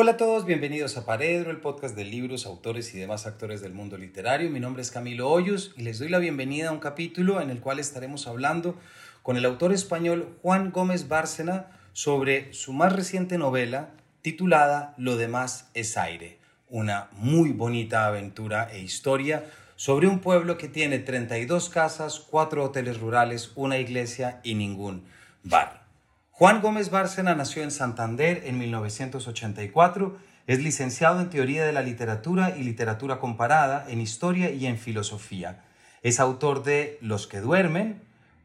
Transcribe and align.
Hola 0.00 0.12
a 0.12 0.16
todos, 0.16 0.44
bienvenidos 0.44 0.96
a 0.96 1.04
Paredro, 1.04 1.50
el 1.50 1.56
podcast 1.56 1.96
de 1.96 2.04
libros, 2.04 2.46
autores 2.46 2.94
y 2.94 2.98
demás 3.00 3.26
actores 3.26 3.60
del 3.60 3.72
mundo 3.72 3.96
literario. 3.96 4.48
Mi 4.48 4.60
nombre 4.60 4.80
es 4.80 4.92
Camilo 4.92 5.28
Hoyos 5.28 5.74
y 5.76 5.82
les 5.82 5.98
doy 5.98 6.08
la 6.08 6.20
bienvenida 6.20 6.68
a 6.68 6.72
un 6.72 6.78
capítulo 6.78 7.40
en 7.40 7.50
el 7.50 7.58
cual 7.58 7.80
estaremos 7.80 8.28
hablando 8.28 8.76
con 9.24 9.36
el 9.36 9.44
autor 9.44 9.72
español 9.72 10.38
Juan 10.40 10.70
Gómez 10.70 11.08
Bárcena 11.08 11.66
sobre 11.94 12.54
su 12.54 12.72
más 12.72 12.92
reciente 12.92 13.38
novela 13.38 13.90
titulada 14.22 14.94
Lo 14.98 15.16
demás 15.16 15.68
es 15.74 15.96
aire, 15.96 16.38
una 16.68 17.08
muy 17.14 17.50
bonita 17.50 18.06
aventura 18.06 18.70
e 18.70 18.78
historia 18.78 19.46
sobre 19.74 20.06
un 20.06 20.20
pueblo 20.20 20.58
que 20.58 20.68
tiene 20.68 21.00
32 21.00 21.70
casas, 21.70 22.20
4 22.20 22.62
hoteles 22.62 23.00
rurales, 23.00 23.50
una 23.56 23.78
iglesia 23.78 24.38
y 24.44 24.54
ningún 24.54 25.06
bar. 25.42 25.77
Juan 26.38 26.60
Gómez 26.60 26.90
Bárcena 26.90 27.34
nació 27.34 27.64
en 27.64 27.72
Santander 27.72 28.44
en 28.46 28.60
1984, 28.60 30.18
es 30.46 30.62
licenciado 30.62 31.20
en 31.20 31.30
Teoría 31.30 31.66
de 31.66 31.72
la 31.72 31.82
Literatura 31.82 32.56
y 32.56 32.62
Literatura 32.62 33.18
Comparada, 33.18 33.84
en 33.88 34.00
Historia 34.00 34.48
y 34.52 34.66
en 34.66 34.78
Filosofía. 34.78 35.64
Es 36.04 36.20
autor 36.20 36.62
de 36.62 36.96
Los 37.00 37.26
que 37.26 37.40
duermen, 37.40 38.02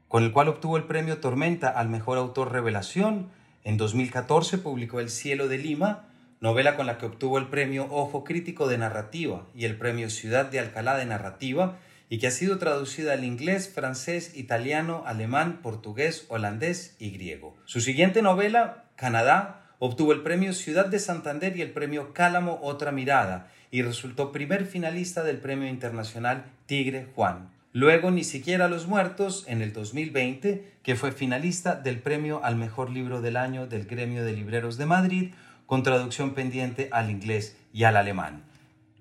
con 0.08 0.24
el 0.24 0.32
cual 0.32 0.48
obtuvo 0.48 0.78
el 0.78 0.86
premio 0.86 1.20
Tormenta 1.20 1.70
al 1.70 1.88
Mejor 1.88 2.18
Autor 2.18 2.52
Revelación. 2.52 3.28
En 3.64 3.78
2014 3.78 4.58
publicó 4.58 5.00
El 5.00 5.12
Cielo 5.12 5.48
de 5.48 5.60
Lima, 5.60 6.08
novela 6.42 6.76
con 6.76 6.88
la 6.88 6.98
que 6.98 7.06
obtuvo 7.06 7.38
el 7.38 7.50
premio 7.50 7.86
Ojo 7.92 8.24
Crítico 8.24 8.68
de 8.68 8.80
Narrativa 8.80 9.46
y 9.54 9.66
el 9.66 9.78
premio 9.78 10.10
Ciudad 10.10 10.48
de 10.48 10.58
Alcalá 10.58 10.98
de 10.98 11.06
Narrativa, 11.06 11.78
y 12.14 12.20
que 12.20 12.28
ha 12.28 12.32
sido 12.32 12.60
traducida 12.60 13.14
al 13.14 13.24
inglés, 13.24 13.72
francés, 13.74 14.38
italiano, 14.38 15.02
alemán, 15.08 15.62
portugués, 15.64 16.28
holandés 16.28 16.96
y 17.00 17.10
griego. 17.10 17.58
Su 17.66 17.82
siguiente 17.82 18.22
novela, 18.22 18.84
Canadá, 18.96 19.72
obtuvo 19.80 20.14
el 20.14 20.22
premio 20.22 20.54
Ciudad 20.54 20.86
de 20.86 21.00
Santander 21.00 21.58
y 21.58 21.64
el 21.64 21.72
premio 21.72 22.14
Cálamo 22.14 22.60
Otra 22.62 22.92
Mirada 22.92 23.50
y 23.72 23.82
resultó 23.82 24.32
primer 24.32 24.68
finalista 24.68 25.24
del 25.24 25.38
premio 25.38 25.68
internacional 25.68 26.46
Tigre 26.68 27.08
Juan. 27.16 27.50
Luego 27.72 28.12
Ni 28.12 28.24
siquiera 28.24 28.68
los 28.68 28.86
muertos 28.86 29.46
en 29.48 29.64
el 29.64 29.74
2020, 29.74 30.72
que 30.84 30.96
fue 30.96 31.14
finalista 31.14 31.74
del 31.74 31.98
premio 31.98 32.46
al 32.46 32.58
mejor 32.58 32.92
libro 32.92 33.22
del 33.22 33.38
año 33.38 33.66
del 33.66 33.88
Gremio 33.88 34.24
de 34.24 34.34
Libreros 34.34 34.78
de 34.78 34.86
Madrid, 34.86 35.32
con 35.66 35.82
traducción 35.82 36.36
pendiente 36.36 36.90
al 36.92 37.10
inglés 37.10 37.58
y 37.74 37.86
al 37.86 37.98
alemán. 37.98 38.44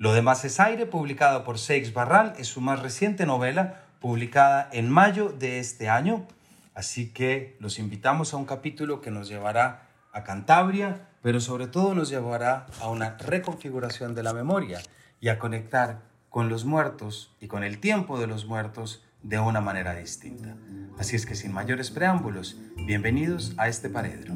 Lo 0.02 0.12
demás 0.12 0.44
es 0.44 0.58
aire, 0.58 0.84
publicado 0.84 1.44
por 1.44 1.60
Seix 1.60 1.92
Barral, 1.92 2.34
es 2.36 2.48
su 2.48 2.60
más 2.60 2.82
reciente 2.82 3.24
novela, 3.24 3.84
publicada 4.00 4.68
en 4.72 4.90
mayo 4.90 5.28
de 5.28 5.60
este 5.60 5.88
año. 5.88 6.26
Así 6.74 7.12
que 7.12 7.56
los 7.60 7.78
invitamos 7.78 8.34
a 8.34 8.36
un 8.36 8.44
capítulo 8.44 9.00
que 9.00 9.12
nos 9.12 9.28
llevará 9.28 9.86
a 10.12 10.24
Cantabria, 10.24 11.06
pero 11.22 11.38
sobre 11.38 11.68
todo 11.68 11.94
nos 11.94 12.08
llevará 12.08 12.66
a 12.80 12.88
una 12.88 13.16
reconfiguración 13.16 14.16
de 14.16 14.24
la 14.24 14.32
memoria 14.32 14.80
y 15.20 15.28
a 15.28 15.38
conectar 15.38 16.00
con 16.30 16.48
los 16.48 16.64
muertos 16.64 17.36
y 17.38 17.46
con 17.46 17.62
el 17.62 17.78
tiempo 17.78 18.18
de 18.18 18.26
los 18.26 18.44
muertos 18.44 19.04
de 19.22 19.38
una 19.38 19.60
manera 19.60 19.94
distinta. 19.94 20.56
Así 20.98 21.14
es 21.14 21.26
que 21.26 21.36
sin 21.36 21.52
mayores 21.52 21.92
preámbulos, 21.92 22.56
bienvenidos 22.74 23.54
a 23.56 23.68
este 23.68 23.88
paredro. 23.88 24.34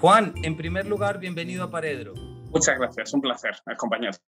Juan, 0.00 0.32
en 0.42 0.56
primer 0.56 0.86
lugar, 0.86 1.18
bienvenido 1.18 1.62
a 1.62 1.70
Paredro. 1.70 2.14
Muchas 2.14 2.78
gracias, 2.78 3.12
un 3.12 3.20
placer 3.20 3.54
acompañarte. 3.66 4.24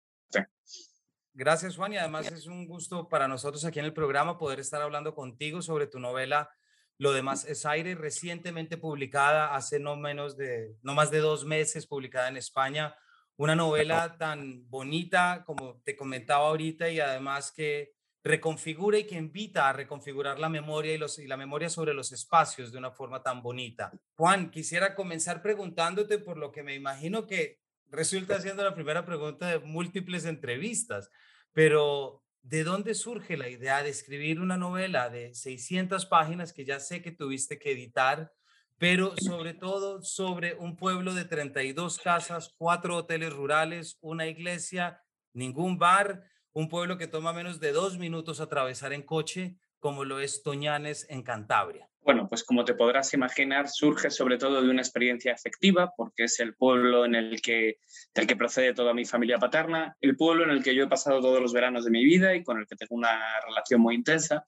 Gracias, 1.33 1.77
Juan, 1.77 1.93
y 1.93 1.97
además 1.97 2.29
es 2.29 2.45
un 2.47 2.67
gusto 2.67 3.07
para 3.07 3.29
nosotros 3.29 3.63
aquí 3.63 3.79
en 3.79 3.85
el 3.85 3.93
programa 3.93 4.37
poder 4.37 4.59
estar 4.59 4.81
hablando 4.81 5.15
contigo 5.15 5.61
sobre 5.61 5.87
tu 5.87 5.97
novela 5.97 6.49
Lo 6.97 7.13
demás 7.13 7.45
es 7.45 7.65
aire, 7.65 7.95
recientemente 7.95 8.75
publicada 8.75 9.55
hace 9.55 9.79
no 9.79 9.95
menos 9.95 10.35
de, 10.35 10.75
no 10.81 10.93
más 10.93 11.09
de 11.09 11.19
dos 11.19 11.45
meses, 11.45 11.87
publicada 11.87 12.27
en 12.27 12.35
España. 12.35 12.93
Una 13.37 13.55
novela 13.55 14.17
tan 14.17 14.69
bonita 14.69 15.43
como 15.45 15.79
te 15.85 15.95
comentaba 15.95 16.49
ahorita 16.49 16.89
y 16.89 16.99
además 16.99 17.53
que 17.53 17.93
reconfigura 18.23 18.99
y 18.99 19.05
que 19.05 19.15
invita 19.15 19.67
a 19.67 19.73
reconfigurar 19.73 20.39
la 20.39 20.49
memoria 20.49 20.93
y, 20.93 20.97
los, 20.97 21.17
y 21.19 21.27
la 21.27 21.37
memoria 21.37 21.69
sobre 21.69 21.93
los 21.93 22.11
espacios 22.11 22.71
de 22.71 22.77
una 22.77 22.91
forma 22.91 23.23
tan 23.23 23.41
bonita. 23.41 23.91
Juan, 24.15 24.51
quisiera 24.51 24.93
comenzar 24.95 25.41
preguntándote 25.41 26.19
por 26.19 26.37
lo 26.37 26.51
que 26.51 26.63
me 26.63 26.75
imagino 26.75 27.25
que 27.25 27.59
resulta 27.89 28.39
siendo 28.39 28.63
la 28.63 28.75
primera 28.75 29.05
pregunta 29.05 29.47
de 29.47 29.59
múltiples 29.59 30.25
entrevistas, 30.25 31.09
pero 31.51 32.23
¿de 32.43 32.63
dónde 32.63 32.93
surge 32.93 33.37
la 33.37 33.49
idea 33.49 33.83
de 33.83 33.89
escribir 33.89 34.39
una 34.39 34.57
novela 34.57 35.09
de 35.09 35.33
600 35.33 36.05
páginas 36.05 36.53
que 36.53 36.65
ya 36.65 36.79
sé 36.79 37.01
que 37.01 37.11
tuviste 37.11 37.57
que 37.59 37.71
editar, 37.71 38.31
pero 38.77 39.15
sobre 39.17 39.53
todo 39.53 40.01
sobre 40.01 40.55
un 40.55 40.75
pueblo 40.75 41.13
de 41.13 41.25
32 41.25 41.99
casas, 41.99 42.53
cuatro 42.57 42.97
hoteles 42.97 43.33
rurales, 43.33 43.97
una 44.01 44.27
iglesia, 44.27 45.03
ningún 45.33 45.77
bar? 45.77 46.30
Un 46.53 46.69
pueblo 46.69 46.97
que 46.97 47.07
toma 47.07 47.33
menos 47.33 47.59
de 47.59 47.71
dos 47.71 47.97
minutos 47.97 48.41
atravesar 48.41 48.93
en 48.93 49.03
coche, 49.03 49.57
como 49.79 50.05
lo 50.05 50.19
es 50.19 50.43
Toñanes 50.43 51.07
en 51.09 51.23
Cantabria. 51.23 51.89
Bueno, 52.03 52.27
pues 52.27 52.43
como 52.43 52.65
te 52.65 52.73
podrás 52.73 53.13
imaginar, 53.13 53.69
surge 53.69 54.09
sobre 54.09 54.37
todo 54.37 54.61
de 54.61 54.69
una 54.69 54.81
experiencia 54.81 55.33
efectiva, 55.33 55.93
porque 55.95 56.23
es 56.23 56.39
el 56.39 56.55
pueblo 56.55 57.05
en 57.05 57.13
el 57.13 57.41
que, 57.41 57.77
del 58.15 58.25
que 58.25 58.35
procede 58.35 58.73
toda 58.73 58.93
mi 58.93 59.05
familia 59.05 59.37
paterna, 59.37 59.95
el 60.01 60.15
pueblo 60.15 60.43
en 60.43 60.49
el 60.49 60.63
que 60.63 60.73
yo 60.73 60.83
he 60.83 60.87
pasado 60.87 61.21
todos 61.21 61.39
los 61.39 61.53
veranos 61.53 61.85
de 61.85 61.91
mi 61.91 62.03
vida 62.03 62.33
y 62.35 62.43
con 62.43 62.59
el 62.59 62.65
que 62.65 62.75
tengo 62.75 62.95
una 62.95 63.19
relación 63.47 63.81
muy 63.81 63.95
intensa. 63.95 64.45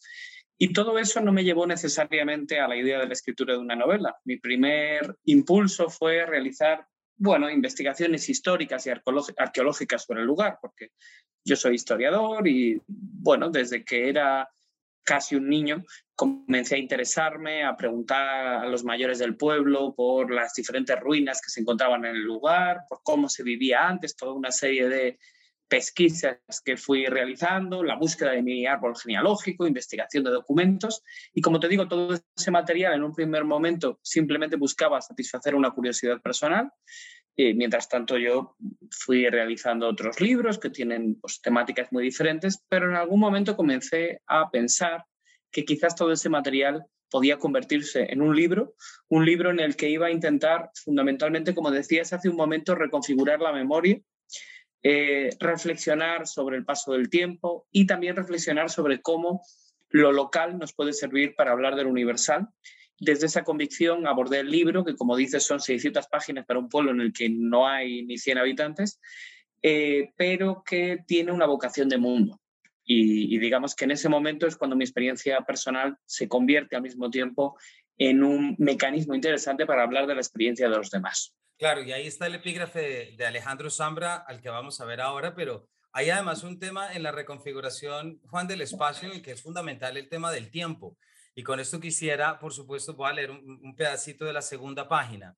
Y 0.57 0.73
todo 0.73 0.97
eso 0.97 1.21
no 1.21 1.31
me 1.31 1.43
llevó 1.43 1.67
necesariamente 1.67 2.59
a 2.59 2.67
la 2.67 2.75
idea 2.75 2.99
de 2.99 3.07
la 3.07 3.13
escritura 3.13 3.53
de 3.53 3.59
una 3.59 3.75
novela. 3.75 4.15
Mi 4.23 4.37
primer 4.37 5.15
impulso 5.25 5.89
fue 5.89 6.25
realizar 6.25 6.87
bueno, 7.17 7.49
investigaciones 7.49 8.27
históricas 8.29 8.85
y 8.87 8.89
arqueológicas 8.89 10.03
sobre 10.03 10.21
el 10.21 10.27
lugar, 10.27 10.57
porque 10.61 10.91
yo 11.45 11.55
soy 11.55 11.75
historiador 11.75 12.47
y, 12.47 12.81
bueno, 12.87 13.49
desde 13.49 13.83
que 13.83 14.09
era 14.09 14.49
casi 15.03 15.35
un 15.35 15.49
niño, 15.49 15.83
comencé 16.15 16.75
a 16.75 16.79
interesarme, 16.79 17.63
a 17.63 17.75
preguntar 17.75 18.63
a 18.63 18.65
los 18.67 18.83
mayores 18.83 19.19
del 19.19 19.35
pueblo 19.35 19.93
por 19.93 20.31
las 20.31 20.53
diferentes 20.53 20.97
ruinas 20.99 21.41
que 21.41 21.49
se 21.49 21.59
encontraban 21.59 22.05
en 22.05 22.15
el 22.15 22.23
lugar, 22.23 22.81
por 22.87 23.01
cómo 23.03 23.27
se 23.27 23.43
vivía 23.43 23.87
antes, 23.87 24.15
toda 24.15 24.33
una 24.33 24.51
serie 24.51 24.87
de 24.87 25.19
pesquisas 25.73 26.37
que 26.63 26.77
fui 26.77 27.07
realizando, 27.07 27.81
la 27.83 27.95
búsqueda 27.95 28.33
de 28.33 28.43
mi 28.43 28.67
árbol 28.67 28.95
genealógico, 28.95 29.65
investigación 29.65 30.23
de 30.23 30.29
documentos 30.29 31.01
y 31.33 31.41
como 31.41 31.59
te 31.59 31.67
digo, 31.67 31.87
todo 31.87 32.13
ese 32.13 32.51
material 32.51 32.93
en 32.93 33.03
un 33.03 33.11
primer 33.11 33.43
momento 33.43 33.99
simplemente 34.03 34.55
buscaba 34.55 35.01
satisfacer 35.01 35.55
una 35.55 35.71
curiosidad 35.71 36.21
personal. 36.21 36.71
Y 37.35 37.55
mientras 37.55 37.89
tanto 37.89 38.19
yo 38.19 38.55
fui 38.91 39.27
realizando 39.27 39.87
otros 39.87 40.21
libros 40.21 40.59
que 40.59 40.69
tienen 40.69 41.19
pues, 41.19 41.41
temáticas 41.41 41.91
muy 41.91 42.03
diferentes, 42.03 42.63
pero 42.69 42.87
en 42.87 42.95
algún 42.95 43.19
momento 43.19 43.55
comencé 43.55 44.21
a 44.27 44.51
pensar 44.51 45.05
que 45.51 45.65
quizás 45.65 45.95
todo 45.95 46.11
ese 46.11 46.29
material 46.29 46.85
podía 47.09 47.39
convertirse 47.39 48.13
en 48.13 48.21
un 48.21 48.35
libro, 48.35 48.75
un 49.09 49.25
libro 49.25 49.49
en 49.49 49.59
el 49.59 49.75
que 49.75 49.89
iba 49.89 50.05
a 50.05 50.11
intentar 50.11 50.69
fundamentalmente, 50.75 51.55
como 51.55 51.71
decías 51.71 52.13
hace 52.13 52.29
un 52.29 52.35
momento, 52.35 52.75
reconfigurar 52.75 53.41
la 53.41 53.51
memoria 53.51 53.99
eh, 54.85 55.29
reflexionar 55.39 56.27
sobre 56.27 56.57
el 56.57 56.65
paso 56.65 56.91
del 56.91 57.09
tiempo 57.09 57.67
y 57.71 57.87
también 57.87 58.17
reflexionar 58.17 58.69
sobre 58.69 59.01
cómo 59.01 59.41
lo 59.89 60.11
local 60.11 60.57
nos 60.59 60.73
puede 60.73 60.91
servir 60.91 61.35
para 61.35 61.53
hablar 61.53 61.75
del 61.75 61.87
universal. 61.87 62.49
Desde 62.99 63.27
esa 63.27 63.43
convicción 63.43 64.07
abordé 64.07 64.39
el 64.39 64.51
libro, 64.51 64.83
que 64.83 64.95
como 64.95 65.15
dices 65.15 65.43
son 65.43 65.61
600 65.61 66.07
páginas 66.07 66.45
para 66.45 66.59
un 66.59 66.67
pueblo 66.67 66.91
en 66.91 66.99
el 66.99 67.13
que 67.13 67.29
no 67.29 67.65
hay 67.65 68.03
ni 68.03 68.17
100 68.17 68.37
habitantes, 68.39 68.99
eh, 69.61 70.11
pero 70.17 70.63
que 70.65 70.99
tiene 71.07 71.31
una 71.31 71.45
vocación 71.45 71.87
de 71.87 71.97
mundo. 71.97 72.41
Y, 72.85 73.33
y, 73.33 73.39
digamos 73.39 73.75
que 73.75 73.85
en 73.85 73.91
ese 73.91 74.09
momento 74.09 74.45
es 74.45 74.57
cuando 74.57 74.75
mi 74.75 74.83
experiencia 74.83 75.39
personal 75.41 75.97
se 76.05 76.27
convierte 76.27 76.75
al 76.75 76.81
mismo 76.81 77.09
tiempo 77.09 77.57
en 77.97 78.23
un 78.23 78.55
mecanismo 78.59 79.15
interesante 79.15 79.65
para 79.65 79.83
hablar 79.83 80.07
de 80.07 80.15
la 80.15 80.21
experiencia 80.21 80.69
de 80.69 80.75
los 80.75 80.89
demás. 80.89 81.35
Claro, 81.57 81.83
y 81.83 81.93
ahí 81.93 82.07
está 82.07 82.27
el 82.27 82.35
epígrafe 82.35 83.13
de 83.15 83.25
Alejandro 83.25 83.69
Zambra, 83.69 84.15
al 84.15 84.41
que 84.41 84.49
vamos 84.49 84.81
a 84.81 84.85
ver 84.85 84.99
ahora, 84.99 85.35
pero 85.35 85.69
hay 85.91 86.09
además 86.09 86.43
un 86.43 86.59
tema 86.59 86.91
en 86.93 87.03
la 87.03 87.11
reconfiguración, 87.11 88.19
Juan, 88.29 88.47
del 88.47 88.61
espacio, 88.61 89.13
y 89.13 89.21
que 89.21 89.31
es 89.31 89.43
fundamental 89.43 89.95
el 89.95 90.09
tema 90.09 90.31
del 90.31 90.49
tiempo. 90.49 90.97
Y 91.35 91.43
con 91.43 91.59
esto 91.59 91.79
quisiera, 91.79 92.39
por 92.39 92.51
supuesto, 92.51 92.95
voy 92.95 93.09
a 93.09 93.13
leer 93.13 93.29
un, 93.29 93.75
pedacito 93.75 94.25
de 94.25 94.33
la 94.33 94.41
segunda 94.41 94.89
página. 94.89 95.37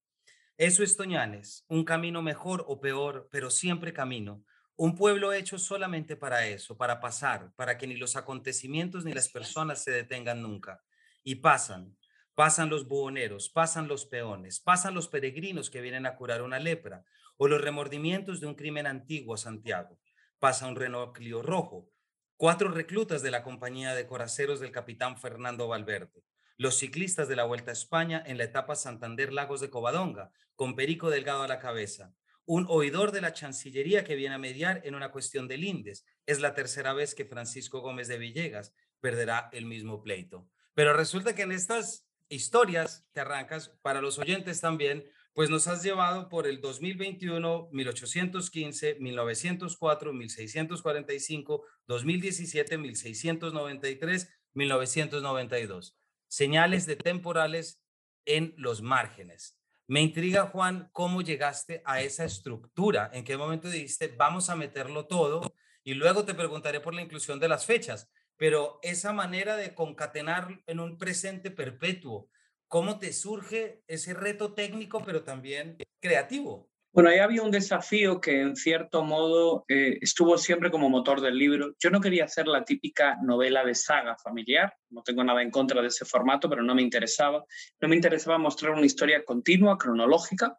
Eso 0.57 0.81
es 0.81 0.95
Toñanes, 0.95 1.65
un 1.67 1.83
camino 1.83 2.21
mejor 2.21 2.63
o 2.67 2.79
peor, 2.79 3.27
pero 3.31 3.49
siempre 3.49 3.91
camino. 3.91 4.43
Un 4.77 4.95
pueblo 4.95 5.33
hecho 5.33 5.57
solamente 5.57 6.15
para 6.15 6.47
eso, 6.47 6.77
para 6.77 7.01
pasar, 7.01 7.51
para 7.55 7.77
que 7.77 7.87
ni 7.87 7.97
los 7.97 8.15
acontecimientos 8.15 9.03
ni 9.03 9.13
las 9.13 9.29
personas 9.29 9.83
se 9.83 9.91
detengan 9.91 10.41
nunca. 10.41 10.81
Y 11.23 11.35
pasan, 11.35 11.97
Pasan 12.35 12.69
los 12.69 12.85
buhoneros, 12.89 13.47
pasan 13.47 13.87
los 13.87 14.05
peones, 14.05 14.59
pasan 14.59 14.93
los 14.93 15.07
peregrinos 15.07 15.69
que 15.69 15.79
vienen 15.79 16.05
a 16.05 16.17
curar 16.17 16.41
una 16.41 16.59
lepra 16.59 17.05
o 17.37 17.47
los 17.47 17.61
remordimientos 17.61 18.41
de 18.41 18.47
un 18.47 18.55
crimen 18.55 18.87
antiguo 18.87 19.35
a 19.35 19.37
Santiago. 19.37 19.97
Pasa 20.37 20.67
un 20.67 20.75
Renault 20.75 21.17
rojo, 21.41 21.89
cuatro 22.35 22.69
reclutas 22.69 23.21
de 23.21 23.31
la 23.31 23.41
compañía 23.41 23.95
de 23.95 24.05
coraceros 24.05 24.59
del 24.59 24.73
capitán 24.73 25.17
Fernando 25.17 25.69
Valverde. 25.69 26.23
los 26.57 26.77
ciclistas 26.77 27.27
de 27.27 27.37
la 27.37 27.45
Vuelta 27.45 27.71
a 27.71 27.73
España 27.73 28.21
en 28.25 28.37
la 28.37 28.45
etapa 28.45 28.75
Santander 28.75 29.31
Lagos 29.33 29.61
de 29.61 29.69
Covadonga, 29.69 30.31
con 30.55 30.75
Perico 30.75 31.09
Delgado 31.09 31.43
a 31.43 31.47
la 31.47 31.59
cabeza. 31.59 32.13
Un 32.45 32.65
oidor 32.69 33.11
de 33.11 33.21
la 33.21 33.33
Chancillería 33.33 34.03
que 34.03 34.15
viene 34.15 34.35
a 34.35 34.39
mediar 34.39 34.81
en 34.83 34.95
una 34.95 35.11
cuestión 35.11 35.47
de 35.47 35.57
lindes. 35.57 36.05
Es 36.25 36.39
la 36.39 36.53
tercera 36.53 36.93
vez 36.93 37.15
que 37.15 37.25
Francisco 37.25 37.79
Gómez 37.81 38.07
de 38.07 38.17
Villegas 38.17 38.73
perderá 39.01 39.49
el 39.51 39.65
mismo 39.65 40.01
pleito. 40.01 40.49
Pero 40.73 40.93
resulta 40.93 41.33
que 41.33 41.43
en 41.43 41.51
estas 41.53 42.04
historias 42.29 43.07
que 43.13 43.19
arrancas, 43.19 43.69
para 43.81 44.01
los 44.01 44.17
oyentes 44.19 44.61
también, 44.61 45.05
pues 45.33 45.49
nos 45.49 45.67
has 45.67 45.83
llevado 45.83 46.29
por 46.29 46.47
el 46.47 46.61
2021, 46.61 47.69
1815, 47.71 48.97
1904, 48.99 50.13
1645, 50.13 51.65
2017, 51.87 52.77
1693, 52.77 54.33
1992. 54.53 55.97
Señales 56.27 56.85
de 56.85 56.95
temporales 56.95 57.81
en 58.25 58.53
los 58.57 58.81
márgenes. 58.81 59.59
Me 59.87 60.01
intriga, 60.01 60.47
Juan, 60.47 60.89
cómo 60.93 61.21
llegaste 61.21 61.83
a 61.85 62.01
esa 62.01 62.25
estructura, 62.25 63.11
en 63.13 63.23
qué 63.23 63.37
momento 63.37 63.69
dijiste, 63.69 64.07
vamos 64.07 64.49
a 64.49 64.55
meterlo 64.55 65.05
todo, 65.05 65.53
y 65.83 65.93
luego 65.93 66.25
te 66.25 66.33
preguntaré 66.33 66.79
por 66.79 66.95
la 66.95 67.03
inclusión 67.03 67.39
de 67.39 67.47
las 67.47 67.65
fechas, 67.65 68.09
pero 68.37 68.79
esa 68.83 69.13
manera 69.13 69.55
de 69.55 69.73
concatenar 69.73 70.61
en 70.67 70.79
un 70.79 70.97
presente 70.97 71.51
perpetuo, 71.51 72.29
¿cómo 72.67 72.99
te 72.99 73.13
surge 73.13 73.83
ese 73.87 74.13
reto 74.13 74.53
técnico, 74.53 75.01
pero 75.05 75.23
también 75.23 75.77
creativo? 76.01 76.69
Bueno, 76.95 77.09
ahí 77.09 77.19
había 77.19 77.41
un 77.41 77.51
desafío 77.51 78.21
que 78.21 78.39
en 78.39 78.55
cierto 78.55 79.03
modo 79.03 79.65
eh, 79.67 79.97
estuvo 79.99 80.37
siempre 80.37 80.71
como 80.71 80.89
motor 80.89 81.19
del 81.19 81.37
libro. 81.37 81.75
Yo 81.77 81.89
no 81.89 81.99
quería 81.99 82.23
hacer 82.23 82.47
la 82.47 82.63
típica 82.63 83.17
novela 83.21 83.65
de 83.65 83.75
saga 83.75 84.15
familiar, 84.15 84.73
no 84.91 85.03
tengo 85.03 85.21
nada 85.21 85.41
en 85.41 85.51
contra 85.51 85.81
de 85.81 85.89
ese 85.89 86.05
formato, 86.05 86.49
pero 86.49 86.63
no 86.63 86.73
me 86.73 86.81
interesaba. 86.81 87.43
No 87.81 87.89
me 87.89 87.97
interesaba 87.97 88.37
mostrar 88.37 88.71
una 88.71 88.85
historia 88.85 89.25
continua, 89.25 89.77
cronológica, 89.77 90.57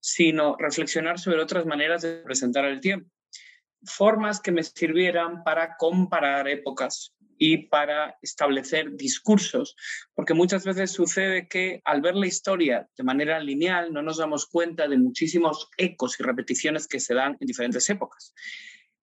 sino 0.00 0.56
reflexionar 0.58 1.18
sobre 1.18 1.42
otras 1.42 1.66
maneras 1.66 2.00
de 2.00 2.22
presentar 2.22 2.64
el 2.64 2.80
tiempo. 2.80 3.10
Formas 3.84 4.40
que 4.40 4.52
me 4.52 4.62
sirvieran 4.62 5.44
para 5.44 5.76
comparar 5.76 6.48
épocas, 6.48 7.14
y 7.38 7.68
para 7.68 8.16
establecer 8.22 8.96
discursos, 8.96 9.76
porque 10.14 10.34
muchas 10.34 10.64
veces 10.64 10.92
sucede 10.92 11.48
que 11.48 11.80
al 11.84 12.00
ver 12.00 12.14
la 12.14 12.26
historia 12.26 12.88
de 12.96 13.04
manera 13.04 13.40
lineal 13.40 13.92
no 13.92 14.02
nos 14.02 14.18
damos 14.18 14.46
cuenta 14.46 14.88
de 14.88 14.98
muchísimos 14.98 15.68
ecos 15.76 16.18
y 16.18 16.22
repeticiones 16.22 16.86
que 16.86 17.00
se 17.00 17.14
dan 17.14 17.36
en 17.40 17.46
diferentes 17.46 17.88
épocas. 17.90 18.34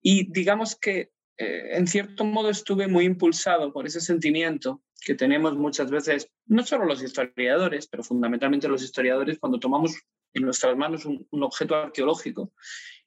Y 0.02 0.32
digamos 0.32 0.76
que 0.76 1.12
eh, 1.38 1.76
en 1.76 1.88
cierto 1.88 2.24
modo 2.24 2.50
estuve 2.50 2.88
muy 2.88 3.06
impulsado 3.06 3.74
por 3.74 3.86
ese 3.86 4.02
sentimiento 4.02 4.82
que 5.04 5.16
tenemos 5.16 5.56
muchas 5.56 5.90
veces, 5.90 6.30
no 6.46 6.64
solo 6.64 6.86
los 6.86 7.02
historiadores, 7.02 7.88
pero 7.88 8.04
fundamentalmente 8.04 8.68
los 8.68 8.84
historiadores 8.84 9.40
cuando 9.40 9.60
tomamos 9.60 9.96
en 10.34 10.44
nuestras 10.44 10.78
manos 10.78 11.06
un, 11.06 11.28
un 11.32 11.44
objeto 11.44 11.76
arqueológico 11.76 12.54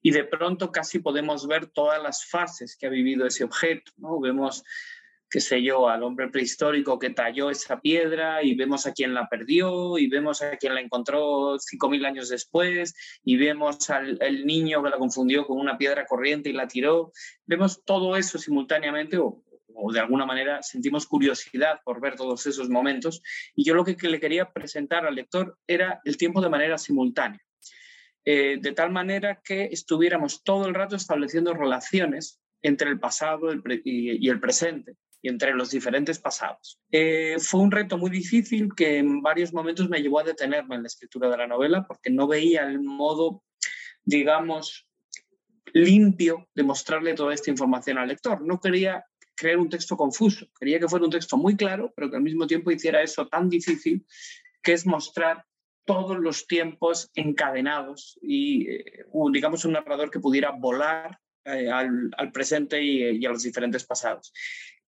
y 0.04 0.10
de 0.10 0.22
pronto 0.22 0.70
casi 0.70 0.98
podemos 0.98 1.46
ver 1.46 1.66
todas 1.66 2.00
las 2.02 2.26
fases 2.26 2.76
que 2.76 2.86
ha 2.86 2.90
vivido 2.90 3.26
ese 3.26 3.42
objeto. 3.42 3.90
¿no? 3.96 4.20
Vemos 4.20 4.62
qué 5.30 5.40
sé 5.40 5.62
yo, 5.62 5.88
al 5.88 6.02
hombre 6.02 6.28
prehistórico 6.28 6.98
que 6.98 7.08
talló 7.08 7.50
esa 7.50 7.80
piedra 7.80 8.42
y 8.42 8.54
vemos 8.54 8.86
a 8.86 8.92
quién 8.92 9.14
la 9.14 9.28
perdió 9.28 9.96
y 9.98 10.06
vemos 10.06 10.42
a 10.42 10.58
quién 10.58 10.74
la 10.74 10.80
encontró 10.82 11.58
5.000 11.58 12.06
años 12.06 12.28
después 12.28 12.94
y 13.24 13.36
vemos 13.38 13.88
al 13.88 14.18
niño 14.44 14.82
que 14.82 14.90
la 14.90 14.98
confundió 14.98 15.46
con 15.46 15.58
una 15.58 15.78
piedra 15.78 16.04
corriente 16.04 16.50
y 16.50 16.52
la 16.52 16.68
tiró. 16.68 17.10
Vemos 17.46 17.82
todo 17.84 18.14
eso 18.14 18.38
simultáneamente 18.38 19.16
o, 19.18 19.42
de 19.90 20.00
alguna 20.00 20.26
manera 20.26 20.62
sentimos 20.62 21.06
curiosidad 21.06 21.80
por 21.82 21.98
ver 22.00 22.14
todos 22.14 22.46
esos 22.46 22.68
momentos 22.68 23.22
y 23.56 23.64
yo 23.64 23.74
lo 23.74 23.84
que, 23.84 23.96
le 24.08 24.20
quería 24.20 24.52
presentar 24.52 25.06
al 25.06 25.16
lector 25.16 25.58
era 25.66 26.00
el 26.04 26.18
tiempo 26.18 26.42
de 26.42 26.50
manera 26.50 26.76
simultánea. 26.76 27.40
Eh, 28.26 28.58
de 28.60 28.72
tal 28.72 28.90
manera 28.90 29.40
que 29.44 29.64
estuviéramos 29.64 30.42
todo 30.42 30.66
el 30.66 30.74
rato 30.74 30.96
estableciendo 30.96 31.52
relaciones 31.52 32.40
entre 32.62 32.88
el 32.88 32.98
pasado 32.98 33.48
y, 33.84 34.28
el 34.28 34.40
presente 34.40 34.96
y 35.20 35.28
entre 35.28 35.54
los 35.54 35.70
diferentes 35.70 36.18
pasados. 36.18 36.80
Eh, 36.90 37.36
fue 37.38 37.60
un 37.60 37.70
reto 37.70 37.98
muy 37.98 38.10
difícil 38.10 38.70
que 38.74 38.98
en 38.98 39.20
varios 39.20 39.52
momentos 39.52 39.90
me 39.90 40.00
llevó 40.00 40.20
a 40.20 40.24
detenerme 40.24 40.74
en 40.74 40.82
la 40.82 40.86
escritura 40.86 41.28
de 41.28 41.36
la 41.36 41.46
novela 41.46 41.84
porque 41.86 42.10
no 42.10 42.26
veía 42.26 42.62
el 42.62 42.80
modo, 42.80 43.42
digamos, 44.02 44.88
limpio 45.74 46.48
de 46.54 46.62
mostrarle 46.62 47.12
toda 47.14 47.34
esta 47.34 47.50
información 47.50 47.98
al 47.98 48.08
lector. 48.08 48.40
No 48.40 48.58
quería 48.58 49.04
crear 49.34 49.58
un 49.58 49.68
texto 49.68 49.96
confuso, 49.96 50.46
quería 50.58 50.80
que 50.80 50.88
fuera 50.88 51.04
un 51.04 51.10
texto 51.10 51.36
muy 51.36 51.56
claro, 51.56 51.92
pero 51.94 52.08
que 52.08 52.16
al 52.16 52.22
mismo 52.22 52.46
tiempo 52.46 52.70
hiciera 52.70 53.02
eso 53.02 53.26
tan 53.26 53.50
difícil 53.50 54.06
que 54.62 54.72
es 54.72 54.86
mostrar 54.86 55.44
todos 55.84 56.18
los 56.18 56.46
tiempos 56.46 57.10
encadenados 57.14 58.18
y, 58.22 58.70
eh, 58.70 59.06
digamos, 59.32 59.64
un 59.64 59.72
narrador 59.72 60.10
que 60.10 60.20
pudiera 60.20 60.50
volar 60.50 61.18
eh, 61.44 61.70
al, 61.70 62.10
presente 62.32 62.82
y, 62.82 63.24
a 63.24 63.28
los 63.28 63.42
diferentes 63.42 63.84
pasados 63.84 64.32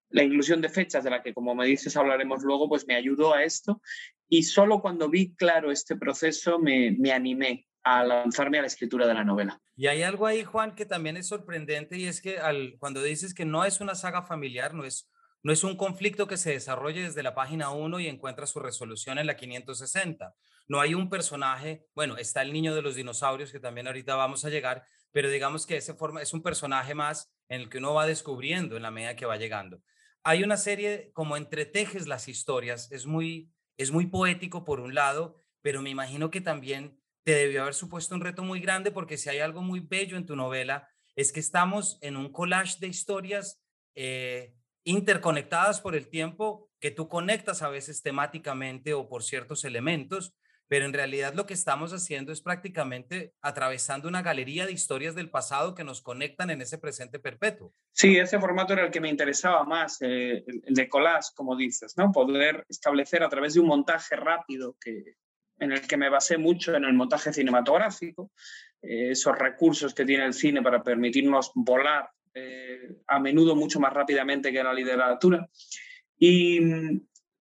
la 0.08 0.22
inclusión 0.22 0.60
de 0.60 0.68
fechas, 0.68 1.02
de 1.02 1.10
la 1.10 1.22
que 1.22 1.34
como 1.34 1.54
me 1.54 1.66
dices 1.66 1.96
hablaremos 1.96 2.42
luego, 2.42 2.68
pues 2.68 2.86
me 2.86 2.94
ayudó 2.94 3.34
a 3.34 3.42
esto. 3.42 3.82
Y 4.28 4.44
solo 4.44 4.80
cuando 4.80 5.10
vi 5.10 5.34
claro 5.34 5.72
este 5.72 5.96
proceso 5.96 6.60
me, 6.60 6.92
me 6.92 7.12
animé 7.12 7.66
a 7.86 8.02
lanzarme 8.02 8.58
a 8.58 8.62
la 8.62 8.66
escritura 8.66 9.06
de 9.06 9.14
la 9.14 9.24
novela. 9.24 9.60
Y 9.76 9.86
hay 9.86 10.02
algo 10.02 10.26
ahí, 10.26 10.42
Juan, 10.42 10.74
que 10.74 10.86
también 10.86 11.16
es 11.16 11.28
sorprendente 11.28 11.96
y 11.96 12.06
es 12.06 12.20
que 12.20 12.38
al, 12.38 12.76
cuando 12.80 13.00
dices 13.00 13.32
que 13.32 13.44
no 13.44 13.64
es 13.64 13.80
una 13.80 13.94
saga 13.94 14.22
familiar, 14.22 14.74
no 14.74 14.84
es, 14.84 15.08
no 15.42 15.52
es 15.52 15.64
un 15.64 15.76
conflicto 15.76 16.26
que 16.26 16.36
se 16.36 16.50
desarrolle 16.50 17.02
desde 17.02 17.22
la 17.22 17.34
página 17.34 17.70
1 17.70 18.00
y 18.00 18.08
encuentra 18.08 18.46
su 18.46 18.58
resolución 18.60 19.18
en 19.18 19.26
la 19.26 19.36
560. 19.36 20.34
No 20.68 20.80
hay 20.80 20.94
un 20.94 21.08
personaje, 21.08 21.86
bueno, 21.94 22.16
está 22.16 22.42
el 22.42 22.52
niño 22.52 22.74
de 22.74 22.82
los 22.82 22.96
dinosaurios, 22.96 23.52
que 23.52 23.60
también 23.60 23.86
ahorita 23.86 24.16
vamos 24.16 24.44
a 24.44 24.50
llegar, 24.50 24.84
pero 25.12 25.30
digamos 25.30 25.66
que 25.66 25.76
ese 25.76 25.94
forma, 25.94 26.22
es 26.22 26.32
un 26.32 26.42
personaje 26.42 26.94
más 26.94 27.32
en 27.48 27.60
el 27.60 27.68
que 27.68 27.78
uno 27.78 27.94
va 27.94 28.06
descubriendo 28.06 28.76
en 28.76 28.82
la 28.82 28.90
medida 28.90 29.16
que 29.16 29.26
va 29.26 29.36
llegando 29.36 29.80
hay 30.26 30.42
una 30.42 30.56
serie 30.56 31.12
como 31.12 31.36
entretejes 31.36 32.08
las 32.08 32.26
historias, 32.26 32.90
es 32.90 33.06
muy, 33.06 33.48
es 33.76 33.92
muy 33.92 34.06
poético 34.06 34.64
por 34.64 34.80
un 34.80 34.92
lado, 34.92 35.36
pero 35.62 35.82
me 35.82 35.90
imagino 35.90 36.32
que 36.32 36.40
también 36.40 37.00
te 37.22 37.30
debió 37.30 37.62
haber 37.62 37.74
supuesto 37.74 38.12
un 38.12 38.20
reto 38.20 38.42
muy 38.42 38.58
grande 38.58 38.90
porque 38.90 39.18
si 39.18 39.28
hay 39.28 39.38
algo 39.38 39.62
muy 39.62 39.78
bello 39.78 40.16
en 40.16 40.26
tu 40.26 40.34
novela 40.34 40.88
es 41.14 41.30
que 41.30 41.38
estamos 41.38 41.96
en 42.00 42.16
un 42.16 42.32
collage 42.32 42.80
de 42.80 42.88
historias 42.88 43.62
eh, 43.94 44.52
interconectadas 44.86 45.82
por 45.82 45.94
el 45.94 46.08
tiempo 46.08 46.70
que 46.80 46.90
tú 46.90 47.08
conectas 47.08 47.60
a 47.60 47.68
veces 47.68 48.02
temáticamente 48.02 48.94
o 48.94 49.08
por 49.08 49.22
ciertos 49.22 49.64
elementos 49.64 50.34
pero 50.68 50.84
en 50.84 50.92
realidad 50.92 51.34
lo 51.34 51.46
que 51.46 51.54
estamos 51.54 51.92
haciendo 51.92 52.32
es 52.32 52.40
prácticamente 52.40 53.34
atravesando 53.40 54.08
una 54.08 54.22
galería 54.22 54.66
de 54.66 54.72
historias 54.72 55.14
del 55.14 55.30
pasado 55.30 55.74
que 55.74 55.84
nos 55.84 56.02
conectan 56.02 56.50
en 56.50 56.60
ese 56.60 56.78
presente 56.78 57.18
perpetuo. 57.18 57.72
Sí, 57.92 58.16
ese 58.16 58.40
formato 58.40 58.72
era 58.72 58.84
el 58.84 58.90
que 58.90 59.00
me 59.00 59.08
interesaba 59.08 59.64
más, 59.64 59.98
eh, 60.02 60.44
el 60.46 60.74
de 60.74 60.88
collage, 60.88 61.30
como 61.34 61.56
dices, 61.56 61.94
¿no? 61.96 62.10
Poder 62.10 62.64
establecer 62.68 63.22
a 63.22 63.28
través 63.28 63.54
de 63.54 63.60
un 63.60 63.68
montaje 63.68 64.16
rápido 64.16 64.76
que, 64.80 65.16
en 65.58 65.72
el 65.72 65.86
que 65.86 65.96
me 65.96 66.10
basé 66.10 66.36
mucho 66.36 66.74
en 66.74 66.84
el 66.84 66.94
montaje 66.94 67.32
cinematográfico, 67.32 68.32
eh, 68.82 69.10
esos 69.12 69.38
recursos 69.38 69.94
que 69.94 70.04
tiene 70.04 70.24
el 70.26 70.34
cine 70.34 70.62
para 70.62 70.82
permitirnos 70.82 71.52
volar 71.54 72.10
eh, 72.38 72.98
a 73.06 73.18
menudo 73.18 73.56
mucho 73.56 73.80
más 73.80 73.94
rápidamente 73.94 74.52
que 74.52 74.62
la 74.62 74.74
literatura. 74.74 75.48
Y, 76.18 76.60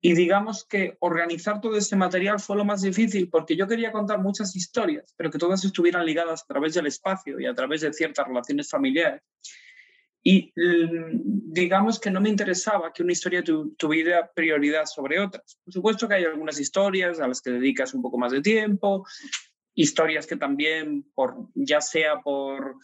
digamos 0.03 0.65
que 0.65 0.95
organizar 0.99 1.59
todo 1.59 1.75
ese 1.75 1.95
material 1.95 2.39
fue 2.39 2.55
lo 2.55 2.63
más 2.63 2.83
difícil 2.83 3.27
porque 3.29 3.55
yo 3.55 3.67
quería 3.67 3.91
contar 3.91 4.19
muchas 4.19 4.55
historias, 4.55 5.15
pero 5.17 5.31
que 5.31 5.39
todas 5.39 5.65
estuvieran 5.65 6.05
ligadas 6.05 6.43
a 6.43 6.45
través 6.45 6.75
del 6.75 6.85
espacio 6.85 7.39
y 7.39 7.47
a 7.47 7.55
través 7.55 7.81
de 7.81 7.91
ciertas 7.91 8.27
relaciones 8.27 8.69
familiares. 8.69 9.23
Y 10.23 10.53
mm, 10.55 11.51
digamos 11.51 11.99
que 11.99 12.11
no 12.11 12.21
me 12.21 12.29
interesaba 12.29 12.93
que 12.93 13.01
una 13.01 13.13
historia 13.13 13.43
tuviera 13.43 14.31
prioridad 14.31 14.85
sobre 14.85 15.19
otras. 15.19 15.59
Por 15.63 15.73
supuesto 15.73 16.07
que 16.07 16.15
hay 16.15 16.25
algunas 16.25 16.59
historias 16.59 17.19
a 17.19 17.27
las 17.27 17.41
que 17.41 17.49
dedicas 17.49 17.95
un 17.95 18.03
poco 18.03 18.19
más 18.19 18.31
de 18.31 18.41
tiempo, 18.41 19.07
historias 19.73 20.27
que 20.27 20.37
también, 20.37 21.03
por, 21.15 21.49
ya 21.55 21.81
sea 21.81 22.19
por 22.21 22.75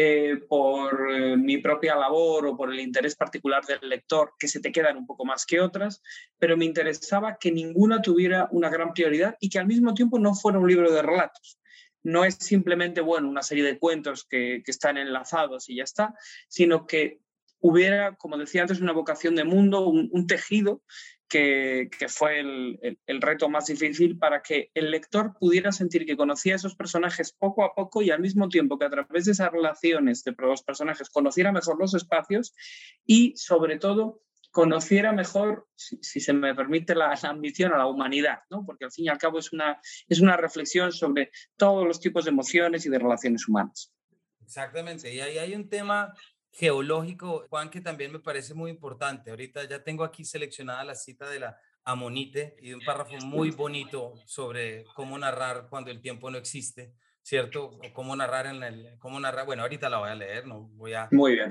eh, 0.00 0.36
por 0.48 1.10
eh, 1.10 1.36
mi 1.36 1.58
propia 1.58 1.96
labor 1.96 2.46
o 2.46 2.56
por 2.56 2.72
el 2.72 2.78
interés 2.78 3.16
particular 3.16 3.64
del 3.66 3.88
lector, 3.88 4.34
que 4.38 4.46
se 4.46 4.60
te 4.60 4.70
quedan 4.70 4.96
un 4.96 5.08
poco 5.08 5.24
más 5.24 5.44
que 5.44 5.60
otras, 5.60 6.02
pero 6.38 6.56
me 6.56 6.66
interesaba 6.66 7.36
que 7.36 7.50
ninguna 7.50 8.00
tuviera 8.00 8.46
una 8.52 8.70
gran 8.70 8.92
prioridad 8.92 9.36
y 9.40 9.48
que 9.48 9.58
al 9.58 9.66
mismo 9.66 9.94
tiempo 9.94 10.20
no 10.20 10.36
fuera 10.36 10.60
un 10.60 10.68
libro 10.68 10.92
de 10.92 11.02
relatos. 11.02 11.58
No 12.04 12.24
es 12.24 12.36
simplemente, 12.36 13.00
bueno, 13.00 13.28
una 13.28 13.42
serie 13.42 13.64
de 13.64 13.80
cuentos 13.80 14.24
que, 14.24 14.62
que 14.64 14.70
están 14.70 14.98
enlazados 14.98 15.68
y 15.68 15.74
ya 15.74 15.82
está, 15.82 16.14
sino 16.46 16.86
que 16.86 17.18
hubiera, 17.60 18.14
como 18.14 18.38
decía 18.38 18.62
antes, 18.62 18.80
una 18.80 18.92
vocación 18.92 19.34
de 19.34 19.42
mundo, 19.42 19.88
un, 19.88 20.26
tejido 20.28 20.82
que, 21.28 21.90
fue 22.08 22.40
el, 22.40 22.98
el, 23.06 23.20
reto 23.20 23.48
más 23.48 23.66
difícil 23.66 24.18
para 24.18 24.42
que 24.42 24.70
el 24.74 24.90
lector 24.90 25.34
pudiera 25.38 25.72
sentir 25.72 26.06
que 26.06 26.16
conocía 26.16 26.54
a 26.54 26.56
esos 26.56 26.74
personajes 26.74 27.32
poco 27.32 27.64
a 27.64 27.74
poco 27.74 28.02
y 28.02 28.10
al 28.10 28.20
mismo 28.20 28.48
tiempo 28.48 28.78
que 28.78 28.86
a 28.86 28.90
través 28.90 29.26
de 29.26 29.32
esas 29.32 29.52
relaciones 29.52 30.24
de 30.24 30.34
los 30.38 30.62
personajes 30.62 31.10
conociera 31.10 31.52
mejor 31.52 31.78
los 31.78 31.94
espacios 31.94 32.54
y 33.06 33.34
sobre 33.36 33.78
todo 33.78 34.22
conociera 34.50 35.12
mejor, 35.12 35.68
si, 35.76 36.20
se 36.20 36.32
me 36.32 36.54
permite 36.54 36.94
la, 36.94 37.12
ambición, 37.22 37.72
a 37.74 37.78
la 37.78 37.86
humanidad, 37.86 38.40
¿no? 38.50 38.64
porque 38.64 38.86
al 38.86 38.92
fin 38.92 39.04
y 39.04 39.08
al 39.08 39.18
cabo 39.18 39.38
es 39.38 39.52
una, 39.52 39.80
es 40.08 40.20
una 40.20 40.36
reflexión 40.36 40.92
sobre 40.92 41.30
todos 41.56 41.86
los 41.86 42.00
tipos 42.00 42.24
de 42.24 42.30
emociones 42.30 42.86
y 42.86 42.88
de 42.90 42.98
relaciones 42.98 43.46
humanas. 43.46 43.92
Exactamente, 44.42 45.14
y 45.14 45.20
ahí 45.20 45.38
hay 45.38 45.54
un 45.54 45.68
tema 45.68 46.14
geológico, 46.52 47.46
Juan, 47.48 47.70
que 47.70 47.80
también 47.80 48.12
me 48.12 48.20
parece 48.20 48.54
muy 48.54 48.70
importante. 48.70 49.30
Ahorita 49.30 49.64
ya 49.64 49.82
tengo 49.82 50.04
aquí 50.04 50.24
seleccionada 50.24 50.84
la 50.84 50.94
cita 50.94 51.28
de 51.28 51.40
la 51.40 51.58
Amonite 51.84 52.56
y 52.60 52.72
un 52.72 52.84
párrafo 52.84 53.16
muy 53.24 53.50
bonito 53.50 54.14
sobre 54.26 54.84
cómo 54.94 55.18
narrar 55.18 55.68
cuando 55.70 55.90
el 55.90 56.00
tiempo 56.00 56.30
no 56.30 56.38
existe. 56.38 56.94
¿cierto? 57.28 57.66
O 57.66 57.92
cómo 57.92 58.16
narrar 58.16 58.46
en 58.46 58.62
el, 58.62 58.98
cómo 58.98 59.20
narrar, 59.20 59.44
bueno, 59.44 59.60
ahorita 59.60 59.90
la 59.90 59.98
voy 59.98 60.08
a 60.08 60.14
leer, 60.14 60.46
no 60.46 60.70
voy 60.72 60.94
a, 60.94 61.10
Muy 61.12 61.34
bien. 61.34 61.50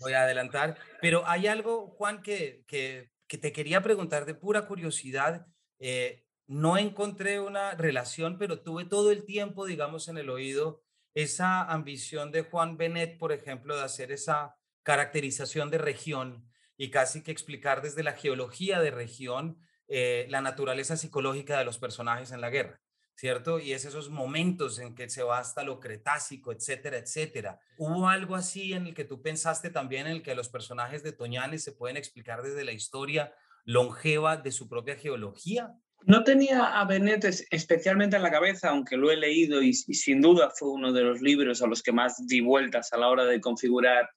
voy 0.00 0.14
a 0.14 0.24
adelantar, 0.24 0.76
pero 1.00 1.22
hay 1.28 1.46
algo, 1.46 1.90
Juan, 1.90 2.22
que, 2.22 2.64
que, 2.66 3.12
que 3.28 3.38
te 3.38 3.52
quería 3.52 3.82
preguntar 3.82 4.26
de 4.26 4.34
pura 4.34 4.66
curiosidad. 4.66 5.46
Eh, 5.78 6.24
no 6.48 6.76
encontré 6.76 7.38
una 7.38 7.72
relación, 7.76 8.36
pero 8.36 8.62
tuve 8.62 8.84
todo 8.84 9.12
el 9.12 9.24
tiempo, 9.24 9.64
digamos, 9.64 10.08
en 10.08 10.18
el 10.18 10.28
oído 10.28 10.81
esa 11.14 11.62
ambición 11.62 12.32
de 12.32 12.42
Juan 12.42 12.76
Benet, 12.76 13.18
por 13.18 13.32
ejemplo, 13.32 13.76
de 13.76 13.82
hacer 13.82 14.12
esa 14.12 14.56
caracterización 14.82 15.70
de 15.70 15.78
región 15.78 16.48
y 16.76 16.90
casi 16.90 17.22
que 17.22 17.30
explicar 17.30 17.82
desde 17.82 18.02
la 18.02 18.12
geología 18.12 18.80
de 18.80 18.90
región 18.90 19.58
eh, 19.88 20.26
la 20.30 20.40
naturaleza 20.40 20.96
psicológica 20.96 21.58
de 21.58 21.64
los 21.64 21.78
personajes 21.78 22.32
en 22.32 22.40
la 22.40 22.50
guerra. 22.50 22.80
¿cierto? 23.14 23.58
Y 23.58 23.72
es 23.72 23.84
esos 23.84 24.10
momentos 24.10 24.78
en 24.78 24.94
que 24.94 25.08
se 25.08 25.22
va 25.22 25.38
hasta 25.38 25.62
lo 25.62 25.80
cretácico, 25.80 26.52
etcétera, 26.52 26.98
etcétera. 26.98 27.60
¿Hubo 27.76 28.08
algo 28.08 28.34
así 28.34 28.72
en 28.72 28.86
el 28.86 28.94
que 28.94 29.04
tú 29.04 29.22
pensaste 29.22 29.70
también 29.70 30.06
en 30.06 30.12
el 30.12 30.22
que 30.22 30.34
los 30.34 30.48
personajes 30.48 31.02
de 31.02 31.12
Toñanes 31.12 31.62
se 31.62 31.72
pueden 31.72 31.96
explicar 31.96 32.42
desde 32.42 32.64
la 32.64 32.72
historia 32.72 33.34
longeva 33.64 34.36
de 34.36 34.50
su 34.50 34.68
propia 34.68 34.96
geología? 34.96 35.74
No 36.04 36.24
tenía 36.24 36.80
a 36.80 36.84
Benet 36.84 37.24
especialmente 37.50 38.16
en 38.16 38.22
la 38.22 38.30
cabeza, 38.30 38.70
aunque 38.70 38.96
lo 38.96 39.10
he 39.10 39.16
leído 39.16 39.62
y, 39.62 39.70
y, 39.70 39.94
sin 39.94 40.20
duda 40.20 40.50
fue 40.50 40.70
uno 40.70 40.92
de 40.92 41.02
los 41.02 41.20
libros 41.20 41.62
a 41.62 41.66
los 41.66 41.82
que 41.82 41.92
más 41.92 42.26
di 42.26 42.40
vueltas 42.40 42.92
a 42.92 42.98
la 42.98 43.08
hora 43.08 43.24
de 43.24 43.40
configurar 43.40 44.08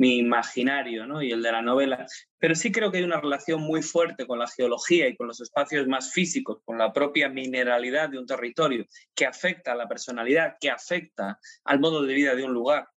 mi 0.00 0.16
imaginario 0.16 1.06
¿no? 1.06 1.22
y 1.22 1.30
el 1.30 1.42
de 1.42 1.52
la 1.52 1.60
novela, 1.60 2.06
pero 2.38 2.54
sí 2.54 2.72
creo 2.72 2.90
que 2.90 2.96
hay 2.96 3.04
una 3.04 3.20
relación 3.20 3.60
muy 3.60 3.82
fuerte 3.82 4.26
con 4.26 4.38
la 4.38 4.48
geología 4.48 5.06
y 5.06 5.14
con 5.14 5.26
los 5.26 5.42
espacios 5.42 5.86
más 5.88 6.10
físicos, 6.10 6.62
con 6.64 6.78
la 6.78 6.90
propia 6.90 7.28
mineralidad 7.28 8.08
de 8.08 8.18
un 8.18 8.24
territorio, 8.24 8.86
que 9.14 9.26
afecta 9.26 9.72
a 9.72 9.74
la 9.74 9.86
personalidad, 9.86 10.54
que 10.58 10.70
afecta 10.70 11.38
al 11.64 11.80
modo 11.80 12.02
de 12.02 12.14
vida 12.14 12.34
de 12.34 12.44
un 12.44 12.54
lugar, 12.54 12.88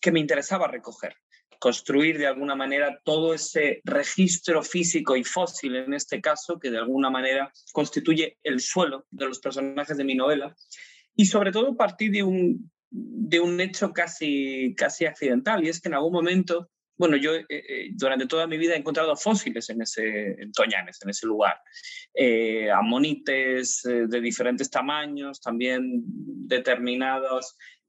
que 0.00 0.12
me 0.12 0.20
interesaba 0.20 0.68
recoger 0.68 1.16
construir 1.64 2.18
de 2.18 2.26
alguna 2.26 2.54
manera 2.54 3.00
todo 3.02 3.32
ese 3.32 3.80
registro 3.84 4.62
físico 4.62 5.16
y 5.16 5.24
fósil, 5.24 5.76
en 5.76 5.94
este 5.94 6.20
caso, 6.20 6.58
que 6.58 6.70
de 6.70 6.76
alguna 6.76 7.08
manera 7.08 7.50
constituye 7.72 8.36
el 8.42 8.60
suelo 8.60 9.06
de 9.10 9.24
los 9.24 9.38
personajes 9.38 9.96
de 9.96 10.04
mi 10.04 10.14
novela, 10.14 10.54
y 11.16 11.24
sobre 11.24 11.52
todo 11.52 11.74
partir 11.74 12.10
de 12.10 12.22
un, 12.22 12.70
de 12.90 13.40
un 13.40 13.58
hecho 13.62 13.94
casi, 13.94 14.74
casi 14.76 15.06
accidental, 15.06 15.64
y 15.64 15.70
es 15.70 15.80
que 15.80 15.88
en 15.88 15.94
algún 15.94 16.12
momento, 16.12 16.68
bueno, 16.98 17.16
yo 17.16 17.34
eh, 17.34 17.46
eh, 17.48 17.88
durante 17.94 18.26
toda 18.26 18.46
mi 18.46 18.58
vida 18.58 18.74
he 18.74 18.78
encontrado 18.78 19.16
fósiles 19.16 19.70
en 19.70 19.80
ese, 19.80 20.32
en 20.42 20.52
Toñanes, 20.52 20.98
en 21.02 21.08
ese 21.08 21.26
lugar, 21.26 21.56
eh, 22.12 22.70
amonites 22.70 23.80
de 23.84 24.20
diferentes 24.20 24.68
tamaños, 24.68 25.40
también 25.40 26.04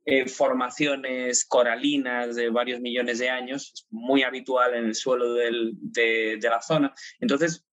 determinadas 0.06 0.36
formaciones 0.36 1.46
coralinas 1.46 2.36
de 2.36 2.50
varios 2.50 2.80
millones 2.80 3.20
de 3.20 3.30
años, 3.30 3.88
muy 3.90 4.24
habitual 4.24 4.76
en 4.76 4.86
el 4.86 4.96
suelo 4.96 5.34
de 5.34 6.40
la 6.42 6.62
zona. 6.62 6.94
Entonces, 7.20 7.66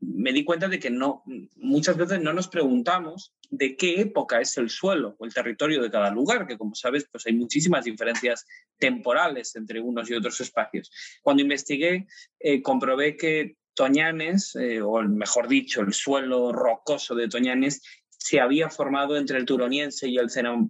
me 0.00 0.32
di 0.32 0.44
cuenta 0.44 0.68
de 0.68 0.78
que 0.78 0.90
no, 0.90 1.24
muchas 1.56 1.96
veces 1.96 2.20
no 2.20 2.32
nos 2.32 2.48
preguntamos 2.48 3.34
de 3.50 3.76
qué 3.76 4.00
época 4.00 4.40
es 4.40 4.56
el 4.58 4.70
suelo 4.70 5.16
o 5.18 5.24
el 5.24 5.34
territorio 5.34 5.82
de 5.82 5.90
cada 5.90 6.10
lugar, 6.10 6.46
que 6.46 6.58
como 6.58 6.74
sabes, 6.74 7.08
pues 7.10 7.26
hay 7.26 7.32
muchísimas 7.32 7.84
diferencias 7.84 8.46
temporales 8.78 9.56
entre 9.56 9.80
unos 9.80 10.08
y 10.10 10.14
otros 10.14 10.40
espacios. 10.40 10.90
Cuando 11.22 11.42
investigué, 11.42 12.06
eh, 12.38 12.62
comprobé 12.62 13.16
que 13.16 13.56
Toñanes, 13.74 14.56
eh, 14.56 14.80
o 14.82 15.00
mejor 15.02 15.48
dicho, 15.48 15.80
el 15.80 15.92
suelo 15.92 16.52
rocoso 16.52 17.14
de 17.14 17.28
Toñanes, 17.28 17.80
se 18.18 18.40
había 18.40 18.68
formado 18.68 19.16
entre 19.16 19.38
el 19.38 19.46
turoniense 19.46 20.08
y 20.08 20.18
el 20.18 20.28
ceno, 20.28 20.68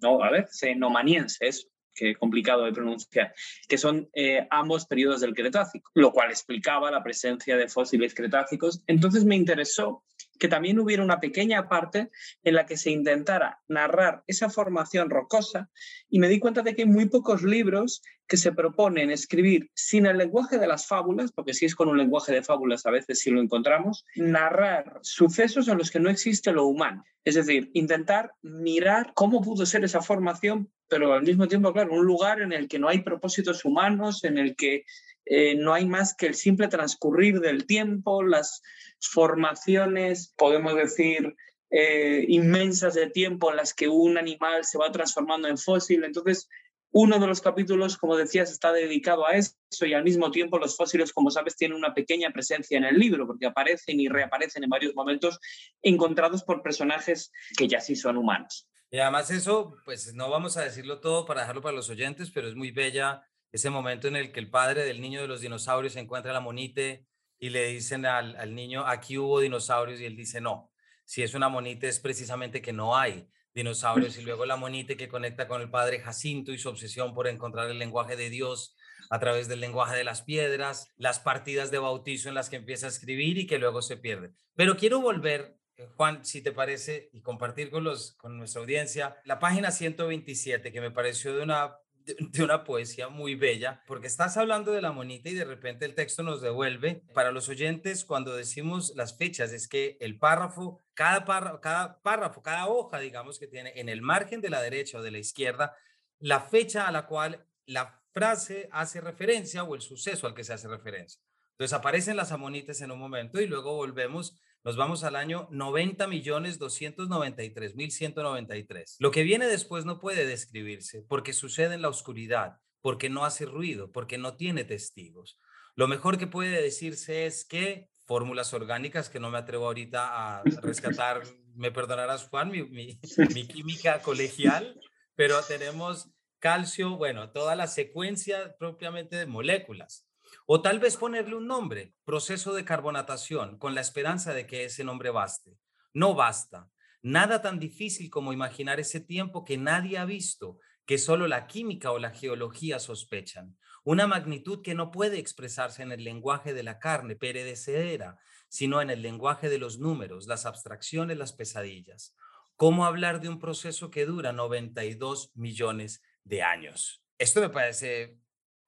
no, 0.00 0.22
a 0.22 0.30
ver, 0.30 0.48
cenomaniense, 0.50 1.50
que 1.94 2.14
complicado 2.14 2.64
de 2.64 2.72
pronunciar, 2.72 3.34
que 3.68 3.78
son 3.78 4.08
eh, 4.14 4.46
ambos 4.50 4.86
periodos 4.86 5.20
del 5.20 5.34
Cretácico, 5.34 5.90
lo 5.94 6.12
cual 6.12 6.30
explicaba 6.30 6.90
la 6.90 7.02
presencia 7.02 7.56
de 7.56 7.68
fósiles 7.68 8.14
cretácicos. 8.14 8.82
Entonces 8.86 9.24
me 9.24 9.36
interesó 9.36 10.04
que 10.38 10.48
también 10.48 10.78
hubiera 10.80 11.04
una 11.04 11.20
pequeña 11.20 11.68
parte 11.68 12.10
en 12.42 12.54
la 12.54 12.66
que 12.66 12.76
se 12.76 12.90
intentara 12.90 13.60
narrar 13.68 14.24
esa 14.26 14.50
formación 14.50 15.10
rocosa 15.10 15.70
y 16.08 16.18
me 16.18 16.28
di 16.28 16.40
cuenta 16.40 16.62
de 16.62 16.74
que 16.74 16.82
hay 16.82 16.88
muy 16.88 17.08
pocos 17.08 17.42
libros 17.42 18.02
que 18.26 18.36
se 18.36 18.52
proponen 18.52 19.10
escribir 19.10 19.70
sin 19.74 20.06
el 20.06 20.18
lenguaje 20.18 20.58
de 20.58 20.66
las 20.66 20.86
fábulas, 20.86 21.32
porque 21.32 21.54
si 21.54 21.66
es 21.66 21.74
con 21.74 21.88
un 21.88 21.98
lenguaje 21.98 22.32
de 22.32 22.42
fábulas 22.42 22.86
a 22.86 22.90
veces 22.90 23.20
sí 23.20 23.30
lo 23.30 23.40
encontramos, 23.40 24.04
narrar 24.16 24.98
sucesos 25.02 25.68
en 25.68 25.78
los 25.78 25.90
que 25.90 26.00
no 26.00 26.10
existe 26.10 26.52
lo 26.52 26.66
humano. 26.66 27.04
Es 27.24 27.36
decir, 27.36 27.70
intentar 27.74 28.32
mirar 28.42 29.12
cómo 29.14 29.42
pudo 29.42 29.64
ser 29.64 29.84
esa 29.84 30.02
formación, 30.02 30.72
pero 30.92 31.14
al 31.14 31.22
mismo 31.22 31.48
tiempo, 31.48 31.72
claro, 31.72 31.94
un 31.94 32.04
lugar 32.04 32.42
en 32.42 32.52
el 32.52 32.68
que 32.68 32.78
no 32.78 32.86
hay 32.86 33.00
propósitos 33.00 33.64
humanos, 33.64 34.24
en 34.24 34.36
el 34.36 34.54
que 34.54 34.84
eh, 35.24 35.54
no 35.54 35.72
hay 35.72 35.86
más 35.86 36.14
que 36.14 36.26
el 36.26 36.34
simple 36.34 36.68
transcurrir 36.68 37.40
del 37.40 37.64
tiempo, 37.66 38.22
las 38.22 38.60
formaciones, 39.00 40.34
podemos 40.36 40.74
decir, 40.74 41.34
eh, 41.70 42.26
inmensas 42.28 42.92
de 42.92 43.08
tiempo 43.08 43.50
en 43.50 43.56
las 43.56 43.72
que 43.72 43.88
un 43.88 44.18
animal 44.18 44.66
se 44.66 44.76
va 44.76 44.92
transformando 44.92 45.48
en 45.48 45.56
fósil. 45.56 46.04
Entonces, 46.04 46.46
uno 46.90 47.18
de 47.18 47.26
los 47.26 47.40
capítulos, 47.40 47.96
como 47.96 48.14
decías, 48.14 48.52
está 48.52 48.70
dedicado 48.70 49.26
a 49.26 49.32
eso 49.32 49.56
y 49.80 49.94
al 49.94 50.04
mismo 50.04 50.30
tiempo 50.30 50.58
los 50.58 50.76
fósiles, 50.76 51.10
como 51.14 51.30
sabes, 51.30 51.56
tienen 51.56 51.78
una 51.78 51.94
pequeña 51.94 52.32
presencia 52.32 52.76
en 52.76 52.84
el 52.84 52.98
libro 52.98 53.26
porque 53.26 53.46
aparecen 53.46 53.98
y 53.98 54.08
reaparecen 54.08 54.64
en 54.64 54.68
varios 54.68 54.94
momentos 54.94 55.40
encontrados 55.80 56.44
por 56.44 56.60
personajes 56.60 57.32
que 57.56 57.66
ya 57.66 57.80
sí 57.80 57.96
son 57.96 58.18
humanos. 58.18 58.68
Y 58.92 58.98
además 58.98 59.30
eso, 59.30 59.74
pues 59.86 60.12
no 60.12 60.28
vamos 60.28 60.58
a 60.58 60.62
decirlo 60.62 61.00
todo 61.00 61.24
para 61.24 61.40
dejarlo 61.40 61.62
para 61.62 61.74
los 61.74 61.88
oyentes, 61.88 62.30
pero 62.30 62.46
es 62.46 62.54
muy 62.54 62.72
bella 62.72 63.26
ese 63.50 63.70
momento 63.70 64.06
en 64.06 64.16
el 64.16 64.32
que 64.32 64.40
el 64.40 64.50
padre 64.50 64.84
del 64.84 65.00
niño 65.00 65.22
de 65.22 65.28
los 65.28 65.40
dinosaurios 65.40 65.96
encuentra 65.96 66.34
la 66.34 66.40
monite 66.40 67.06
y 67.38 67.48
le 67.48 67.68
dicen 67.68 68.04
al, 68.04 68.36
al, 68.36 68.54
niño, 68.54 68.86
aquí 68.86 69.16
hubo 69.16 69.40
dinosaurios, 69.40 69.98
y 69.98 70.04
él 70.04 70.14
dice, 70.14 70.42
no, 70.42 70.70
si 71.06 71.22
es 71.22 71.32
una 71.32 71.48
monite 71.48 71.88
es 71.88 72.00
precisamente 72.00 72.60
que 72.60 72.74
no 72.74 72.94
hay 72.94 73.30
dinosaurios, 73.54 74.18
y 74.18 74.22
luego 74.26 74.44
la 74.44 74.56
monite 74.56 74.98
que 74.98 75.08
conecta 75.08 75.48
con 75.48 75.62
el 75.62 75.70
padre 75.70 76.00
Jacinto 76.00 76.52
y 76.52 76.58
su 76.58 76.68
obsesión 76.68 77.14
por 77.14 77.28
encontrar 77.28 77.70
el 77.70 77.78
lenguaje 77.78 78.14
de 78.14 78.28
Dios 78.28 78.76
a 79.08 79.18
través 79.18 79.48
del 79.48 79.60
lenguaje 79.60 79.96
de 79.96 80.04
las 80.04 80.20
piedras, 80.20 80.92
las 80.98 81.18
partidas 81.18 81.70
de 81.70 81.78
bautizo 81.78 82.28
en 82.28 82.34
las 82.34 82.50
que 82.50 82.56
empieza 82.56 82.86
a 82.86 82.90
escribir 82.90 83.38
y 83.38 83.46
que 83.46 83.58
luego 83.58 83.80
se 83.80 83.96
pierde. 83.96 84.34
Pero 84.54 84.76
quiero 84.76 85.00
volver 85.00 85.56
Juan, 85.96 86.24
si 86.24 86.42
te 86.42 86.52
parece, 86.52 87.10
y 87.12 87.22
compartir 87.22 87.70
con, 87.70 87.84
los, 87.84 88.12
con 88.12 88.38
nuestra 88.38 88.60
audiencia 88.60 89.16
la 89.24 89.38
página 89.38 89.70
127, 89.70 90.72
que 90.72 90.80
me 90.80 90.90
pareció 90.90 91.34
de 91.34 91.42
una 91.42 91.76
de, 92.04 92.42
una 92.42 92.64
poesía 92.64 93.08
muy 93.08 93.34
bella, 93.34 93.82
porque 93.86 94.06
estás 94.06 94.36
hablando 94.36 94.72
de 94.72 94.82
la 94.82 94.92
monita 94.92 95.28
y 95.28 95.34
de 95.34 95.44
repente 95.44 95.84
el 95.84 95.94
texto 95.94 96.22
nos 96.22 96.40
devuelve. 96.40 97.02
Para 97.14 97.32
los 97.32 97.48
oyentes, 97.48 98.04
cuando 98.04 98.34
decimos 98.34 98.92
las 98.96 99.16
fechas, 99.16 99.52
es 99.52 99.68
que 99.68 99.96
el 100.00 100.18
párrafo, 100.18 100.80
cada 100.94 101.24
párrafo, 101.24 101.60
cada, 101.60 102.00
párrafo, 102.02 102.42
cada 102.42 102.68
hoja, 102.68 102.98
digamos, 102.98 103.38
que 103.38 103.46
tiene 103.46 103.72
en 103.76 103.88
el 103.88 104.02
margen 104.02 104.40
de 104.40 104.50
la 104.50 104.62
derecha 104.62 104.98
o 104.98 105.02
de 105.02 105.10
la 105.10 105.18
izquierda, 105.18 105.74
la 106.18 106.40
fecha 106.40 106.86
a 106.86 106.92
la 106.92 107.06
cual 107.06 107.46
la 107.66 108.00
frase 108.12 108.68
hace 108.72 109.00
referencia 109.00 109.64
o 109.64 109.74
el 109.74 109.80
suceso 109.80 110.26
al 110.26 110.34
que 110.34 110.44
se 110.44 110.52
hace 110.52 110.68
referencia. 110.68 111.20
Entonces 111.52 111.72
aparecen 111.72 112.16
las 112.16 112.32
amonites 112.32 112.80
en 112.80 112.90
un 112.90 112.98
momento 112.98 113.40
y 113.40 113.46
luego 113.46 113.74
volvemos 113.74 114.36
nos 114.64 114.76
vamos 114.76 115.02
al 115.04 115.16
año 115.16 115.48
90 115.50 116.06
millones 116.06 116.58
293 116.58 117.74
mil 117.74 117.90
193. 117.90 118.96
Lo 119.00 119.10
que 119.10 119.22
viene 119.22 119.46
después 119.46 119.84
no 119.84 119.98
puede 119.98 120.24
describirse 120.24 121.02
porque 121.02 121.32
sucede 121.32 121.74
en 121.74 121.82
la 121.82 121.88
oscuridad, 121.88 122.58
porque 122.80 123.10
no 123.10 123.24
hace 123.24 123.44
ruido, 123.44 123.90
porque 123.90 124.18
no 124.18 124.36
tiene 124.36 124.64
testigos. 124.64 125.38
Lo 125.74 125.88
mejor 125.88 126.18
que 126.18 126.26
puede 126.26 126.62
decirse 126.62 127.26
es 127.26 127.44
que 127.44 127.88
fórmulas 128.06 128.52
orgánicas 128.52 129.08
que 129.08 129.20
no 129.20 129.30
me 129.30 129.38
atrevo 129.38 129.66
ahorita 129.66 130.38
a 130.38 130.42
rescatar, 130.62 131.22
me 131.54 131.72
perdonarás 131.72 132.28
Juan, 132.28 132.50
mi, 132.50 132.62
mi, 132.62 133.00
mi 133.34 133.46
química 133.46 134.00
colegial, 134.02 134.78
pero 135.14 135.40
tenemos 135.42 136.12
calcio, 136.38 136.96
bueno, 136.96 137.30
toda 137.30 137.56
la 137.56 137.66
secuencia 137.66 138.56
propiamente 138.58 139.16
de 139.16 139.26
moléculas. 139.26 140.06
O 140.46 140.62
tal 140.62 140.78
vez 140.78 140.96
ponerle 140.96 141.36
un 141.36 141.46
nombre, 141.46 141.94
proceso 142.04 142.52
de 142.52 142.64
carbonatación, 142.64 143.58
con 143.58 143.74
la 143.74 143.80
esperanza 143.80 144.34
de 144.34 144.46
que 144.46 144.64
ese 144.64 144.84
nombre 144.84 145.10
baste. 145.10 145.58
No 145.94 146.14
basta. 146.14 146.70
Nada 147.02 147.42
tan 147.42 147.58
difícil 147.58 148.10
como 148.10 148.32
imaginar 148.32 148.80
ese 148.80 149.00
tiempo 149.00 149.44
que 149.44 149.58
nadie 149.58 149.98
ha 149.98 150.04
visto, 150.04 150.58
que 150.86 150.98
solo 150.98 151.26
la 151.26 151.46
química 151.46 151.90
o 151.90 151.98
la 151.98 152.10
geología 152.10 152.78
sospechan. 152.78 153.56
una 153.84 154.06
magnitud 154.06 154.62
que 154.62 154.76
no 154.76 154.92
puede 154.92 155.18
expresarse 155.18 155.82
en 155.82 155.90
el 155.90 156.04
lenguaje 156.04 156.54
de 156.54 156.62
la 156.62 156.78
carne 156.78 157.16
perecedera, 157.16 158.16
sino 158.48 158.80
en 158.80 158.90
el 158.90 159.02
lenguaje 159.02 159.48
de 159.48 159.58
los 159.58 159.80
números, 159.80 160.28
las 160.28 160.46
abstracciones, 160.46 161.18
las 161.18 161.32
pesadillas. 161.32 162.14
¿Cómo 162.54 162.84
hablar 162.84 163.20
de 163.20 163.28
un 163.28 163.40
proceso 163.40 163.90
que 163.90 164.06
dura 164.06 164.32
92 164.32 165.32
millones 165.34 166.00
de 166.22 166.42
años? 166.42 167.04
Esto 167.18 167.40
me 167.40 167.48
parece 167.48 168.18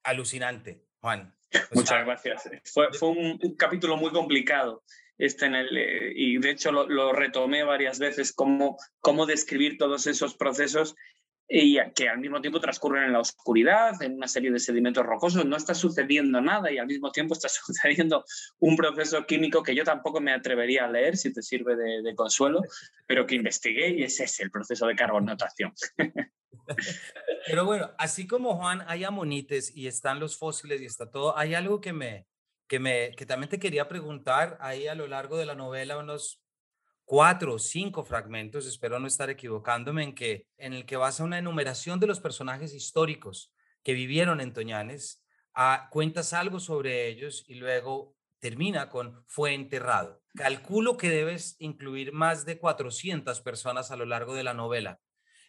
alucinante, 0.02 0.83
Juan. 1.04 1.34
Muchas 1.72 2.06
gracias. 2.06 2.50
Fue, 2.64 2.88
un, 3.10 3.38
capítulo 3.58 3.98
muy 3.98 4.10
complicado 4.10 4.82
este 5.18 5.44
en 5.44 5.54
el, 5.54 5.76
eh, 5.76 6.12
y 6.16 6.38
de 6.38 6.50
hecho 6.52 6.72
lo, 6.72 7.12
retomé 7.12 7.62
varias 7.62 7.98
veces, 7.98 8.32
cómo, 8.32 8.78
cómo 9.00 9.26
describir 9.26 9.76
todos 9.76 10.06
esos 10.06 10.34
procesos 10.34 10.96
y 11.46 11.76
que 11.94 12.08
al 12.08 12.20
mismo 12.20 12.40
tiempo 12.40 12.58
transcurren 12.58 13.04
en 13.04 13.12
la 13.12 13.20
oscuridad, 13.20 14.02
en 14.02 14.14
una 14.14 14.28
serie 14.28 14.50
de 14.50 14.58
sedimentos 14.58 15.04
rocosos, 15.04 15.44
no 15.44 15.58
está 15.58 15.74
sucediendo 15.74 16.40
nada 16.40 16.72
y 16.72 16.78
al 16.78 16.86
mismo 16.86 17.12
tiempo 17.12 17.34
está 17.34 17.48
sucediendo 17.50 18.24
un 18.60 18.74
proceso 18.74 19.26
químico 19.26 19.62
que 19.62 19.74
yo 19.74 19.84
tampoco 19.84 20.22
me 20.22 20.32
atrevería 20.32 20.86
a 20.86 20.90
leer, 20.90 21.18
si 21.18 21.34
te 21.34 21.42
sirve 21.42 21.76
de, 21.76 22.14
consuelo, 22.14 22.62
pero 23.06 23.26
que 23.26 23.34
investigué 23.34 23.90
y 23.90 24.04
ese 24.04 24.24
es 24.24 24.40
el 24.40 24.50
proceso 24.50 24.86
de 24.86 24.96
carbonatación. 24.96 25.74
Pero 27.46 27.64
bueno, 27.64 27.90
así 27.98 28.26
como 28.26 28.56
Juan, 28.56 28.84
hay 28.86 29.04
amonites 29.04 29.76
y 29.76 29.86
están 29.86 30.20
los 30.20 30.36
fósiles 30.36 30.80
y 30.80 30.86
está 30.86 31.10
todo, 31.10 31.36
hay 31.36 31.54
algo 31.54 31.80
que 31.80 31.92
me, 31.92 32.26
que 32.66 32.78
me, 32.78 33.12
que 33.16 33.26
también 33.26 33.50
te 33.50 33.58
quería 33.58 33.88
preguntar 33.88 34.56
ahí 34.60 34.86
a 34.86 34.94
lo 34.94 35.06
largo 35.06 35.36
de 35.36 35.46
la 35.46 35.54
novela, 35.54 35.98
unos 35.98 36.40
cuatro 37.04 37.54
o 37.54 37.58
cinco 37.58 38.02
fragmentos, 38.04 38.66
espero 38.66 38.98
no 38.98 39.06
estar 39.06 39.30
equivocándome, 39.30 40.04
en, 40.04 40.14
que, 40.14 40.46
en 40.56 40.72
el 40.72 40.86
que 40.86 40.96
vas 40.96 41.20
a 41.20 41.24
una 41.24 41.38
enumeración 41.38 42.00
de 42.00 42.06
los 42.06 42.20
personajes 42.20 42.74
históricos 42.74 43.52
que 43.82 43.92
vivieron 43.92 44.40
en 44.40 44.52
Toñanes, 44.52 45.22
a, 45.54 45.88
cuentas 45.90 46.32
algo 46.32 46.58
sobre 46.60 47.08
ellos 47.08 47.44
y 47.46 47.54
luego 47.54 48.16
termina 48.40 48.88
con 48.88 49.24
fue 49.26 49.54
enterrado. 49.54 50.22
Calculo 50.34 50.96
que 50.96 51.10
debes 51.10 51.56
incluir 51.58 52.12
más 52.12 52.44
de 52.44 52.58
400 52.58 53.40
personas 53.40 53.90
a 53.90 53.96
lo 53.96 54.04
largo 54.04 54.34
de 54.34 54.44
la 54.44 54.54
novela, 54.54 55.00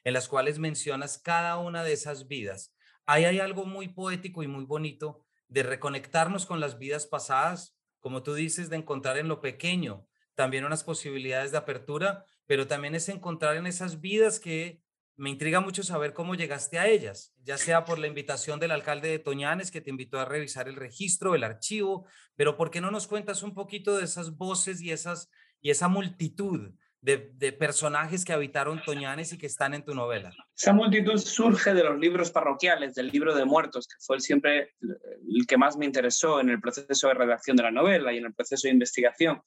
en 0.05 0.13
las 0.13 0.29
cuales 0.29 0.59
mencionas 0.59 1.17
cada 1.17 1.57
una 1.57 1.83
de 1.83 1.91
esas 1.91 2.27
vidas. 2.29 2.73
Ahí 3.05 3.25
hay 3.25 3.39
algo 3.39 3.65
muy 3.65 3.89
poético 3.89 4.43
y 4.43 4.47
muy 4.47 4.63
bonito 4.63 5.25
de 5.49 5.63
reconectarnos 5.63 6.45
con 6.45 6.61
las 6.61 6.79
vidas 6.79 7.05
pasadas, 7.05 7.77
como 7.99 8.23
tú 8.23 8.33
dices, 8.33 8.69
de 8.69 8.77
encontrar 8.77 9.17
en 9.17 9.27
lo 9.27 9.41
pequeño 9.41 10.07
también 10.35 10.65
unas 10.65 10.83
posibilidades 10.83 11.51
de 11.51 11.57
apertura, 11.57 12.25
pero 12.45 12.67
también 12.67 12.93
es 12.93 13.09
encontrar 13.09 13.55
en 13.55 13.67
esas 13.67 14.01
vidas 14.01 14.39
que 14.39 14.81
me 15.17 15.29
intriga 15.29 15.61
mucho 15.61 15.81
saber 15.81 16.13
cómo 16.13 16.35
llegaste 16.35 16.77
a 16.77 16.87
ellas, 16.87 17.33
ya 17.41 17.57
sea 17.57 17.85
por 17.85 17.99
la 17.99 18.07
invitación 18.07 18.59
del 18.59 18.71
alcalde 18.71 19.07
de 19.07 19.19
Toñanes 19.19 19.71
que 19.71 19.79
te 19.79 19.89
invitó 19.89 20.19
a 20.19 20.25
revisar 20.25 20.67
el 20.67 20.75
registro, 20.75 21.35
el 21.35 21.45
archivo, 21.45 22.05
pero 22.35 22.57
¿por 22.57 22.69
qué 22.69 22.81
no 22.81 22.91
nos 22.91 23.07
cuentas 23.07 23.41
un 23.41 23.53
poquito 23.53 23.95
de 23.95 24.03
esas 24.03 24.35
voces 24.35 24.81
y 24.81 24.91
esas 24.91 25.29
y 25.61 25.71
esa 25.71 25.87
multitud 25.87 26.73
de, 27.05 27.51
personajes 27.53 28.25
que 28.25 28.33
habitaron 28.33 28.81
Toñanes 28.83 29.31
y 29.31 29.37
que 29.37 29.45
están 29.45 29.73
en 29.75 29.83
tu 29.83 29.93
novela? 29.93 30.33
Esa 30.57 30.73
multitud 30.73 31.17
surge 31.17 31.73
de 31.73 31.83
los 31.83 31.99
libros 31.99 32.31
parroquiales, 32.31 32.95
del 32.95 33.09
libro 33.09 33.35
de 33.35 33.45
muertos, 33.45 33.87
que 33.87 33.95
fue 33.99 34.19
siempre 34.19 34.73
el 34.81 35.45
que 35.47 35.57
más 35.57 35.77
me 35.77 35.85
interesó 35.85 36.39
en 36.39 36.49
el 36.49 36.59
proceso 36.59 37.07
de 37.07 37.13
redacción 37.13 37.55
de 37.57 37.63
la 37.63 37.71
novela 37.71 38.11
y 38.11 38.17
en 38.17 38.25
el 38.25 38.33
proceso 38.33 38.67
de 38.67 38.73
investigación, 38.73 39.41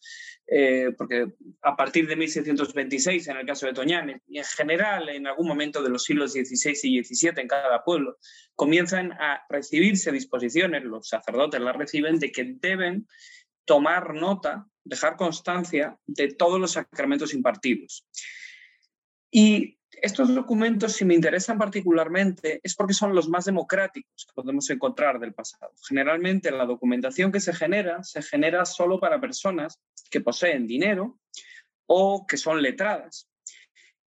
eh, 0.46 0.92
porque 0.96 1.26
a 1.62 1.76
partir 1.76 2.06
de 2.06 2.14
1626, 2.14 3.26
en 3.28 3.38
el 3.38 3.46
caso 3.46 3.66
de 3.66 3.72
Toñanes, 3.72 4.22
y 4.28 4.38
en 4.38 4.44
general 4.44 5.08
en 5.08 5.26
algún 5.26 5.48
momento 5.48 5.82
de 5.82 5.90
los 5.90 6.04
siglos 6.04 6.32
XVI 6.32 6.78
y 6.84 7.02
XVII 7.02 7.32
en 7.40 7.48
cada 7.48 7.82
pueblo, 7.82 8.18
comienzan 8.54 9.12
a 9.12 9.44
recibirse 9.48 10.12
disposiciones, 10.12 10.84
los 10.84 11.08
sacerdotes 11.08 11.60
las 11.60 11.76
reciben, 11.76 12.18
de 12.18 12.30
que 12.30 12.56
deben 12.60 13.06
tomar 13.68 14.14
nota, 14.14 14.66
dejar 14.82 15.16
constancia 15.16 15.98
de 16.06 16.28
todos 16.28 16.58
los 16.58 16.72
sacramentos 16.72 17.34
impartidos. 17.34 18.06
Y 19.30 19.78
estos 19.90 20.34
documentos, 20.34 20.94
si 20.94 21.04
me 21.04 21.14
interesan 21.14 21.58
particularmente, 21.58 22.60
es 22.62 22.74
porque 22.74 22.94
son 22.94 23.14
los 23.14 23.28
más 23.28 23.44
democráticos 23.44 24.24
que 24.26 24.32
podemos 24.34 24.70
encontrar 24.70 25.20
del 25.20 25.34
pasado. 25.34 25.72
Generalmente 25.86 26.50
la 26.50 26.64
documentación 26.64 27.30
que 27.30 27.40
se 27.40 27.52
genera 27.52 28.02
se 28.02 28.22
genera 28.22 28.64
solo 28.64 28.98
para 28.98 29.20
personas 29.20 29.78
que 30.10 30.22
poseen 30.22 30.66
dinero 30.66 31.20
o 31.86 32.26
que 32.26 32.38
son 32.38 32.62
letradas. 32.62 33.28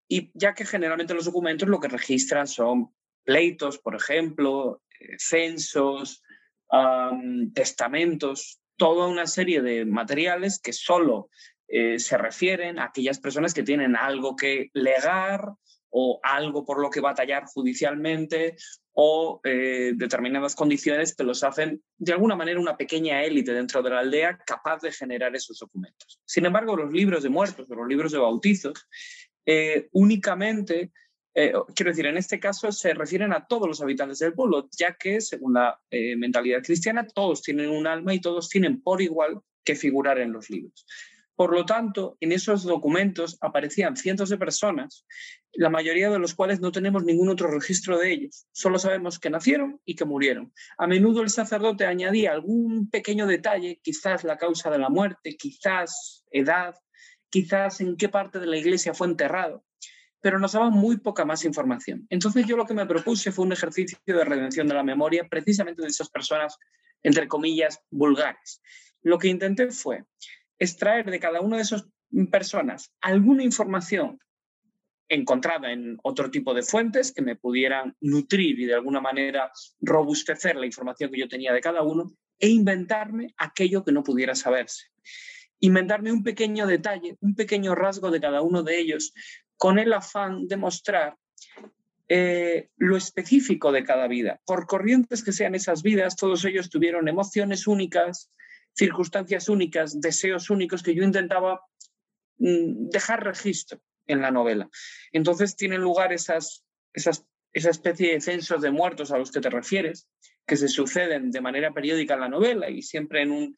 Y 0.08 0.32
ya 0.34 0.56
que 0.56 0.65
generalmente 0.65 1.13
los 1.13 1.26
documentos 1.26 1.69
lo 1.69 1.80
que 1.80 1.88
registran 1.88 2.47
son 2.47 2.95
pleitos, 3.24 3.78
por 3.78 3.95
ejemplo, 3.95 4.82
eh, 5.00 5.17
censos, 5.19 6.24
testamentos, 7.54 8.61
toda 8.82 9.06
una 9.06 9.28
serie 9.28 9.62
de 9.62 9.86
materiales 9.86 10.60
que 10.60 10.74
solo 10.74 11.30
eh, 11.67 12.00
se 12.00 12.17
refieren 12.17 12.80
a 12.80 12.86
aquellas 12.86 13.20
personas 13.20 13.54
que 13.54 13.62
tienen 13.62 13.96
algo 13.96 14.36
que 14.36 14.72
legar 14.74 15.54
o 15.91 16.20
algo 16.24 16.65
por 16.65 16.82
lo 16.82 16.89
que 16.89 17.00
batallar 17.00 17.46
judicialmente 17.46 18.56
o 18.94 19.39
eh, 19.44 19.91
determinadas 19.96 20.56
condiciones 20.56 21.15
que 21.15 21.24
los 21.24 21.44
hacen 21.44 21.84
de 22.00 22.13
alguna 22.13 22.36
manera 22.36 22.60
una 22.60 22.76
pequeña 22.76 23.24
élite 23.24 23.54
dentro 23.54 23.84
de 23.84 23.91
la 23.91 24.00
aldea 24.00 24.39
capaz 24.48 24.82
de 24.82 24.91
generar 24.91 25.36
esos 25.36 25.60
documentos. 25.60 26.20
Sin 26.26 26.48
embargo, 26.48 26.76
los 26.76 26.91
libros 26.91 27.22
de 27.22 27.30
muertos 27.30 27.70
o 27.70 27.76
los 27.76 27.88
libros 27.88 28.12
de 28.12 28.17
bautizos 28.17 28.88
eh, 29.46 29.89
únicamente 29.91 30.91
eh, 31.34 31.54
quiero 31.76 31.91
decir, 31.91 32.06
en 32.06 32.17
este 32.17 32.39
caso 32.39 32.72
se 32.72 32.94
refieren 32.94 33.32
a 33.32 33.46
todos 33.46 33.67
los 33.67 33.82
habitantes 33.82 34.20
del 34.20 34.34
pueblo, 34.34 34.67
ya 34.78 34.96
que 34.96 35.22
según 35.22 35.54
la 35.54 35.80
eh, 35.89 36.15
mentalidad 36.17 36.62
cristiana 36.62 37.08
todos 37.08 37.41
tienen 37.41 37.70
un 37.70 37.88
alma 37.88 38.13
y 38.13 38.20
todos 38.20 38.50
tienen 38.50 38.82
por 38.82 39.02
igual 39.02 39.41
que 39.63 39.76
figurar 39.76 40.20
en 40.20 40.34
los 40.34 40.50
libros. 40.50 40.86
Por 41.36 41.54
lo 41.54 41.65
tanto, 41.65 42.17
en 42.20 42.34
esos 42.34 42.63
documentos 42.63 43.38
aparecían 43.41 43.96
cientos 43.96 44.30
de 44.30 44.38
personas, 44.38 45.06
la 45.54 45.70
mayoría 45.70 46.10
de 46.10 46.20
los 46.20 46.36
cuales 46.36 46.60
no 46.60 46.72
tenemos 46.72 47.04
ningún 47.04 47.30
otro 47.30 47.50
registro 47.50 47.98
de 47.98 48.12
ellos. 48.12 48.46
Solo 48.52 48.78
sabemos 48.78 49.17
que 49.17 49.30
nacieron 49.30 49.80
y 49.86 49.96
que 49.96 50.06
murieron. 50.06 50.54
A 50.78 50.86
menudo 50.86 51.22
el 51.22 51.30
sacerdote 51.30 51.86
añadía 51.86 52.34
algún 52.34 52.89
pequeño 52.89 53.26
detalle, 53.26 53.80
quizás 53.82 54.24
la 54.24 54.38
causa 54.38 54.70
de 54.70 54.80
la 54.80 54.89
muerte, 54.89 55.36
quizás 55.38 56.26
edad, 56.30 56.76
quizás 57.30 57.82
en 57.82 57.96
qué 57.96 58.10
parte 58.10 58.39
de 58.39 58.48
la 58.48 58.58
iglesia 58.58 58.94
fue 58.94 59.08
enterrado 59.08 59.63
pero 60.21 60.39
nos 60.39 60.53
daban 60.53 60.73
muy 60.73 60.97
poca 60.97 61.25
más 61.25 61.43
información. 61.43 62.05
Entonces 62.10 62.45
yo 62.45 62.55
lo 62.55 62.65
que 62.65 62.73
me 62.73 62.86
propuse 62.86 63.31
fue 63.31 63.45
un 63.45 63.53
ejercicio 63.53 63.97
de 64.05 64.23
redención 64.23 64.67
de 64.67 64.75
la 64.75 64.84
memoria 64.84 65.27
precisamente 65.27 65.81
de 65.81 65.88
esas 65.88 66.10
personas, 66.10 66.57
entre 67.03 67.27
comillas, 67.27 67.81
vulgares. 67.89 68.62
Lo 69.01 69.17
que 69.17 69.27
intenté 69.27 69.71
fue 69.71 70.03
extraer 70.60 71.10
de 71.10 71.19
cada 71.19 71.41
una 71.41 71.57
de 71.57 71.63
esas 71.63 71.86
personas 72.29 72.93
alguna 73.01 73.43
información 73.43 74.19
encontrada 75.10 75.71
en 75.71 75.97
otro 76.03 76.31
tipo 76.31 76.53
de 76.53 76.63
fuentes 76.63 77.12
que 77.12 77.21
me 77.21 77.36
pudieran 77.36 77.95
nutrir 77.99 78.60
y 78.60 78.65
de 78.65 78.75
alguna 78.75 79.01
manera 79.01 79.51
robustecer 79.81 80.55
la 80.55 80.65
información 80.65 81.12
que 81.12 81.19
yo 81.19 81.27
tenía 81.27 81.51
de 81.51 81.62
cada 81.62 81.81
uno 81.81 82.13
e 82.39 82.47
inventarme 82.47 83.34
aquello 83.38 83.84
que 83.84 83.91
no 83.91 84.03
pudiera 84.03 84.36
saberse. 84.36 84.86
Inventarme 85.60 86.12
un 86.12 86.23
pequeño 86.23 86.65
detalle, 86.65 87.17
un 87.19 87.36
pequeño 87.36 87.75
rasgo 87.75 88.10
de 88.10 88.21
cada 88.21 88.41
uno 88.41 88.63
de 88.63 88.79
ellos 88.79 89.13
con 89.62 89.78
el 89.78 89.93
afán 89.93 90.47
de 90.47 90.58
mostrar 90.58 91.15
eh, 92.10 92.69
lo 92.78 92.97
específico 92.97 93.71
de 93.71 93.84
cada 93.84 94.08
vida. 94.08 94.41
Por 94.43 94.65
corrientes 94.65 95.24
que 95.24 95.32
sean 95.32 95.54
esas 95.54 95.84
vidas, 95.84 96.15
todos 96.15 96.43
ellos 96.45 96.71
tuvieron 96.71 97.08
emociones 97.08 97.67
únicas, 97.67 98.32
circunstancias 98.74 99.50
únicas, 99.50 100.02
deseos 100.02 100.50
únicos 100.50 100.82
que 100.82 100.95
yo 100.95 101.04
intentaba 101.04 101.62
mm, 102.39 102.89
dejar 102.89 103.24
registro 103.24 103.80
en 104.08 104.21
la 104.21 104.32
novela. 104.32 104.67
Entonces 105.12 105.56
tienen 105.56 105.82
lugar 105.82 106.12
esas, 106.12 106.65
esas, 106.91 107.24
esa 107.54 107.69
especie 107.69 108.13
de 108.13 108.21
censos 108.21 108.63
de 108.63 108.71
muertos 108.71 109.12
a 109.12 109.19
los 109.19 109.32
que 109.32 109.41
te 109.41 109.52
refieres, 109.52 110.08
que 110.47 110.58
se 110.58 110.69
suceden 110.69 111.30
de 111.30 111.39
manera 111.39 111.71
periódica 111.71 112.15
en 112.15 112.21
la 112.21 112.30
novela 112.30 112.67
y 112.67 112.82
siempre 112.82 113.21
en 113.21 113.30
un, 113.30 113.56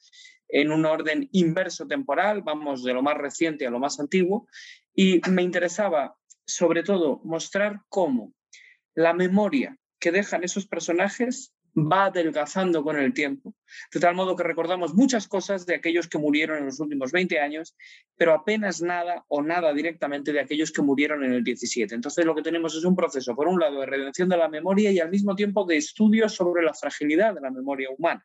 en 0.49 0.69
un 0.73 0.85
orden 0.85 1.29
inverso 1.31 1.87
temporal, 1.87 2.41
vamos 2.41 2.83
de 2.83 2.93
lo 2.93 3.01
más 3.01 3.17
reciente 3.17 3.65
a 3.65 3.71
lo 3.71 3.79
más 3.79 4.01
antiguo, 4.01 4.49
y 4.95 5.21
me 5.29 5.43
interesaba 5.43 6.15
sobre 6.45 6.83
todo 6.83 7.21
mostrar 7.23 7.81
cómo 7.89 8.33
la 8.95 9.13
memoria 9.13 9.77
que 9.99 10.11
dejan 10.11 10.43
esos 10.43 10.67
personajes 10.67 11.53
va 11.75 12.05
adelgazando 12.05 12.83
con 12.83 12.97
el 12.97 13.13
tiempo, 13.13 13.55
de 13.91 13.99
tal 13.99 14.13
modo 14.13 14.35
que 14.35 14.43
recordamos 14.43 14.93
muchas 14.93 15.27
cosas 15.27 15.65
de 15.65 15.75
aquellos 15.75 16.07
que 16.07 16.19
murieron 16.19 16.59
en 16.59 16.65
los 16.65 16.79
últimos 16.79 17.11
20 17.11 17.39
años, 17.39 17.75
pero 18.15 18.33
apenas 18.33 18.81
nada 18.81 19.25
o 19.27 19.41
nada 19.41 19.73
directamente 19.73 20.31
de 20.31 20.39
aquellos 20.39 20.71
que 20.71 20.83
murieron 20.83 21.23
en 21.23 21.33
el 21.33 21.43
17. 21.43 21.95
Entonces 21.95 22.25
lo 22.25 22.35
que 22.35 22.43
tenemos 22.43 22.75
es 22.75 22.83
un 22.83 22.95
proceso, 22.95 23.35
por 23.35 23.47
un 23.47 23.59
lado, 23.59 23.79
de 23.79 23.87
redención 23.87 24.29
de 24.29 24.37
la 24.37 24.49
memoria 24.49 24.91
y 24.91 24.99
al 24.99 25.09
mismo 25.09 25.35
tiempo 25.35 25.65
de 25.65 25.77
estudio 25.77 26.29
sobre 26.29 26.63
la 26.63 26.75
fragilidad 26.75 27.33
de 27.33 27.41
la 27.41 27.49
memoria 27.49 27.89
humana 27.97 28.23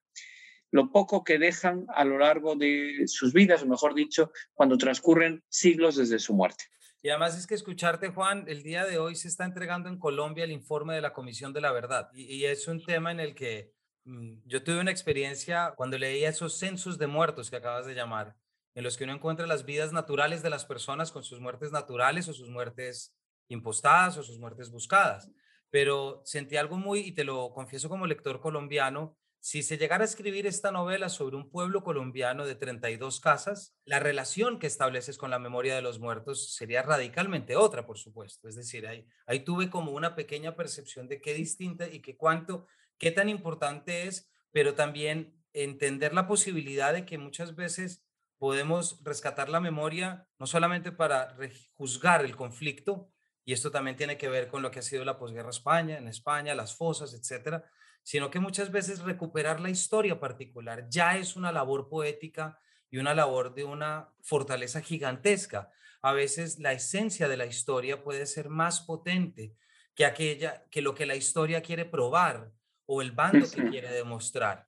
lo 0.70 0.90
poco 0.92 1.24
que 1.24 1.38
dejan 1.38 1.86
a 1.94 2.04
lo 2.04 2.18
largo 2.18 2.54
de 2.56 3.04
sus 3.06 3.32
vidas, 3.32 3.62
o 3.62 3.66
mejor 3.66 3.94
dicho, 3.94 4.32
cuando 4.54 4.76
transcurren 4.76 5.42
siglos 5.48 5.96
desde 5.96 6.18
su 6.18 6.34
muerte. 6.34 6.64
Y 7.00 7.10
además 7.10 7.38
es 7.38 7.46
que 7.46 7.54
escucharte, 7.54 8.08
Juan, 8.08 8.44
el 8.48 8.62
día 8.62 8.84
de 8.84 8.98
hoy 8.98 9.14
se 9.14 9.28
está 9.28 9.44
entregando 9.44 9.88
en 9.88 9.98
Colombia 9.98 10.44
el 10.44 10.50
informe 10.50 10.94
de 10.94 11.00
la 11.00 11.12
Comisión 11.12 11.52
de 11.52 11.60
la 11.60 11.72
Verdad. 11.72 12.10
Y, 12.12 12.44
es 12.44 12.66
un 12.66 12.84
tema 12.84 13.12
en 13.12 13.20
el 13.20 13.34
que 13.34 13.72
mm, 14.04 14.40
yo 14.46 14.64
tuve 14.64 14.80
una 14.80 14.90
experiencia 14.90 15.74
cuando 15.76 15.96
leía 15.96 16.28
esos 16.28 16.58
censos 16.58 16.98
de 16.98 17.06
muertos 17.06 17.50
que 17.50 17.56
acabas 17.56 17.86
de 17.86 17.94
llamar, 17.94 18.36
en 18.74 18.82
los 18.82 18.96
que 18.96 19.04
uno 19.04 19.14
encuentra 19.14 19.46
las 19.46 19.64
vidas 19.64 19.92
naturales 19.92 20.42
de 20.42 20.50
las 20.50 20.64
personas 20.64 21.12
con 21.12 21.22
sus 21.22 21.40
muertes 21.40 21.70
naturales 21.70 22.28
o 22.28 22.32
sus 22.32 22.48
muertes 22.48 23.16
impostadas 23.48 24.16
o 24.18 24.22
sus 24.22 24.38
muertes 24.38 24.70
buscadas. 24.70 25.30
Pero 25.70 26.22
sentí 26.24 26.56
algo 26.56 26.78
muy, 26.78 27.00
y 27.00 27.12
te 27.12 27.24
lo 27.24 27.52
confieso 27.52 27.88
como 27.88 28.06
lector 28.06 28.40
colombiano, 28.40 29.17
si 29.40 29.62
se 29.62 29.78
llegara 29.78 30.02
a 30.02 30.06
escribir 30.06 30.46
esta 30.46 30.72
novela 30.72 31.08
sobre 31.08 31.36
un 31.36 31.50
pueblo 31.50 31.82
colombiano 31.82 32.44
de 32.44 32.54
32 32.54 33.20
casas, 33.20 33.76
la 33.84 34.00
relación 34.00 34.58
que 34.58 34.66
estableces 34.66 35.16
con 35.16 35.30
la 35.30 35.38
memoria 35.38 35.74
de 35.74 35.82
los 35.82 36.00
muertos 36.00 36.54
sería 36.54 36.82
radicalmente 36.82 37.56
otra, 37.56 37.86
por 37.86 37.98
supuesto. 37.98 38.48
Es 38.48 38.56
decir, 38.56 38.86
ahí, 38.86 39.06
ahí 39.26 39.40
tuve 39.40 39.70
como 39.70 39.92
una 39.92 40.14
pequeña 40.14 40.56
percepción 40.56 41.08
de 41.08 41.20
qué 41.20 41.34
distinta 41.34 41.88
y 41.88 42.00
qué 42.00 42.16
cuánto, 42.16 42.66
qué 42.98 43.10
tan 43.10 43.28
importante 43.28 44.06
es, 44.06 44.30
pero 44.50 44.74
también 44.74 45.34
entender 45.52 46.14
la 46.14 46.26
posibilidad 46.26 46.92
de 46.92 47.06
que 47.06 47.18
muchas 47.18 47.54
veces 47.54 48.04
podemos 48.38 49.02
rescatar 49.02 49.48
la 49.48 49.60
memoria 49.60 50.26
no 50.38 50.46
solamente 50.46 50.92
para 50.92 51.36
juzgar 51.74 52.24
el 52.24 52.36
conflicto, 52.36 53.10
y 53.44 53.52
esto 53.52 53.70
también 53.70 53.96
tiene 53.96 54.18
que 54.18 54.28
ver 54.28 54.48
con 54.48 54.62
lo 54.62 54.70
que 54.70 54.80
ha 54.80 54.82
sido 54.82 55.04
la 55.04 55.16
posguerra 55.16 55.48
España, 55.48 55.96
en 55.96 56.06
España, 56.06 56.54
las 56.54 56.76
fosas, 56.76 57.14
etcétera, 57.14 57.64
sino 58.02 58.30
que 58.30 58.40
muchas 58.40 58.72
veces 58.72 59.00
recuperar 59.00 59.60
la 59.60 59.70
historia 59.70 60.18
particular 60.18 60.86
ya 60.88 61.16
es 61.16 61.36
una 61.36 61.52
labor 61.52 61.88
poética 61.88 62.58
y 62.90 62.98
una 62.98 63.14
labor 63.14 63.54
de 63.54 63.64
una 63.64 64.10
fortaleza 64.22 64.80
gigantesca. 64.80 65.70
A 66.00 66.12
veces 66.12 66.58
la 66.58 66.72
esencia 66.72 67.28
de 67.28 67.36
la 67.36 67.46
historia 67.46 68.02
puede 68.02 68.26
ser 68.26 68.48
más 68.48 68.80
potente 68.80 69.54
que 69.94 70.04
aquella 70.04 70.64
que 70.70 70.80
lo 70.80 70.94
que 70.94 71.06
la 71.06 71.16
historia 71.16 71.60
quiere 71.60 71.84
probar 71.84 72.52
o 72.86 73.02
el 73.02 73.12
bando 73.12 73.46
que 73.50 73.68
quiere 73.68 73.90
demostrar. 73.92 74.66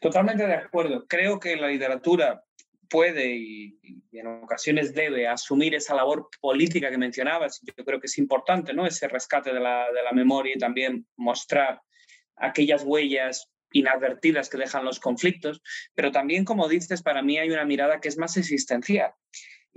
Totalmente 0.00 0.46
de 0.46 0.54
acuerdo. 0.54 1.06
Creo 1.06 1.38
que 1.38 1.56
la 1.56 1.68
literatura 1.68 2.42
puede 2.88 3.36
y, 3.36 3.78
en 4.12 4.26
ocasiones 4.26 4.94
debe 4.94 5.28
asumir 5.28 5.74
esa 5.74 5.94
labor 5.94 6.28
política 6.40 6.90
que 6.90 6.98
mencionabas. 6.98 7.60
Yo 7.62 7.84
creo 7.84 8.00
que 8.00 8.06
es 8.06 8.18
importante, 8.18 8.72
¿no? 8.72 8.86
Ese 8.86 9.08
rescate 9.08 9.52
de 9.52 9.60
la, 9.60 9.92
de 9.92 10.02
la 10.02 10.12
memoria 10.12 10.54
y 10.54 10.58
también 10.58 11.06
mostrar 11.16 11.80
aquellas 12.36 12.82
huellas 12.84 13.50
inadvertidas 13.72 14.48
que 14.48 14.58
dejan 14.58 14.84
los 14.84 15.00
conflictos, 15.00 15.62
pero 15.94 16.12
también, 16.12 16.44
como 16.44 16.68
dices, 16.68 17.02
para 17.02 17.22
mí 17.22 17.38
hay 17.38 17.50
una 17.50 17.64
mirada 17.64 18.00
que 18.00 18.08
es 18.08 18.16
más 18.16 18.36
existencial 18.36 19.12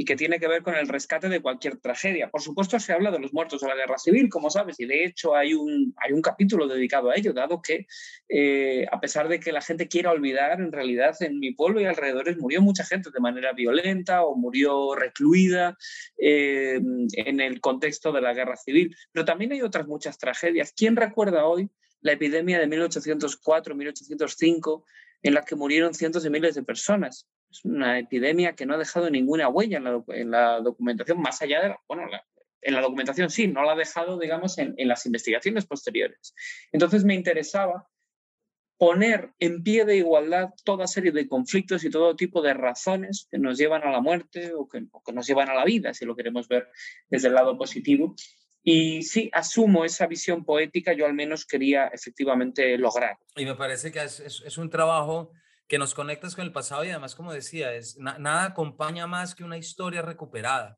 y 0.01 0.05
que 0.05 0.15
tiene 0.15 0.39
que 0.39 0.47
ver 0.47 0.63
con 0.63 0.75
el 0.75 0.87
rescate 0.87 1.27
de 1.27 1.41
cualquier 1.41 1.75
tragedia. 1.75 2.29
Por 2.29 2.41
supuesto, 2.41 2.79
se 2.79 2.93
habla 2.93 3.11
de 3.11 3.19
los 3.19 3.33
muertos 3.33 3.59
de 3.59 3.67
la 3.67 3.75
guerra 3.75 3.97
civil, 3.97 4.29
como 4.29 4.49
sabes, 4.49 4.79
y 4.79 4.85
de 4.85 5.03
hecho 5.03 5.35
hay 5.35 5.53
un, 5.53 5.93
hay 5.97 6.13
un 6.13 6.21
capítulo 6.21 6.69
dedicado 6.69 7.09
a 7.09 7.17
ello, 7.17 7.33
dado 7.33 7.61
que 7.61 7.85
eh, 8.29 8.85
a 8.89 9.01
pesar 9.01 9.27
de 9.27 9.41
que 9.41 9.51
la 9.51 9.59
gente 9.59 9.89
quiera 9.89 10.11
olvidar, 10.11 10.61
en 10.61 10.71
realidad 10.71 11.17
en 11.19 11.37
mi 11.39 11.51
pueblo 11.51 11.81
y 11.81 11.85
alrededores 11.85 12.37
murió 12.37 12.61
mucha 12.61 12.85
gente 12.85 13.09
de 13.13 13.19
manera 13.19 13.51
violenta 13.51 14.23
o 14.23 14.37
murió 14.37 14.95
recluida 14.95 15.77
eh, 16.17 16.79
en 17.11 17.41
el 17.41 17.59
contexto 17.59 18.13
de 18.13 18.21
la 18.21 18.33
guerra 18.33 18.55
civil. 18.55 18.95
Pero 19.11 19.25
también 19.25 19.51
hay 19.51 19.63
otras 19.63 19.85
muchas 19.85 20.17
tragedias. 20.17 20.71
¿Quién 20.73 20.95
recuerda 20.95 21.43
hoy 21.43 21.69
la 22.01 22.13
epidemia 22.13 22.59
de 22.59 22.67
1804-1805 22.67 24.83
en 25.23 25.33
la 25.33 25.43
que 25.43 25.55
murieron 25.55 25.93
cientos 25.93 26.23
de 26.23 26.29
miles 26.29 26.55
de 26.55 26.63
personas? 26.63 27.27
Es 27.49 27.65
una 27.65 27.99
epidemia 27.99 28.55
que 28.55 28.65
no 28.65 28.75
ha 28.75 28.77
dejado 28.77 29.09
ninguna 29.09 29.49
huella 29.49 29.81
en 30.07 30.31
la, 30.31 30.61
documentación, 30.61 31.19
más 31.19 31.41
allá 31.41 31.61
de, 31.61 31.75
bueno, 31.87 32.03
en 32.61 32.73
la 32.73 32.81
documentación 32.81 33.29
sí, 33.29 33.47
no 33.47 33.63
la 33.63 33.73
ha 33.73 33.75
dejado, 33.75 34.19
digamos, 34.19 34.57
en, 34.57 34.75
las 34.87 35.05
investigaciones 35.05 35.65
posteriores. 35.65 36.35
Entonces 36.71 37.03
me 37.03 37.15
interesaba 37.15 37.89
poner 38.77 39.33
en 39.39 39.63
pie 39.63 39.83
de 39.83 39.97
igualdad 39.97 40.51
toda 40.63 40.87
serie 40.87 41.11
de 41.11 41.27
conflictos 41.27 41.83
y 41.83 41.89
todo 41.89 42.15
tipo 42.15 42.41
de 42.41 42.53
razones 42.53 43.27
que 43.29 43.37
nos 43.37 43.57
llevan 43.57 43.83
a 43.83 43.91
la 43.91 43.99
muerte 43.99 44.53
o 44.53 44.69
que, 44.69 44.85
nos 45.13 45.27
llevan 45.27 45.49
a 45.49 45.55
la 45.55 45.65
vida, 45.65 45.93
si 45.93 46.05
lo 46.05 46.15
queremos 46.15 46.47
ver 46.47 46.69
desde 47.09 47.27
el 47.27 47.33
lado 47.33 47.57
positivo. 47.57 48.15
Y 48.71 49.01
sí, 49.01 49.31
asumo 49.33 49.83
esa 49.83 50.05
visión 50.05 50.45
poética, 50.45 50.93
yo 50.93 51.07
al 51.07 51.15
menos 51.15 51.43
quería 51.43 51.87
efectivamente 51.87 52.77
lograr. 52.77 53.17
Y 53.35 53.43
me 53.43 53.55
parece 53.55 53.91
que 53.91 54.03
es, 54.03 54.19
es 54.19 54.57
un 54.59 54.69
trabajo 54.69 55.31
que 55.67 55.79
nos 55.79 55.95
conectas 55.95 56.35
con 56.35 56.45
el 56.45 56.51
pasado 56.51 56.85
y 56.85 56.91
además, 56.91 57.15
como 57.15 57.33
decía, 57.33 57.73
es, 57.73 57.97
nada 57.97 58.43
acompaña 58.43 59.07
más 59.07 59.33
que 59.33 59.43
una 59.43 59.57
historia 59.57 60.03
recuperada. 60.03 60.77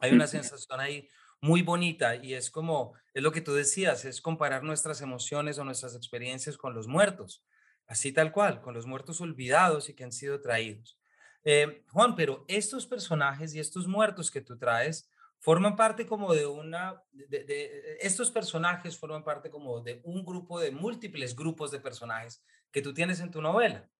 Hay 0.00 0.12
una 0.12 0.26
sensación 0.26 0.80
ahí 0.80 1.08
muy 1.40 1.62
bonita 1.62 2.14
y 2.14 2.34
es 2.34 2.50
como, 2.50 2.92
es 3.14 3.22
lo 3.22 3.32
que 3.32 3.40
tú 3.40 3.54
decías, 3.54 4.04
es 4.04 4.20
comparar 4.20 4.62
nuestras 4.62 5.00
emociones 5.00 5.58
o 5.58 5.64
nuestras 5.64 5.96
experiencias 5.96 6.58
con 6.58 6.74
los 6.74 6.88
muertos, 6.88 7.42
así 7.86 8.12
tal 8.12 8.32
cual, 8.32 8.60
con 8.60 8.74
los 8.74 8.84
muertos 8.84 9.22
olvidados 9.22 9.88
y 9.88 9.94
que 9.94 10.04
han 10.04 10.12
sido 10.12 10.42
traídos. 10.42 10.98
Eh, 11.42 11.84
Juan, 11.88 12.16
pero 12.16 12.44
estos 12.48 12.86
personajes 12.86 13.54
y 13.54 13.60
estos 13.60 13.86
muertos 13.86 14.30
que 14.30 14.42
tú 14.42 14.58
traes 14.58 15.08
forman 15.44 15.76
parte 15.76 16.06
como 16.06 16.32
de 16.32 16.46
una, 16.46 17.04
de, 17.12 17.98
estos 18.00 18.30
personajes 18.30 18.96
forman 18.96 19.22
parte 19.22 19.50
como 19.50 19.82
de 19.82 20.00
un 20.02 20.24
grupo 20.24 20.58
de 20.58 20.70
múltiples 20.70 21.36
grupos 21.36 21.70
de 21.70 21.80
personajes 21.80 22.42
que 22.72 22.80
tú 22.80 22.94
tienes 22.94 23.20
en 23.20 23.30
tu 23.30 23.42
novela. 23.42 23.90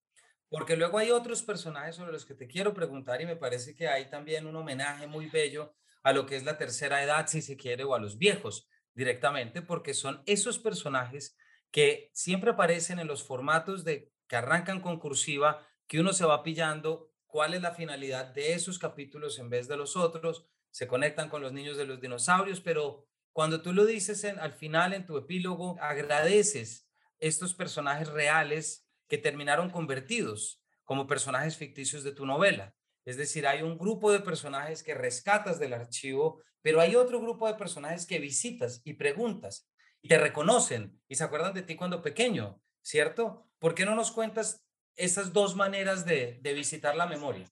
Porque 0.49 0.75
luego 0.75 0.97
hay 0.97 1.11
otros 1.11 1.43
personajes 1.43 1.97
sobre 1.97 2.13
los 2.13 2.25
que 2.25 2.35
te 2.35 2.47
quiero 2.47 2.73
preguntar 2.73 3.21
y 3.21 3.27
me 3.27 3.37
parece 3.37 3.75
que 3.75 3.89
hay 3.89 4.09
también 4.09 4.47
un 4.47 4.57
homenaje 4.57 5.07
muy 5.07 5.29
bello 5.29 5.75
a 6.03 6.15
lo 6.15 6.25
que 6.25 6.37
es 6.37 6.45
la 6.45 6.57
tercera 6.57 7.05
edad, 7.05 7.27
si 7.27 7.43
se 7.43 7.59
quiere, 7.59 7.85
o 7.85 7.95
a 7.95 8.01
los 8.01 8.17
viejos 8.17 8.67
directamente, 8.95 9.61
porque 9.61 9.93
son 9.93 10.23
esos 10.25 10.59
personajes 10.59 11.37
que 11.71 12.09
siempre 12.15 12.53
aparecen 12.53 12.99
en 12.99 13.07
los 13.07 13.23
formatos 13.23 13.85
de 13.85 14.11
que 14.29 14.37
arrancan 14.37 14.81
con 14.81 14.99
cursiva, 14.99 15.69
que 15.87 16.01
uno 16.01 16.15
se 16.15 16.25
va 16.25 16.43
pillando 16.43 17.11
cuál 17.27 17.53
es 17.53 17.61
la 17.61 17.75
finalidad 17.75 18.33
de 18.33 18.55
esos 18.55 18.79
capítulos 18.79 19.39
en 19.39 19.51
vez 19.51 19.69
de 19.69 19.77
los 19.77 19.95
otros, 19.95 20.49
se 20.75 20.89
conectan 20.89 21.29
con 21.29 21.41
los 21.41 21.53
niños 21.53 21.77
de 21.77 21.85
los 21.85 22.01
dinosaurios, 22.01 22.61
pero 22.61 23.07
cuando 23.33 23.63
tú 23.63 23.73
lo 23.73 23.87
dices 23.87 24.25
en, 24.25 24.41
al 24.41 24.55
final 24.55 24.93
en 24.93 25.07
tu 25.07 25.17
epílogo, 25.17 25.77
agradeces 25.81 26.91
estos 27.21 27.55
personajes 27.55 28.09
reales 28.09 28.85
que 29.09 29.17
terminaron 29.17 29.71
convertidos 29.71 30.65
como 30.83 31.07
personajes 31.07 31.57
ficticios 31.57 32.03
de 32.03 32.11
tu 32.11 32.27
novela. 32.27 32.75
Es 33.05 33.17
decir, 33.17 33.47
hay 33.47 33.63
un 33.63 33.79
grupo 33.79 34.11
de 34.11 34.19
personajes 34.19 34.83
que 34.83 34.95
rescatas 34.95 35.61
del 35.61 35.75
archivo, 35.75 36.43
pero 36.61 36.81
hay 36.81 36.97
otro 36.97 37.21
grupo 37.21 37.47
de 37.47 37.55
personajes 37.55 38.05
que 38.05 38.19
visitas 38.19 38.83
y 38.83 38.95
preguntas 38.95 39.71
y 40.03 40.09
te 40.09 40.19
reconocen 40.19 41.01
y 41.07 41.15
se 41.15 41.23
acuerdan 41.23 41.55
de 41.55 41.63
ti 41.63 41.77
cuando 41.77 42.03
pequeño, 42.03 42.61
¿cierto? 42.83 43.49
¿Por 43.61 43.77
qué 43.77 43.85
no 43.85 43.95
nos 43.95 44.11
cuentas 44.11 44.67
esas 44.97 45.33
dos 45.33 45.55
maneras 45.55 46.05
de, 46.05 46.41
de 46.43 46.53
visitar 46.53 46.97
la 46.97 47.07
memoria? 47.07 47.49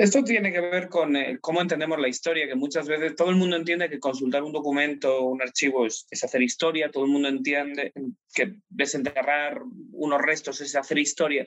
Esto 0.00 0.24
tiene 0.24 0.50
que 0.50 0.62
ver 0.62 0.88
con 0.88 1.14
eh, 1.14 1.36
cómo 1.42 1.60
entendemos 1.60 1.98
la 1.98 2.08
historia, 2.08 2.46
que 2.46 2.54
muchas 2.54 2.88
veces 2.88 3.14
todo 3.14 3.28
el 3.28 3.36
mundo 3.36 3.56
entiende 3.56 3.90
que 3.90 4.00
consultar 4.00 4.42
un 4.42 4.50
documento 4.50 5.20
un 5.20 5.42
archivo 5.42 5.84
es, 5.84 6.06
hacer 6.10 6.40
historia, 6.40 6.90
todo 6.90 7.04
el 7.04 7.10
mundo 7.10 7.28
entiende 7.28 7.92
que 8.32 8.54
desenterrar 8.70 9.60
unos 9.92 10.22
restos 10.22 10.62
es 10.62 10.74
hacer 10.74 10.98
historia, 10.98 11.46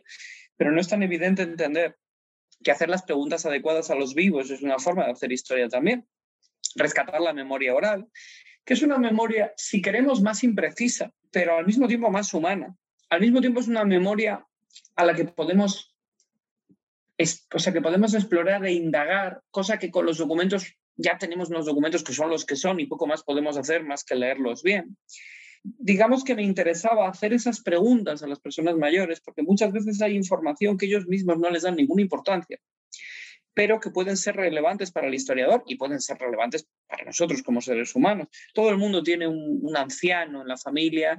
pero 0.55 0.71
no 0.71 0.79
es 0.79 0.87
tan 0.87 1.01
evidente 1.01 1.41
entender 1.41 1.97
que 2.63 2.69
hacer 2.69 2.89
las 2.89 3.01
preguntas 3.01 3.43
adecuadas 3.47 3.89
a 3.89 3.95
los 3.95 4.13
vivos 4.13 4.51
es 4.51 4.61
una 4.61 4.77
forma 4.77 5.05
de 5.05 5.13
hacer 5.13 5.31
historia 5.31 5.67
también. 5.67 6.07
Rescatar 6.75 7.21
la 7.21 7.33
memoria 7.33 7.73
oral, 7.73 8.07
que 8.63 8.75
es 8.75 8.83
una 8.83 8.99
memoria, 8.99 9.51
si 9.57 9.81
queremos, 9.81 10.21
más 10.21 10.43
imprecisa, 10.43 11.11
pero 11.31 11.57
al 11.57 11.65
mismo 11.65 11.87
tiempo 11.87 12.11
más 12.11 12.31
humana. 12.35 12.77
Al 13.09 13.21
mismo 13.21 13.41
tiempo 13.41 13.61
es 13.61 13.67
una 13.67 13.83
memoria 13.83 14.45
a 14.95 15.05
la 15.05 15.15
que 15.15 15.25
podemos 15.25 15.92
o 17.53 17.59
sea, 17.59 17.73
que 17.73 17.81
podemos 17.81 18.13
explorar 18.13 18.65
e 18.65 18.73
indagar, 18.73 19.41
cosa 19.51 19.77
que 19.77 19.91
con 19.91 20.05
los 20.05 20.17
documentos 20.17 20.75
ya 20.95 21.17
tenemos 21.17 21.49
unos 21.49 21.65
documentos 21.65 22.03
que 22.03 22.13
son 22.13 22.29
los 22.29 22.45
que 22.45 22.55
son 22.55 22.79
y 22.79 22.85
poco 22.85 23.07
más 23.07 23.23
podemos 23.23 23.57
hacer 23.57 23.83
más 23.83 24.03
que 24.03 24.15
leerlos 24.15 24.63
bien. 24.63 24.97
Digamos 25.63 26.23
que 26.23 26.35
me 26.35 26.43
interesaba 26.43 27.07
hacer 27.07 27.33
esas 27.33 27.61
preguntas 27.61 28.21
a 28.21 28.27
las 28.27 28.39
personas 28.39 28.75
mayores, 28.75 29.21
porque 29.21 29.43
muchas 29.43 29.71
veces 29.71 30.01
hay 30.01 30.15
información 30.15 30.77
que 30.77 30.85
ellos 30.85 31.07
mismos 31.07 31.39
no 31.39 31.49
les 31.49 31.63
dan 31.63 31.77
ninguna 31.77 32.01
importancia, 32.01 32.59
pero 33.53 33.79
que 33.79 33.91
pueden 33.91 34.17
ser 34.17 34.35
relevantes 34.35 34.91
para 34.91 35.07
el 35.07 35.13
historiador 35.13 35.63
y 35.65 35.75
pueden 35.75 36.01
ser 36.01 36.17
relevantes 36.17 36.67
para 36.87 37.05
nosotros 37.05 37.43
como 37.43 37.61
seres 37.61 37.95
humanos. 37.95 38.27
Todo 38.53 38.69
el 38.69 38.77
mundo 38.77 39.03
tiene 39.03 39.27
un, 39.27 39.75
anciano 39.75 40.41
en 40.41 40.47
la 40.47 40.57
familia 40.57 41.17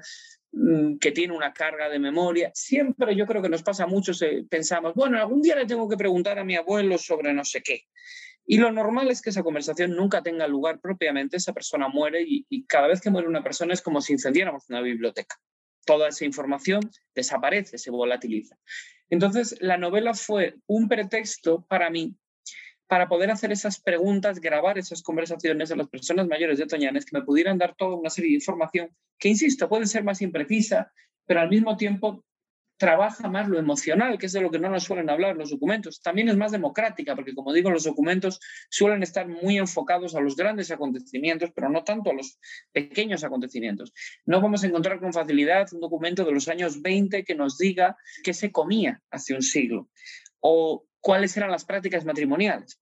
que 1.00 1.12
tiene 1.12 1.34
una 1.34 1.52
carga 1.52 1.88
de 1.88 1.98
memoria. 1.98 2.50
Siempre 2.54 3.16
yo 3.16 3.26
creo 3.26 3.42
que 3.42 3.48
nos 3.48 3.62
pasa 3.62 3.86
mucho, 3.86 4.12
pensamos, 4.48 4.94
bueno, 4.94 5.18
algún 5.18 5.42
día 5.42 5.56
le 5.56 5.66
tengo 5.66 5.88
que 5.88 5.96
preguntar 5.96 6.38
a 6.38 6.44
mi 6.44 6.56
abuelo 6.56 6.98
sobre 6.98 7.32
no 7.32 7.44
sé 7.44 7.62
qué. 7.62 7.82
Y 8.46 8.58
lo 8.58 8.70
normal 8.70 9.10
es 9.10 9.22
que 9.22 9.30
esa 9.30 9.42
conversación 9.42 9.96
nunca 9.96 10.22
tenga 10.22 10.46
lugar 10.46 10.80
propiamente, 10.80 11.38
esa 11.38 11.52
persona 11.52 11.88
muere 11.88 12.22
y, 12.22 12.46
y 12.48 12.66
cada 12.66 12.88
vez 12.88 13.00
que 13.00 13.10
muere 13.10 13.26
una 13.26 13.42
persona 13.42 13.72
es 13.72 13.82
como 13.82 14.00
si 14.00 14.12
incendiáramos 14.12 14.68
una 14.68 14.80
biblioteca. 14.80 15.36
Toda 15.86 16.08
esa 16.08 16.24
información 16.24 16.80
desaparece, 17.14 17.78
se 17.78 17.90
volatiliza. 17.90 18.56
Entonces, 19.10 19.56
la 19.60 19.76
novela 19.76 20.14
fue 20.14 20.56
un 20.66 20.88
pretexto 20.88 21.64
para 21.68 21.90
mí 21.90 22.14
para 22.86 23.08
poder 23.08 23.30
hacer 23.30 23.52
esas 23.52 23.80
preguntas, 23.80 24.40
grabar 24.40 24.78
esas 24.78 25.02
conversaciones 25.02 25.70
a 25.70 25.76
las 25.76 25.88
personas 25.88 26.26
mayores 26.28 26.58
de 26.58 26.66
Toñanes 26.66 27.04
que 27.04 27.16
me 27.16 27.24
pudieran 27.24 27.58
dar 27.58 27.74
toda 27.74 27.96
una 27.96 28.10
serie 28.10 28.30
de 28.30 28.36
información 28.36 28.90
que, 29.18 29.28
insisto, 29.28 29.68
puede 29.68 29.86
ser 29.86 30.04
más 30.04 30.20
imprecisa, 30.22 30.92
pero 31.26 31.40
al 31.40 31.48
mismo 31.48 31.76
tiempo 31.76 32.24
trabaja 32.76 33.28
más 33.28 33.48
lo 33.48 33.58
emocional, 33.58 34.18
que 34.18 34.26
es 34.26 34.32
de 34.32 34.40
lo 34.40 34.50
que 34.50 34.58
no 34.58 34.68
nos 34.68 34.84
suelen 34.84 35.08
hablar 35.08 35.36
los 35.36 35.50
documentos. 35.50 36.02
También 36.02 36.28
es 36.28 36.36
más 36.36 36.52
democrática, 36.52 37.14
porque 37.14 37.34
como 37.34 37.52
digo, 37.52 37.70
los 37.70 37.84
documentos 37.84 38.40
suelen 38.68 39.02
estar 39.02 39.28
muy 39.28 39.58
enfocados 39.58 40.14
a 40.14 40.20
los 40.20 40.36
grandes 40.36 40.70
acontecimientos, 40.70 41.50
pero 41.54 41.68
no 41.68 41.84
tanto 41.84 42.10
a 42.10 42.14
los 42.14 42.38
pequeños 42.72 43.22
acontecimientos. 43.24 43.92
No 44.26 44.40
vamos 44.40 44.64
a 44.64 44.66
encontrar 44.66 44.98
con 44.98 45.12
facilidad 45.12 45.72
un 45.72 45.80
documento 45.80 46.24
de 46.24 46.32
los 46.32 46.48
años 46.48 46.82
20 46.82 47.24
que 47.24 47.34
nos 47.34 47.58
diga 47.58 47.96
qué 48.22 48.34
se 48.34 48.50
comía 48.50 49.00
hace 49.10 49.34
un 49.34 49.42
siglo 49.42 49.88
o 50.40 50.84
cuáles 51.04 51.36
eran 51.36 51.50
las 51.50 51.66
prácticas 51.66 52.06
matrimoniales. 52.06 52.80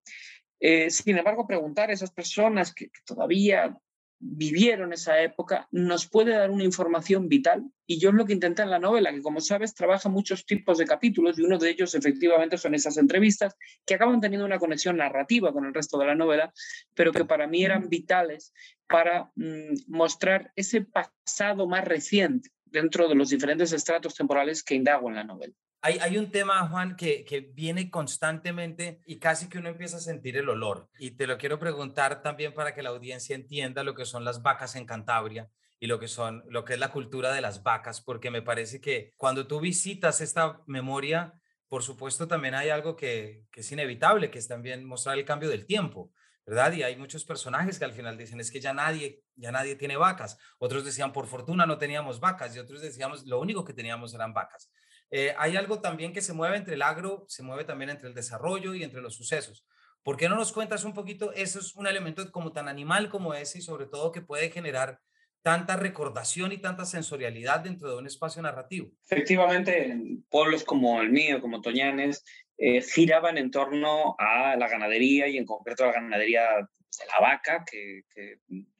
Eh, 0.60 0.90
sin 0.90 1.18
embargo, 1.18 1.44
preguntar 1.44 1.90
a 1.90 1.92
esas 1.92 2.12
personas 2.12 2.72
que, 2.72 2.88
todavía 3.04 3.76
vivieron 4.24 4.92
esa 4.92 5.20
época 5.20 5.66
nos 5.72 6.08
puede 6.08 6.30
dar 6.30 6.52
una 6.52 6.62
información 6.62 7.28
vital. 7.28 7.64
Y 7.84 7.98
yo 7.98 8.10
es 8.10 8.14
lo 8.14 8.24
que 8.24 8.32
intenté 8.32 8.62
en 8.62 8.70
la 8.70 8.78
novela, 8.78 9.12
que 9.12 9.22
como 9.22 9.40
sabes, 9.40 9.74
trabaja 9.74 10.08
muchos 10.08 10.46
tipos 10.46 10.78
de 10.78 10.86
capítulos 10.86 11.36
y 11.36 11.42
uno 11.42 11.58
de 11.58 11.70
ellos 11.70 11.96
efectivamente 11.96 12.56
son 12.56 12.76
esas 12.76 12.96
entrevistas 12.96 13.56
que 13.84 13.94
acaban 13.94 14.20
teniendo 14.20 14.46
una 14.46 14.60
conexión 14.60 14.98
narrativa 14.98 15.52
con 15.52 15.66
el 15.66 15.74
resto 15.74 15.98
de 15.98 16.06
la 16.06 16.14
novela, 16.14 16.52
pero 16.94 17.10
que 17.10 17.24
para 17.24 17.48
mí 17.48 17.64
eran 17.64 17.88
vitales 17.88 18.52
para 18.86 19.32
mm, 19.34 19.74
mostrar 19.88 20.52
ese 20.54 20.82
pasado 20.82 21.66
más 21.66 21.84
reciente 21.84 22.50
dentro 22.66 23.08
de 23.08 23.16
los 23.16 23.30
diferentes 23.30 23.72
estratos 23.72 24.14
temporales 24.14 24.62
que 24.62 24.76
indago 24.76 25.08
en 25.08 25.16
la 25.16 25.24
novela. 25.24 25.54
Hay, 25.84 26.16
un 26.16 26.30
tema, 26.30 26.68
Juan, 26.68 26.94
que, 26.94 27.50
viene 27.54 27.90
constantemente 27.90 29.00
y 29.04 29.18
casi 29.18 29.48
que 29.48 29.58
uno 29.58 29.68
empieza 29.68 29.96
a 29.96 30.00
sentir 30.00 30.36
el 30.36 30.48
olor. 30.48 30.88
Y 30.96 31.16
te 31.16 31.26
lo 31.26 31.36
quiero 31.38 31.58
preguntar 31.58 32.22
también 32.22 32.54
para 32.54 32.72
que 32.72 32.84
la 32.84 32.90
audiencia 32.90 33.34
entienda 33.34 33.82
lo 33.82 33.92
que 33.96 34.04
son 34.04 34.24
las 34.24 34.42
vacas 34.42 34.76
en 34.76 34.86
Cantabria 34.86 35.50
y 35.80 35.88
lo 35.88 35.98
que 35.98 36.06
son 36.06 36.44
lo 36.48 36.64
que 36.64 36.74
es 36.74 36.78
la 36.78 36.92
cultura 36.92 37.32
de 37.32 37.40
las 37.40 37.64
vacas, 37.64 38.00
porque 38.00 38.30
me 38.30 38.42
parece 38.42 38.80
que 38.80 39.12
cuando 39.16 39.48
tú 39.48 39.58
visitas 39.58 40.20
esta 40.20 40.60
memoria, 40.66 41.34
por 41.68 41.82
supuesto 41.82 42.28
también 42.28 42.54
hay 42.54 42.68
algo 42.68 42.94
que, 42.94 43.46
que 43.50 43.62
es 43.62 43.72
inevitable, 43.72 44.30
que 44.30 44.38
es 44.38 44.46
también 44.46 44.84
mostrar 44.84 45.18
el 45.18 45.24
cambio 45.24 45.48
del 45.48 45.66
tiempo. 45.66 46.12
¿verdad? 46.46 46.72
Y 46.72 46.82
hay 46.82 46.96
muchos 46.96 47.24
personajes 47.24 47.78
que 47.78 47.84
al 47.84 47.92
final 47.92 48.16
dicen, 48.16 48.40
es 48.40 48.50
que 48.50 48.60
ya 48.60 48.72
nadie, 48.72 49.22
ya 49.36 49.52
nadie 49.52 49.76
tiene 49.76 49.96
vacas. 49.96 50.38
Otros 50.58 50.84
decían, 50.84 51.12
por 51.12 51.26
fortuna 51.26 51.66
no 51.66 51.78
teníamos 51.78 52.20
vacas 52.20 52.54
y 52.54 52.58
otros 52.58 52.82
decíamos, 52.82 53.26
lo 53.26 53.40
único 53.40 53.64
que 53.64 53.72
teníamos 53.72 54.14
eran 54.14 54.32
vacas. 54.32 54.70
Eh, 55.14 55.34
hay 55.36 55.56
algo 55.56 55.80
también 55.80 56.14
que 56.14 56.22
se 56.22 56.32
mueve 56.32 56.56
entre 56.56 56.74
el 56.74 56.80
agro, 56.80 57.26
se 57.28 57.42
mueve 57.42 57.64
también 57.64 57.90
entre 57.90 58.08
el 58.08 58.14
desarrollo 58.14 58.74
y 58.74 58.82
entre 58.82 59.02
los 59.02 59.14
sucesos. 59.14 59.66
¿Por 60.02 60.16
qué 60.16 60.26
no 60.26 60.36
nos 60.36 60.52
cuentas 60.52 60.84
un 60.84 60.94
poquito? 60.94 61.34
Eso 61.34 61.58
es 61.58 61.76
un 61.76 61.86
elemento 61.86 62.32
como 62.32 62.50
tan 62.50 62.66
animal 62.66 63.10
como 63.10 63.34
ese 63.34 63.58
y 63.58 63.62
sobre 63.62 63.84
todo 63.84 64.10
que 64.10 64.22
puede 64.22 64.50
generar 64.50 65.00
tanta 65.42 65.76
recordación 65.76 66.50
y 66.52 66.58
tanta 66.58 66.86
sensorialidad 66.86 67.60
dentro 67.60 67.90
de 67.90 67.98
un 67.98 68.06
espacio 68.06 68.40
narrativo. 68.40 68.90
Efectivamente, 69.10 69.94
pueblos 70.30 70.64
como 70.64 71.02
el 71.02 71.10
mío, 71.10 71.42
como 71.42 71.60
Toñanes, 71.60 72.24
eh, 72.64 72.80
giraban 72.80 73.38
en 73.38 73.50
torno 73.50 74.14
a 74.20 74.54
la 74.54 74.68
ganadería 74.68 75.26
y 75.26 75.36
en 75.36 75.44
concreto 75.44 75.82
a 75.82 75.88
la 75.88 75.94
ganadería 75.94 76.42
de 76.58 77.06
la 77.08 77.20
vaca, 77.20 77.64
que, 77.68 78.04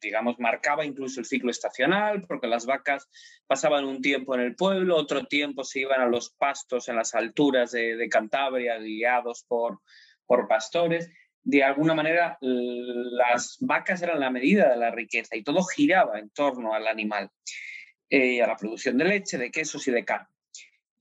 digamos 0.01 0.39
marcaba 0.39 0.85
incluso 0.85 1.19
el 1.19 1.27
ciclo 1.27 1.51
estacional, 1.51 2.23
porque 2.29 2.47
las 2.47 2.65
vacas 2.65 3.09
pasaban 3.45 3.85
un 3.85 4.01
tiempo 4.01 4.37
en 4.37 4.43
el 4.43 4.55
pueblo, 4.55 4.95
otro 4.95 5.25
tiempo 5.25 5.65
se 5.65 5.81
iban 5.81 6.01
a 6.01 6.07
los 6.07 6.31
pastos 6.31 6.89
en 6.89 6.95
las 6.95 7.13
alturas 7.17 7.73
de, 7.73 8.09
Cantabria, 8.09 8.79
guiados 8.79 9.45
por, 9.49 9.81
por 10.27 10.47
pastores. 10.47 11.11
De 11.43 11.65
alguna 11.65 11.95
manera, 11.95 12.39
las 12.41 13.57
vacas 13.59 14.01
eran 14.01 14.21
la 14.21 14.31
medida 14.31 14.71
de 14.71 14.77
la 14.77 14.93
riqueza 14.93 15.35
y 15.35 15.43
todo 15.43 15.65
giraba 15.65 16.21
en 16.21 16.31
torno 16.31 16.73
al 16.73 16.87
animal, 16.87 17.31
eh, 18.09 18.43
a 18.43 18.47
la 18.47 18.57
producción 18.57 18.97
de 18.97 19.07
leche, 19.07 19.39
de 19.39 19.51
quesos 19.51 19.89
y 19.89 19.91
de 19.91 20.05
carne. 20.05 20.32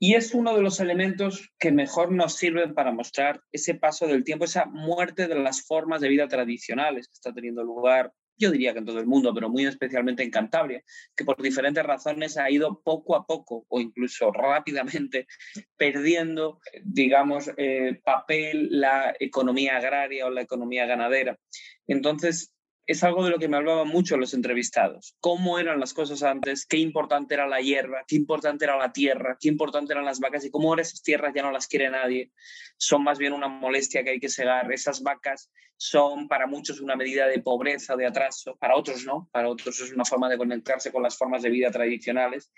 Y 0.03 0.15
es 0.15 0.33
uno 0.33 0.55
de 0.55 0.63
los 0.63 0.79
elementos 0.79 1.53
que 1.59 1.71
mejor 1.71 2.11
nos 2.11 2.33
sirven 2.33 2.73
para 2.73 2.91
mostrar 2.91 3.43
ese 3.51 3.75
paso 3.75 4.07
del 4.07 4.23
tiempo, 4.23 4.45
esa 4.45 4.65
muerte 4.65 5.27
de 5.27 5.35
las 5.35 5.61
formas 5.61 6.01
de 6.01 6.09
vida 6.09 6.27
tradicionales 6.27 7.07
que 7.07 7.13
está 7.13 7.31
teniendo 7.31 7.63
lugar, 7.63 8.11
yo 8.35 8.49
diría 8.49 8.73
que 8.73 8.79
en 8.79 8.85
todo 8.85 8.97
el 8.97 9.05
mundo, 9.05 9.31
pero 9.31 9.47
muy 9.47 9.63
especialmente 9.63 10.23
en 10.23 10.31
Cantabria, 10.31 10.83
que 11.15 11.23
por 11.23 11.39
diferentes 11.39 11.83
razones 11.83 12.35
ha 12.37 12.49
ido 12.49 12.81
poco 12.81 13.15
a 13.15 13.27
poco 13.27 13.67
o 13.67 13.79
incluso 13.79 14.31
rápidamente 14.31 15.27
perdiendo, 15.77 16.59
digamos, 16.83 17.51
eh, 17.57 18.01
papel 18.03 18.69
la 18.71 19.13
economía 19.19 19.77
agraria 19.77 20.25
o 20.25 20.31
la 20.31 20.41
economía 20.41 20.87
ganadera. 20.87 21.37
Entonces, 21.85 22.55
es 22.88 23.04
algo 23.04 23.24
de 23.24 23.30
lo 23.30 23.39
que 23.39 23.48
me 23.48 23.58
hablaban 23.58 23.88
mucho 23.88 24.17
los 24.17 24.34
entrevistados. 24.34 25.15
Cómo 25.20 25.60
eran 25.60 25.80
las 25.80 25.94
cosas 25.94 26.24
antes, 26.24 26.65
qué 26.65 26.78
importante 26.78 27.34
era 27.36 27.48
la 27.48 27.62
hierba, 27.62 28.04
qué 28.08 28.15
importante 28.15 28.65
era 28.65 28.78
la 28.78 28.91
tierra, 28.91 29.38
qué 29.39 29.50
importante 29.50 29.94
eran 29.94 30.06
las 30.06 30.20
vacas 30.20 30.46
y 30.46 30.52
cómo 30.52 30.70
ahora 30.70 30.82
esas 30.82 31.04
tierras 31.04 31.34
ya 31.36 31.44
no 31.44 31.52
las 31.52 31.67
quiere 31.67 31.89
nadie. 31.89 32.32
Son 32.78 33.04
más 33.04 33.17
bien 33.17 33.34
una 33.34 33.48
molestia 33.48 34.04
que 34.04 34.12
hay 34.12 34.20
que 34.20 34.30
segar. 34.30 34.72
Esas 34.72 35.02
vacas 35.04 35.52
son 35.78 36.28
para 36.28 36.48
muchos 36.48 36.82
una 36.82 36.96
medida 36.96 37.28
de 37.28 37.41
pobreza, 37.41 37.96
de 37.96 38.06
atraso, 38.06 38.56
para 38.58 38.76
otros 38.76 39.06
no, 39.06 39.30
para 39.32 39.50
otros 39.50 39.80
es 39.80 39.91
una 39.91 40.06
forma 40.06 40.30
de 40.30 40.38
conectarse 40.38 40.91
con 40.91 41.04
las 41.04 41.17
formas 41.17 41.41
de 41.44 41.50
vida 41.50 41.72
tradicionales. 41.72 42.52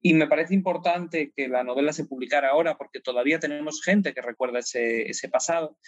Y 0.00 0.14
me 0.14 0.26
parece 0.26 0.54
importante 0.54 1.32
que 1.34 1.48
la 1.48 1.64
novela 1.64 1.92
se 1.92 2.04
publicara 2.04 2.50
ahora 2.50 2.76
porque 2.76 3.00
todavía 3.00 3.38
tenemos 3.38 3.82
gente 3.82 4.12
que 4.12 4.20
recuerda 4.20 4.58
ese 4.58 5.28
pasado, 5.30 5.78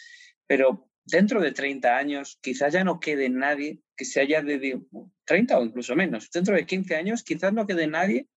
pero 0.46 0.88
dentro 1.04 1.40
de 1.40 1.52
30 1.52 1.96
años 1.96 2.38
quizás 2.42 2.72
ya 2.72 2.84
no 2.84 3.00
quede 3.00 3.28
nadie 3.28 3.80
que 3.96 4.04
se 4.04 4.20
haya 4.20 4.42
dedicado, 4.42 5.10
30 5.24 5.58
o 5.58 5.64
incluso 5.64 5.96
menos, 5.96 6.30
dentro 6.30 6.54
de 6.54 6.66
15 6.66 6.96
años 6.96 7.22
quizás 7.22 7.52
no 7.52 7.66
quede 7.66 7.86
nadie 7.86 8.28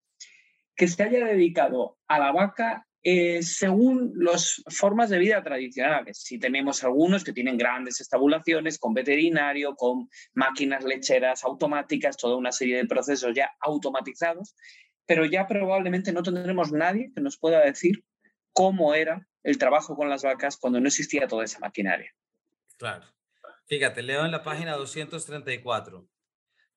que 0.75 0.87
se 0.87 1.03
haya 1.03 1.25
dedicado 1.25 1.97
a 2.07 2.19
la 2.19 2.31
vaca 2.31 2.87
eh, 3.01 3.43
según 3.43 4.13
las 4.17 4.61
formas 4.67 5.09
de 5.09 5.19
vida 5.19 5.41
tradicionales. 5.41 6.21
Si 6.21 6.37
tenemos 6.37 6.83
algunos 6.83 7.23
que 7.23 7.31
tienen 7.31 7.57
grandes 7.57 8.01
estabulaciones 8.01 8.77
con 8.77 8.93
veterinario, 8.93 9.75
con 9.75 10.09
máquinas 10.33 10.83
lecheras 10.83 11.45
automáticas, 11.45 12.17
toda 12.17 12.35
una 12.35 12.51
serie 12.51 12.77
de 12.77 12.85
procesos 12.85 13.33
ya 13.33 13.51
automatizados, 13.61 14.53
pero 15.05 15.25
ya 15.25 15.47
probablemente 15.47 16.11
no 16.11 16.23
tendremos 16.23 16.73
nadie 16.73 17.11
que 17.15 17.21
nos 17.21 17.37
pueda 17.37 17.63
decir 17.63 18.03
cómo 18.51 18.93
era 18.93 19.28
el 19.43 19.57
trabajo 19.57 19.95
con 19.95 20.09
las 20.09 20.23
vacas 20.23 20.57
cuando 20.57 20.79
no 20.79 20.87
existía 20.87 21.27
toda 21.27 21.45
esa 21.45 21.59
maquinaria. 21.59 22.13
Claro. 22.77 23.05
Fíjate, 23.65 24.01
leo 24.01 24.25
en 24.25 24.31
la 24.31 24.43
página 24.43 24.75
234. 24.75 26.07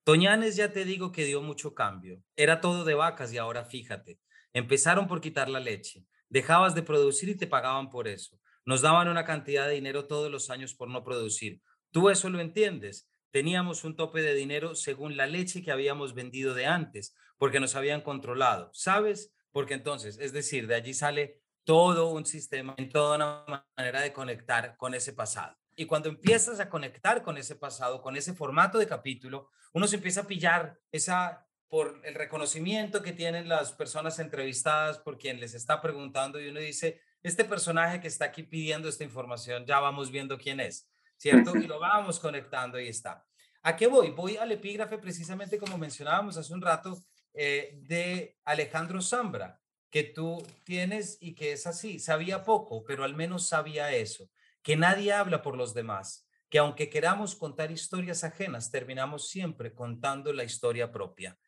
Toñanes 0.04 0.56
ya 0.56 0.72
te 0.72 0.84
digo 0.84 1.12
que 1.12 1.24
dio 1.24 1.40
mucho 1.40 1.74
cambio. 1.74 2.22
Era 2.36 2.60
todo 2.60 2.84
de 2.84 2.94
vacas 2.94 3.32
y 3.32 3.38
ahora 3.38 3.64
fíjate. 3.64 4.18
Empezaron 4.52 5.06
por 5.06 5.20
quitar 5.20 5.48
la 5.48 5.60
leche. 5.60 6.04
Dejabas 6.28 6.74
de 6.74 6.82
producir 6.82 7.28
y 7.28 7.36
te 7.36 7.46
pagaban 7.46 7.88
por 7.88 8.08
eso. 8.08 8.38
Nos 8.64 8.82
daban 8.82 9.08
una 9.08 9.24
cantidad 9.24 9.66
de 9.66 9.74
dinero 9.74 10.06
todos 10.06 10.30
los 10.30 10.50
años 10.50 10.74
por 10.74 10.88
no 10.88 11.04
producir. 11.04 11.60
Tú 11.90 12.10
eso 12.10 12.28
lo 12.30 12.40
entiendes. 12.40 13.08
Teníamos 13.30 13.84
un 13.84 13.96
tope 13.96 14.20
de 14.20 14.34
dinero 14.34 14.74
según 14.74 15.16
la 15.16 15.26
leche 15.26 15.62
que 15.62 15.72
habíamos 15.72 16.14
vendido 16.14 16.54
de 16.54 16.66
antes, 16.66 17.14
porque 17.38 17.60
nos 17.60 17.74
habían 17.74 18.02
controlado. 18.02 18.70
¿Sabes? 18.74 19.32
Porque 19.52 19.74
entonces, 19.74 20.18
es 20.18 20.32
decir, 20.32 20.66
de 20.66 20.74
allí 20.74 20.94
sale 20.94 21.41
todo 21.64 22.10
un 22.10 22.26
sistema, 22.26 22.74
toda 22.92 23.16
una 23.16 23.66
manera 23.76 24.00
de 24.00 24.12
conectar 24.12 24.76
con 24.76 24.94
ese 24.94 25.12
pasado. 25.12 25.56
Y 25.74 25.86
cuando 25.86 26.08
empiezas 26.08 26.60
a 26.60 26.68
conectar 26.68 27.22
con 27.22 27.38
ese 27.38 27.56
pasado, 27.56 28.02
con 28.02 28.16
ese 28.16 28.34
formato 28.34 28.78
de 28.78 28.86
capítulo, 28.86 29.50
uno 29.72 29.86
se 29.86 29.96
empieza 29.96 30.22
a 30.22 30.26
pillar 30.26 30.78
esa 30.90 31.46
por 31.72 32.02
el 32.04 32.14
reconocimiento 32.14 33.02
que 33.02 33.14
tienen 33.14 33.48
las 33.48 33.72
personas 33.72 34.18
entrevistadas 34.18 34.98
por 34.98 35.16
quien 35.16 35.40
les 35.40 35.54
está 35.54 35.80
preguntando 35.80 36.38
y 36.38 36.48
uno 36.48 36.60
dice, 36.60 37.00
este 37.22 37.46
personaje 37.46 37.98
que 37.98 38.08
está 38.08 38.26
aquí 38.26 38.42
pidiendo 38.42 38.90
esta 38.90 39.04
información, 39.04 39.64
ya 39.64 39.80
vamos 39.80 40.10
viendo 40.10 40.36
quién 40.36 40.60
es, 40.60 40.90
¿cierto? 41.16 41.56
Y 41.56 41.66
lo 41.66 41.80
vamos 41.80 42.20
conectando 42.20 42.78
y 42.78 42.88
está. 42.88 43.24
¿A 43.62 43.74
qué 43.74 43.86
voy? 43.86 44.10
Voy 44.10 44.36
al 44.36 44.52
epígrafe 44.52 44.98
precisamente 44.98 45.56
como 45.56 45.78
mencionábamos 45.78 46.36
hace 46.36 46.52
un 46.52 46.60
rato 46.60 47.02
eh, 47.32 47.78
de 47.88 48.36
Alejandro 48.44 49.00
Zambra, 49.00 49.58
que 49.92 50.02
tú 50.02 50.44
tienes 50.64 51.18
y 51.20 51.36
que 51.36 51.52
es 51.52 51.68
así. 51.68 52.00
Sabía 52.00 52.42
poco, 52.42 52.82
pero 52.82 53.04
al 53.04 53.14
menos 53.14 53.46
sabía 53.46 53.92
eso 53.92 54.28
que 54.62 54.76
nadie 54.76 55.12
habla 55.12 55.42
por 55.42 55.56
los 55.56 55.74
demás, 55.74 56.26
que 56.48 56.58
aunque 56.58 56.88
queramos 56.88 57.34
contar 57.34 57.70
historias 57.70 58.24
ajenas, 58.24 58.70
terminamos 58.70 59.28
siempre 59.28 59.74
contando 59.74 60.32
la 60.32 60.44
historia 60.44 60.92
propia. 60.92 61.38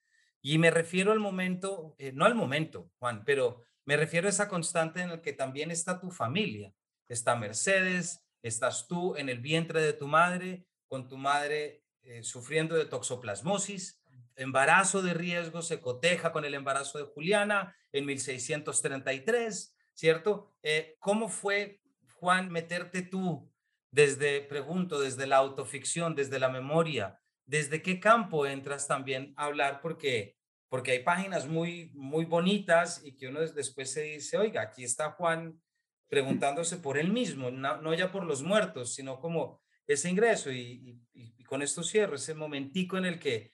Y 0.42 0.58
me 0.58 0.70
refiero 0.70 1.12
al 1.12 1.20
momento, 1.20 1.94
eh, 1.98 2.12
no 2.12 2.24
al 2.24 2.34
momento, 2.34 2.90
Juan, 2.98 3.24
pero 3.24 3.62
me 3.84 3.96
refiero 3.96 4.26
a 4.26 4.30
esa 4.30 4.48
constante 4.48 5.00
en 5.00 5.10
el 5.10 5.20
que 5.20 5.32
también 5.32 5.70
está 5.70 6.00
tu 6.00 6.10
familia. 6.10 6.72
Está 7.08 7.36
Mercedes, 7.36 8.26
estás 8.42 8.88
tú 8.88 9.16
en 9.16 9.28
el 9.28 9.40
vientre 9.40 9.80
de 9.80 9.92
tu 9.92 10.06
madre, 10.06 10.66
con 10.88 11.08
tu 11.08 11.16
madre 11.16 11.84
eh, 12.02 12.22
sufriendo 12.22 12.74
de 12.74 12.84
toxoplasmosis, 12.84 14.02
embarazo 14.36 15.02
de 15.02 15.14
riesgo 15.14 15.62
se 15.62 15.80
coteja 15.80 16.32
con 16.32 16.44
el 16.44 16.54
embarazo 16.54 16.98
de 16.98 17.04
Juliana 17.04 17.76
en 17.92 18.06
1633, 18.06 19.76
¿cierto? 19.94 20.54
Eh, 20.62 20.96
¿Cómo 20.98 21.28
fue 21.28 21.80
Juan, 22.14 22.50
meterte 22.50 23.02
tú 23.02 23.50
desde, 23.90 24.40
pregunto, 24.40 25.00
desde 25.00 25.26
la 25.26 25.36
autoficción, 25.36 26.14
desde 26.14 26.38
la 26.38 26.48
memoria, 26.48 27.20
desde 27.46 27.82
qué 27.82 28.00
campo 28.00 28.46
entras 28.46 28.88
también 28.88 29.34
a 29.36 29.44
hablar, 29.44 29.80
porque 29.80 30.36
porque 30.74 30.90
hay 30.90 31.04
páginas 31.04 31.46
muy, 31.46 31.92
muy 31.94 32.24
bonitas 32.24 33.00
y 33.04 33.14
que 33.14 33.28
uno 33.28 33.38
después 33.42 33.92
se 33.92 34.02
dice, 34.02 34.36
oiga, 34.36 34.62
aquí 34.62 34.82
está 34.82 35.12
Juan 35.12 35.62
preguntándose 36.08 36.78
por 36.78 36.98
él 36.98 37.12
mismo, 37.12 37.52
no, 37.52 37.94
ya 37.94 38.10
por 38.10 38.24
los 38.24 38.42
muertos, 38.42 38.92
sino 38.92 39.20
como 39.20 39.62
ese 39.86 40.10
ingreso. 40.10 40.50
Y, 40.50 41.00
y, 41.12 41.44
con 41.44 41.62
esto 41.62 41.84
cierro, 41.84 42.16
ese 42.16 42.34
momentico 42.34 42.98
en 42.98 43.04
el 43.04 43.20
que 43.20 43.53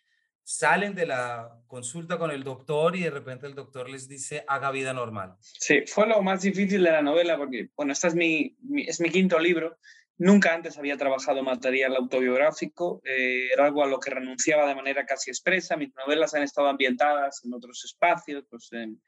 salen 0.51 0.97
de 0.97 1.07
la 1.07 1.63
consulta 1.69 2.19
con 2.19 2.33
el 2.33 2.43
doctor 2.43 2.97
y 2.97 3.05
de 3.05 3.11
repente 3.11 3.47
el 3.47 3.55
doctor 3.55 3.89
les 3.89 4.09
dice, 4.09 4.45
haga 4.49 4.73
vida 4.73 4.93
normal. 4.93 5.37
Sí, 5.41 5.85
fue 5.87 6.09
lo 6.09 6.21
más 6.23 6.43
difícil 6.43 6.83
de 6.83 6.91
la 6.91 7.03
novela 7.03 7.37
porque, 7.37 7.69
bueno, 7.77 7.93
este 7.93 8.09
es 8.09 8.17
mi, 8.17 8.57
es 8.77 9.01
mi 9.01 9.11
quinto 9.11 9.39
libro. 9.39 9.79
Nunca 10.19 10.53
antes 10.53 10.77
había 10.77 10.97
trabajado 10.97 11.45
material 11.45 11.95
autobiográfico, 11.95 13.01
eh, 13.05 13.49
era 13.53 13.67
algo 13.67 13.85
a 13.85 13.87
lo 13.87 14.01
que 14.01 14.11
renunciaba 14.11 14.67
de 14.67 14.75
manera 14.75 15.07
casi 15.07 15.31
expresa. 15.31 15.77
Mis 15.77 15.95
novelas 15.95 16.35
han 16.35 16.43
estado 16.43 16.67
ambientadas 16.67 17.43
en 17.45 17.55
otros 17.55 17.85
espacios, 17.85 18.45
pues 18.51 18.73
en, 18.73 19.01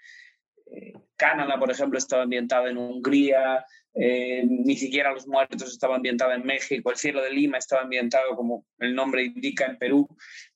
eh, 0.66 0.92
Canadá, 1.16 1.58
por 1.58 1.72
ejemplo, 1.72 1.98
estaba 1.98 2.22
ambientada 2.22 2.70
en 2.70 2.78
Hungría, 2.78 3.64
eh, 3.94 4.44
ni 4.46 4.76
siquiera 4.76 5.12
Los 5.12 5.26
Muertos 5.26 5.70
estaba 5.72 5.96
ambientada 5.96 6.34
en 6.34 6.44
México, 6.44 6.90
El 6.90 6.96
cielo 6.96 7.22
de 7.22 7.32
Lima 7.32 7.58
estaba 7.58 7.82
ambientado, 7.82 8.34
como 8.36 8.66
el 8.78 8.94
nombre 8.94 9.24
indica, 9.24 9.66
en 9.66 9.78
Perú. 9.78 10.08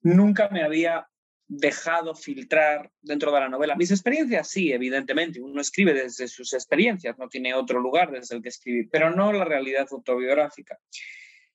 Nunca 0.03 0.49
me 0.49 0.62
había 0.62 1.07
dejado 1.49 2.14
filtrar 2.14 2.90
dentro 3.01 3.31
de 3.33 3.40
la 3.40 3.49
novela. 3.49 3.77
Mis 3.77 3.90
experiencias, 3.90 4.49
sí, 4.49 4.72
evidentemente, 4.72 5.40
uno 5.40 5.61
escribe 5.61 5.94
desde 5.94 6.27
sus 6.29 6.53
experiencias, 6.53 7.16
no 7.18 7.29
tiene 7.29 7.55
otro 7.55 7.79
lugar 7.81 8.11
desde 8.11 8.37
el 8.37 8.42
que 8.42 8.49
escribir, 8.49 8.88
pero 8.90 9.11
no 9.11 9.33
la 9.33 9.44
realidad 9.44 9.87
autobiográfica. 9.90 10.79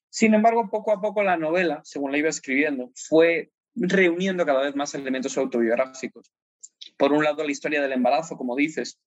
Sin 0.08 0.34
embargo, 0.34 0.68
poco 0.70 0.92
a 0.92 1.00
poco 1.00 1.22
la 1.22 1.36
novela, 1.36 1.80
según 1.84 2.12
la 2.12 2.18
iba 2.18 2.28
escribiendo, 2.28 2.90
fue 2.94 3.50
reuniendo 3.74 4.46
cada 4.46 4.62
vez 4.62 4.76
más 4.76 4.94
elementos 4.94 5.36
autobiográficos 5.36 6.30
por 6.96 7.12
un 7.12 7.24
lado, 7.24 7.44
la 7.44 7.50
historia 7.50 7.82
del 7.82 7.92
embarazo, 7.92 8.36
como 8.36 8.56
dices, 8.56 9.00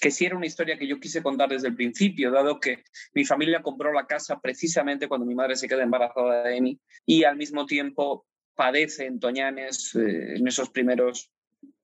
que 0.00 0.10
sí 0.10 0.24
era 0.24 0.36
una 0.36 0.46
historia 0.46 0.78
que 0.78 0.86
yo 0.86 0.98
quise 0.98 1.22
contar 1.22 1.50
desde 1.50 1.68
el 1.68 1.76
principio, 1.76 2.30
dado 2.30 2.58
que 2.58 2.82
mi 3.14 3.24
familia 3.24 3.62
compró 3.62 3.92
la 3.92 4.06
casa 4.06 4.40
precisamente 4.40 5.08
cuando 5.08 5.26
mi 5.26 5.34
madre 5.34 5.56
se 5.56 5.68
queda 5.68 5.82
embarazada 5.82 6.44
de 6.44 6.60
mí 6.60 6.80
y 7.04 7.24
al 7.24 7.36
mismo 7.36 7.66
tiempo 7.66 8.26
padece 8.54 9.06
en 9.06 9.20
Toñanes 9.20 9.94
eh, 9.94 10.36
en 10.36 10.48
esos 10.48 10.70
primeros 10.70 11.30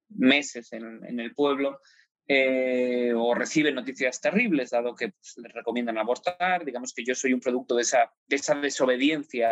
meses 0.08 0.72
en, 0.72 1.20
el 1.20 1.34
pueblo 1.34 1.80
eh, 2.28 3.12
o 3.14 3.34
recibe 3.34 3.72
noticias 3.72 4.20
terribles, 4.20 4.70
dado 4.70 4.94
que 4.94 5.10
pues, 5.10 5.34
le 5.36 5.48
recomiendan 5.48 5.98
abortar. 5.98 6.64
Digamos 6.64 6.92
que 6.92 7.04
yo 7.04 7.14
soy 7.14 7.32
un 7.32 7.40
producto 7.40 7.76
de 7.76 7.82
esa, 7.82 8.12
de 8.26 8.36
esa 8.36 8.54
desobediencia 8.56 9.50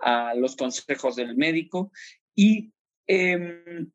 a 0.00 0.34
los 0.34 0.56
consejos 0.56 1.16
del 1.16 1.36
médico. 1.36 1.92
Y 2.34 2.72
em, 3.06 3.90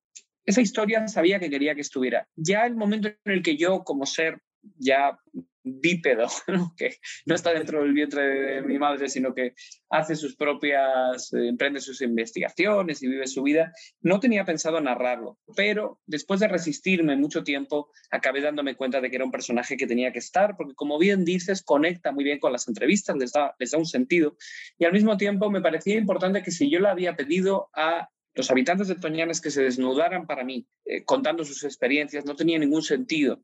esa 0.48 0.62
historia 0.62 1.08
sabía 1.10 1.40
que 1.40 1.50
quería 1.50 1.76
que 1.76 1.82
estuviera. 1.82 2.28
Ya 2.36 2.66
el 2.66 2.76
momento 2.76 3.10
en 3.10 3.32
el 3.32 3.44
que 3.44 3.58
yo, 3.58 3.84
como 3.84 4.06
ser 4.06 4.42
ya 4.78 5.20
bípedo, 5.62 6.28
que 6.78 6.96
no 7.26 7.36
está 7.36 7.52
dentro 7.52 7.82
del 7.82 7.92
vientre 7.92 8.22
de 8.22 8.62
mi 8.62 8.80
madre, 8.80 9.10
sino 9.10 9.34
que 9.34 9.54
hace 9.90 10.16
sus 10.16 10.38
propias, 10.38 11.34
eh, 11.34 11.50
emprende 11.50 11.82
sus 11.82 12.02
investigaciones 12.02 13.04
y 13.04 13.10
vive 13.10 13.28
su 13.28 13.44
vida, 13.44 13.74
no 14.00 14.22
tenía 14.22 14.46
pensado 14.46 14.80
narrarlo, 14.80 15.38
pero 15.54 16.00
después 16.06 16.40
de 16.40 16.48
resistirme 16.48 17.18
mucho 17.18 17.44
tiempo, 17.44 17.92
acabé 18.10 18.42
dándome 18.42 18.76
cuenta 18.76 19.02
de 19.02 19.10
que 19.10 19.18
era 19.18 19.26
un 19.26 19.32
personaje 19.32 19.76
que 19.76 19.88
tenía 19.88 20.14
que 20.14 20.20
estar, 20.20 20.56
porque 20.56 20.76
como 20.76 20.98
bien 20.98 21.26
dices, 21.26 21.62
conecta 21.62 22.14
muy 22.14 22.24
bien 22.24 22.40
con 22.40 22.54
las 22.54 22.70
entrevistas, 22.70 23.18
les 23.18 23.34
da, 23.34 23.54
les 23.60 23.72
da 23.72 23.78
un 23.78 23.86
sentido, 23.86 24.38
y 24.78 24.86
al 24.86 24.94
mismo 24.94 25.18
tiempo 25.18 25.50
me 25.52 25.62
parecía 25.62 25.98
importante 25.98 26.42
que 26.42 26.52
si 26.52 26.70
yo 26.70 26.80
le 26.80 26.88
había 26.88 27.18
pedido 27.18 27.70
a 27.74 28.10
los 28.38 28.52
habitantes 28.52 28.88
de 28.88 28.95
Toñanes 28.95 29.41
que 29.41 29.50
se 29.50 29.63
desnudaran 29.63 30.28
para 30.28 30.43
mí, 30.43 30.67
eh, 30.86 31.04
contando 31.04 31.43
sus 31.43 31.63
experiencias, 31.63 32.23
no 32.23 32.36
tenía 32.36 32.60
ningún 32.60 32.84
sentido 32.84 33.41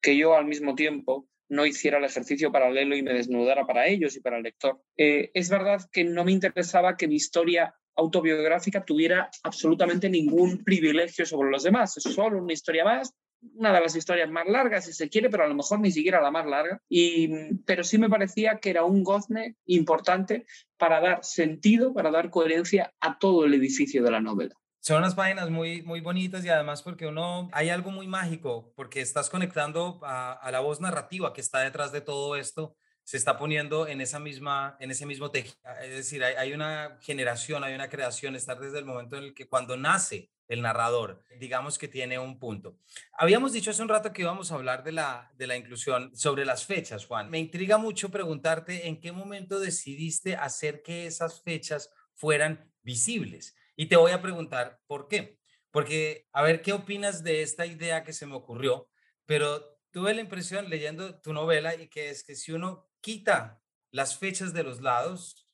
que 0.00 0.16
yo 0.16 0.34
al 0.34 0.46
mismo 0.46 0.74
tiempo 0.74 1.28
no 1.48 1.64
hiciera 1.64 1.98
el 1.98 2.04
ejercicio 2.04 2.50
paralelo 2.50 2.96
y 2.96 3.02
me 3.02 3.12
desnudara 3.12 3.64
para 3.66 3.86
ellos 3.86 4.16
y 4.16 4.20
para 4.20 4.38
el 4.38 4.42
lector. 4.42 4.82
Eh, 4.96 5.30
es 5.32 5.48
verdad 5.48 5.80
que 5.92 6.02
no 6.02 6.24
me 6.24 6.32
interesaba 6.32 6.96
que 6.96 7.06
mi 7.06 7.14
historia 7.14 7.72
autobiográfica 7.94 8.84
tuviera 8.84 9.30
absolutamente 9.44 10.10
ningún 10.10 10.64
privilegio 10.64 11.24
sobre 11.24 11.50
los 11.50 11.62
demás. 11.62 11.96
Es 11.96 12.02
solo 12.02 12.42
una 12.42 12.52
historia 12.52 12.84
más 12.84 13.14
una 13.54 13.72
de 13.72 13.80
las 13.80 13.96
historias 13.96 14.30
más 14.30 14.46
largas, 14.46 14.84
si 14.84 14.92
se 14.92 15.08
quiere, 15.08 15.28
pero 15.28 15.44
a 15.44 15.48
lo 15.48 15.54
mejor 15.54 15.80
ni 15.80 15.90
siquiera 15.90 16.20
la 16.20 16.30
más 16.30 16.46
larga. 16.46 16.80
Y, 16.88 17.54
pero 17.64 17.84
sí 17.84 17.98
me 17.98 18.08
parecía 18.08 18.58
que 18.58 18.70
era 18.70 18.84
un 18.84 19.02
gozne 19.02 19.56
importante 19.66 20.46
para 20.76 21.00
dar 21.00 21.24
sentido, 21.24 21.92
para 21.92 22.10
dar 22.10 22.30
coherencia 22.30 22.92
a 23.00 23.18
todo 23.18 23.44
el 23.44 23.54
edificio 23.54 24.02
de 24.02 24.10
la 24.10 24.20
novela. 24.20 24.54
Son 24.80 24.98
unas 24.98 25.14
páginas 25.14 25.48
muy, 25.48 25.82
muy 25.82 26.00
bonitas 26.00 26.44
y 26.44 26.48
además 26.48 26.82
porque 26.82 27.06
uno, 27.06 27.48
hay 27.52 27.68
algo 27.68 27.92
muy 27.92 28.08
mágico, 28.08 28.72
porque 28.74 29.00
estás 29.00 29.30
conectando 29.30 30.00
a, 30.02 30.48
la 30.50 30.58
voz 30.58 30.80
narrativa 30.80 31.32
que 31.32 31.40
está 31.40 31.60
detrás 31.60 31.92
de 31.92 32.00
todo 32.00 32.34
esto, 32.34 32.76
se 33.04 33.16
está 33.16 33.38
poniendo 33.38 33.86
en, 33.86 34.00
esa 34.00 34.18
misma, 34.18 34.76
en 34.80 34.90
ese 34.90 35.06
mismo 35.06 35.30
tejido. 35.30 35.56
Es 35.82 35.90
decir, 35.90 36.24
hay, 36.24 36.34
hay 36.34 36.52
una 36.52 36.98
generación, 37.00 37.62
hay 37.62 37.74
una 37.74 37.88
creación, 37.88 38.34
estar 38.34 38.58
desde 38.58 38.80
el 38.80 38.84
momento 38.84 39.16
en 39.16 39.24
el 39.24 39.34
que 39.34 39.48
cuando 39.48 39.76
nace 39.76 40.30
el 40.52 40.60
narrador, 40.60 41.24
digamos 41.38 41.78
que 41.78 41.88
tiene 41.88 42.18
un 42.18 42.38
punto. 42.38 42.78
Habíamos 43.14 43.54
dicho 43.54 43.70
hace 43.70 43.80
un 43.80 43.88
rato 43.88 44.12
que 44.12 44.20
íbamos 44.20 44.52
a 44.52 44.56
hablar 44.56 44.84
de 44.84 44.92
la, 44.92 45.32
de 45.36 45.46
la 45.46 45.56
inclusión 45.56 46.14
sobre 46.14 46.44
las 46.44 46.66
fechas, 46.66 47.06
Juan. 47.06 47.30
Me 47.30 47.38
intriga 47.38 47.78
mucho 47.78 48.10
preguntarte 48.10 48.86
en 48.86 49.00
qué 49.00 49.12
momento 49.12 49.58
decidiste 49.58 50.36
hacer 50.36 50.82
que 50.82 51.06
esas 51.06 51.42
fechas 51.42 51.90
fueran 52.12 52.70
visibles. 52.82 53.56
Y 53.76 53.86
te 53.86 53.96
voy 53.96 54.12
a 54.12 54.20
preguntar 54.20 54.80
por 54.86 55.08
qué. 55.08 55.38
Porque, 55.70 56.28
a 56.32 56.42
ver, 56.42 56.60
¿qué 56.60 56.74
opinas 56.74 57.24
de 57.24 57.40
esta 57.40 57.64
idea 57.64 58.04
que 58.04 58.12
se 58.12 58.26
me 58.26 58.34
ocurrió? 58.34 58.90
Pero 59.24 59.78
tuve 59.90 60.12
la 60.12 60.20
impresión 60.20 60.68
leyendo 60.68 61.18
tu 61.20 61.32
novela 61.32 61.74
y 61.74 61.88
que 61.88 62.10
es 62.10 62.24
que 62.24 62.34
si 62.34 62.52
uno 62.52 62.90
quita 63.00 63.62
las 63.90 64.18
fechas 64.18 64.52
de 64.52 64.64
los 64.64 64.82
lados, 64.82 65.48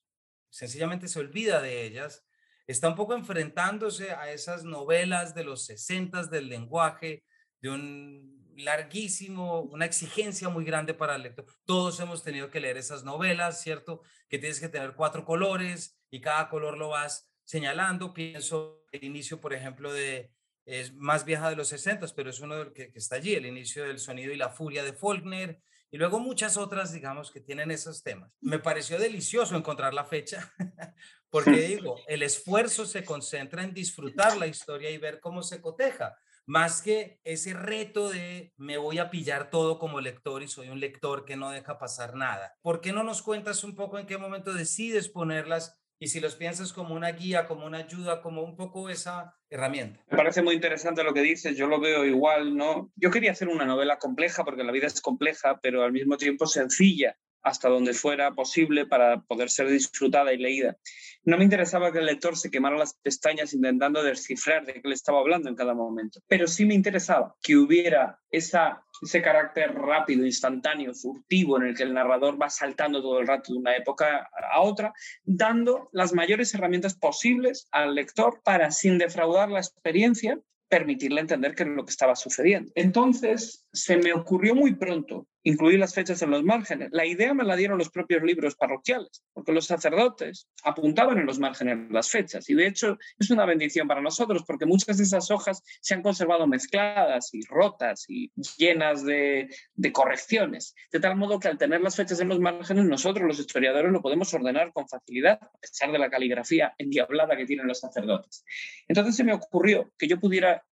sencillamente 0.50 1.06
se 1.06 1.20
olvida 1.20 1.62
de 1.62 1.84
ellas, 1.84 2.27
está 2.68 2.88
un 2.88 2.94
poco 2.94 3.14
enfrentándose 3.14 4.12
a 4.12 4.30
esas 4.30 4.62
novelas 4.62 5.34
de 5.34 5.42
los 5.42 5.64
60 5.64 6.24
del 6.26 6.48
lenguaje, 6.48 7.24
de 7.60 7.70
un 7.70 8.54
larguísimo, 8.56 9.62
una 9.62 9.86
exigencia 9.86 10.50
muy 10.50 10.64
grande 10.64 10.92
para 10.92 11.16
el 11.16 11.22
lector. 11.22 11.46
Todos 11.64 11.98
hemos 12.00 12.22
tenido 12.22 12.50
que 12.50 12.60
leer 12.60 12.76
esas 12.76 13.04
novelas, 13.04 13.62
¿cierto? 13.62 14.02
Que 14.28 14.38
tienes 14.38 14.60
que 14.60 14.68
tener 14.68 14.94
cuatro 14.94 15.24
colores 15.24 15.98
y 16.10 16.20
cada 16.20 16.50
color 16.50 16.76
lo 16.76 16.90
vas 16.90 17.32
señalando. 17.44 18.12
Pienso 18.12 18.84
el 18.92 19.02
inicio, 19.02 19.40
por 19.40 19.54
ejemplo, 19.54 19.92
de, 19.92 20.30
es 20.66 20.92
más 20.94 21.24
vieja 21.24 21.48
de 21.48 21.56
los 21.56 21.68
60, 21.68 22.06
pero 22.14 22.28
es 22.28 22.40
uno 22.40 22.72
que, 22.74 22.92
que 22.92 22.98
está 22.98 23.16
allí, 23.16 23.34
el 23.34 23.46
inicio 23.46 23.84
del 23.84 23.98
sonido 23.98 24.32
y 24.32 24.36
la 24.36 24.50
furia 24.50 24.84
de 24.84 24.92
Faulkner, 24.92 25.62
y 25.90 25.98
luego 25.98 26.20
muchas 26.20 26.56
otras, 26.56 26.92
digamos, 26.92 27.30
que 27.30 27.40
tienen 27.40 27.70
esos 27.70 28.02
temas. 28.02 28.30
Me 28.40 28.58
pareció 28.58 28.98
delicioso 28.98 29.56
encontrar 29.56 29.94
la 29.94 30.04
fecha, 30.04 30.52
porque 31.30 31.62
digo, 31.62 31.96
el 32.06 32.22
esfuerzo 32.22 32.86
se 32.86 33.04
concentra 33.04 33.62
en 33.62 33.74
disfrutar 33.74 34.36
la 34.36 34.46
historia 34.46 34.90
y 34.90 34.98
ver 34.98 35.20
cómo 35.20 35.42
se 35.42 35.60
coteja, 35.60 36.16
más 36.46 36.80
que 36.80 37.20
ese 37.24 37.52
reto 37.52 38.08
de 38.08 38.54
me 38.56 38.78
voy 38.78 38.98
a 38.98 39.10
pillar 39.10 39.50
todo 39.50 39.78
como 39.78 40.00
lector 40.00 40.42
y 40.42 40.48
soy 40.48 40.70
un 40.70 40.80
lector 40.80 41.26
que 41.26 41.36
no 41.36 41.50
deja 41.50 41.78
pasar 41.78 42.14
nada. 42.14 42.56
¿Por 42.62 42.80
qué 42.80 42.92
no 42.92 43.02
nos 43.02 43.20
cuentas 43.20 43.64
un 43.64 43.74
poco 43.74 43.98
en 43.98 44.06
qué 44.06 44.16
momento 44.16 44.54
decides 44.54 45.10
ponerlas 45.10 45.78
y 45.98 46.08
si 46.08 46.20
los 46.20 46.36
piensas 46.36 46.72
como 46.72 46.94
una 46.94 47.12
guía, 47.12 47.46
como 47.46 47.66
una 47.66 47.78
ayuda, 47.78 48.22
como 48.22 48.42
un 48.42 48.56
poco 48.56 48.88
esa 48.88 49.34
herramienta. 49.50 50.00
Me 50.10 50.16
parece 50.16 50.42
muy 50.42 50.54
interesante 50.54 51.02
lo 51.02 51.14
que 51.14 51.22
dices, 51.22 51.56
yo 51.56 51.66
lo 51.66 51.80
veo 51.80 52.04
igual, 52.04 52.56
¿no? 52.56 52.92
Yo 52.96 53.10
quería 53.10 53.32
hacer 53.32 53.48
una 53.48 53.64
novela 53.64 53.98
compleja 53.98 54.44
porque 54.44 54.64
la 54.64 54.72
vida 54.72 54.86
es 54.86 55.00
compleja, 55.00 55.58
pero 55.60 55.82
al 55.82 55.92
mismo 55.92 56.16
tiempo 56.16 56.46
sencilla 56.46 57.16
hasta 57.42 57.68
donde 57.68 57.94
fuera 57.94 58.32
posible 58.32 58.86
para 58.86 59.22
poder 59.22 59.48
ser 59.50 59.68
disfrutada 59.68 60.32
y 60.32 60.38
leída. 60.38 60.76
No 61.24 61.38
me 61.38 61.44
interesaba 61.44 61.92
que 61.92 61.98
el 61.98 62.06
lector 62.06 62.36
se 62.36 62.50
quemara 62.50 62.76
las 62.76 62.94
pestañas 62.94 63.52
intentando 63.54 64.02
descifrar 64.02 64.66
de 64.66 64.74
qué 64.74 64.88
le 64.88 64.94
estaba 64.94 65.20
hablando 65.20 65.48
en 65.48 65.56
cada 65.56 65.74
momento, 65.74 66.20
pero 66.26 66.46
sí 66.46 66.64
me 66.64 66.74
interesaba 66.74 67.36
que 67.42 67.56
hubiera 67.56 68.20
esa, 68.30 68.84
ese 69.02 69.22
carácter 69.22 69.74
rápido, 69.74 70.24
instantáneo, 70.24 70.94
furtivo, 70.94 71.56
en 71.56 71.68
el 71.68 71.76
que 71.76 71.82
el 71.82 71.94
narrador 71.94 72.40
va 72.40 72.50
saltando 72.50 73.00
todo 73.00 73.20
el 73.20 73.26
rato 73.26 73.52
de 73.52 73.58
una 73.58 73.76
época 73.76 74.28
a 74.52 74.60
otra, 74.60 74.92
dando 75.24 75.88
las 75.92 76.12
mayores 76.12 76.54
herramientas 76.54 76.94
posibles 76.94 77.68
al 77.70 77.94
lector 77.94 78.40
para, 78.44 78.70
sin 78.70 78.98
defraudar 78.98 79.50
la 79.50 79.60
experiencia, 79.60 80.40
permitirle 80.68 81.20
entender 81.20 81.54
qué 81.54 81.62
es 81.62 81.68
lo 81.70 81.84
que 81.84 81.90
estaba 81.90 82.14
sucediendo. 82.14 82.70
Entonces, 82.74 83.66
se 83.72 83.96
me 83.96 84.12
ocurrió 84.12 84.54
muy 84.54 84.74
pronto 84.74 85.26
incluir 85.48 85.78
las 85.78 85.94
fechas 85.94 86.20
en 86.20 86.30
los 86.30 86.44
márgenes. 86.44 86.90
La 86.92 87.06
idea 87.06 87.32
me 87.32 87.42
la 87.42 87.56
dieron 87.56 87.78
los 87.78 87.88
propios 87.88 88.22
libros 88.22 88.54
parroquiales, 88.54 89.24
porque 89.32 89.52
los 89.52 89.64
sacerdotes 89.64 90.46
apuntaban 90.62 91.18
en 91.18 91.24
los 91.24 91.38
márgenes 91.38 91.90
las 91.90 92.10
fechas. 92.10 92.50
Y 92.50 92.54
de 92.54 92.66
hecho 92.66 92.98
es 93.18 93.30
una 93.30 93.46
bendición 93.46 93.88
para 93.88 94.02
nosotros, 94.02 94.44
porque 94.46 94.66
muchas 94.66 94.98
de 94.98 95.04
esas 95.04 95.30
hojas 95.30 95.62
se 95.80 95.94
han 95.94 96.02
conservado 96.02 96.46
mezcladas 96.46 97.30
y 97.32 97.40
rotas 97.48 98.04
y 98.08 98.30
llenas 98.58 99.04
de, 99.04 99.48
correcciones. 99.92 100.74
De 100.92 101.00
tal 101.00 101.16
modo 101.16 101.40
que 101.40 101.48
al 101.48 101.56
tener 101.56 101.80
las 101.80 101.96
fechas 101.96 102.20
en 102.20 102.28
los 102.28 102.40
márgenes, 102.40 102.84
nosotros 102.84 103.26
los 103.26 103.38
historiadores 103.38 103.90
lo 103.90 104.02
podemos 104.02 104.32
ordenar 104.34 104.70
con 104.74 104.86
facilidad, 104.86 105.38
a 105.42 105.58
pesar 105.60 105.90
de 105.90 105.98
la 105.98 106.10
caligrafía 106.10 106.74
endiablada 106.76 107.38
que 107.38 107.46
tienen 107.46 107.66
los 107.66 107.80
sacerdotes. 107.80 108.44
Entonces 108.86 109.16
se 109.16 109.24
me 109.24 109.32
ocurrió 109.32 109.90
que 109.96 110.08
yo 110.08 110.20
pudiera 110.20 110.62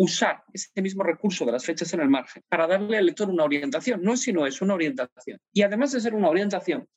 usar 0.00 0.44
ese 0.54 0.80
mismo 0.80 1.02
recurso 1.02 1.44
de 1.44 1.52
las 1.52 1.66
fechas 1.66 1.92
en 1.92 2.00
el 2.00 2.08
margen 2.08 2.42
para 2.48 2.66
darle 2.66 2.96
al 2.96 3.04
lector 3.04 3.28
una 3.28 3.44
orientación. 3.44 4.00
No 4.02 4.14
es 4.14 4.22
sino 4.22 4.46
es 4.46 4.62
una 4.62 4.72
orientación. 4.72 5.38
Y 5.52 5.60
además 5.60 5.92
de 5.92 6.00
ser 6.00 6.14
una 6.14 6.30
orientación, 6.30 6.88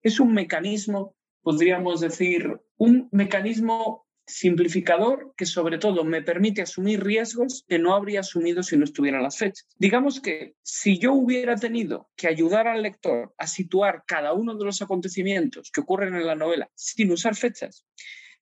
es 0.00 0.18
un 0.18 0.32
mecanismo, 0.32 1.14
podríamos 1.42 2.00
decir, 2.00 2.58
un 2.78 3.06
mecanismo 3.12 4.06
simplificador 4.26 5.34
que 5.36 5.44
sobre 5.44 5.76
todo 5.76 6.04
me 6.04 6.22
permite 6.22 6.62
asumir 6.62 7.04
riesgos 7.04 7.66
que 7.68 7.78
no 7.78 7.94
habría 7.94 8.20
asumido 8.20 8.62
si 8.62 8.78
no 8.78 8.84
estuvieran 8.84 9.22
las 9.22 9.36
fechas. 9.36 9.66
Digamos 9.76 10.18
que 10.18 10.54
si 10.62 10.98
yo 10.98 11.12
hubiera 11.12 11.54
tenido 11.54 12.08
que 12.16 12.28
ayudar 12.28 12.66
al 12.66 12.82
lector 12.82 13.34
a 13.36 13.46
situar 13.46 14.04
cada 14.06 14.32
uno 14.32 14.54
de 14.54 14.64
los 14.64 14.80
acontecimientos 14.80 15.70
que 15.70 15.82
ocurren 15.82 16.14
en 16.14 16.26
la 16.26 16.34
novela 16.34 16.70
sin 16.74 17.12
usar 17.12 17.34
fechas, 17.34 17.84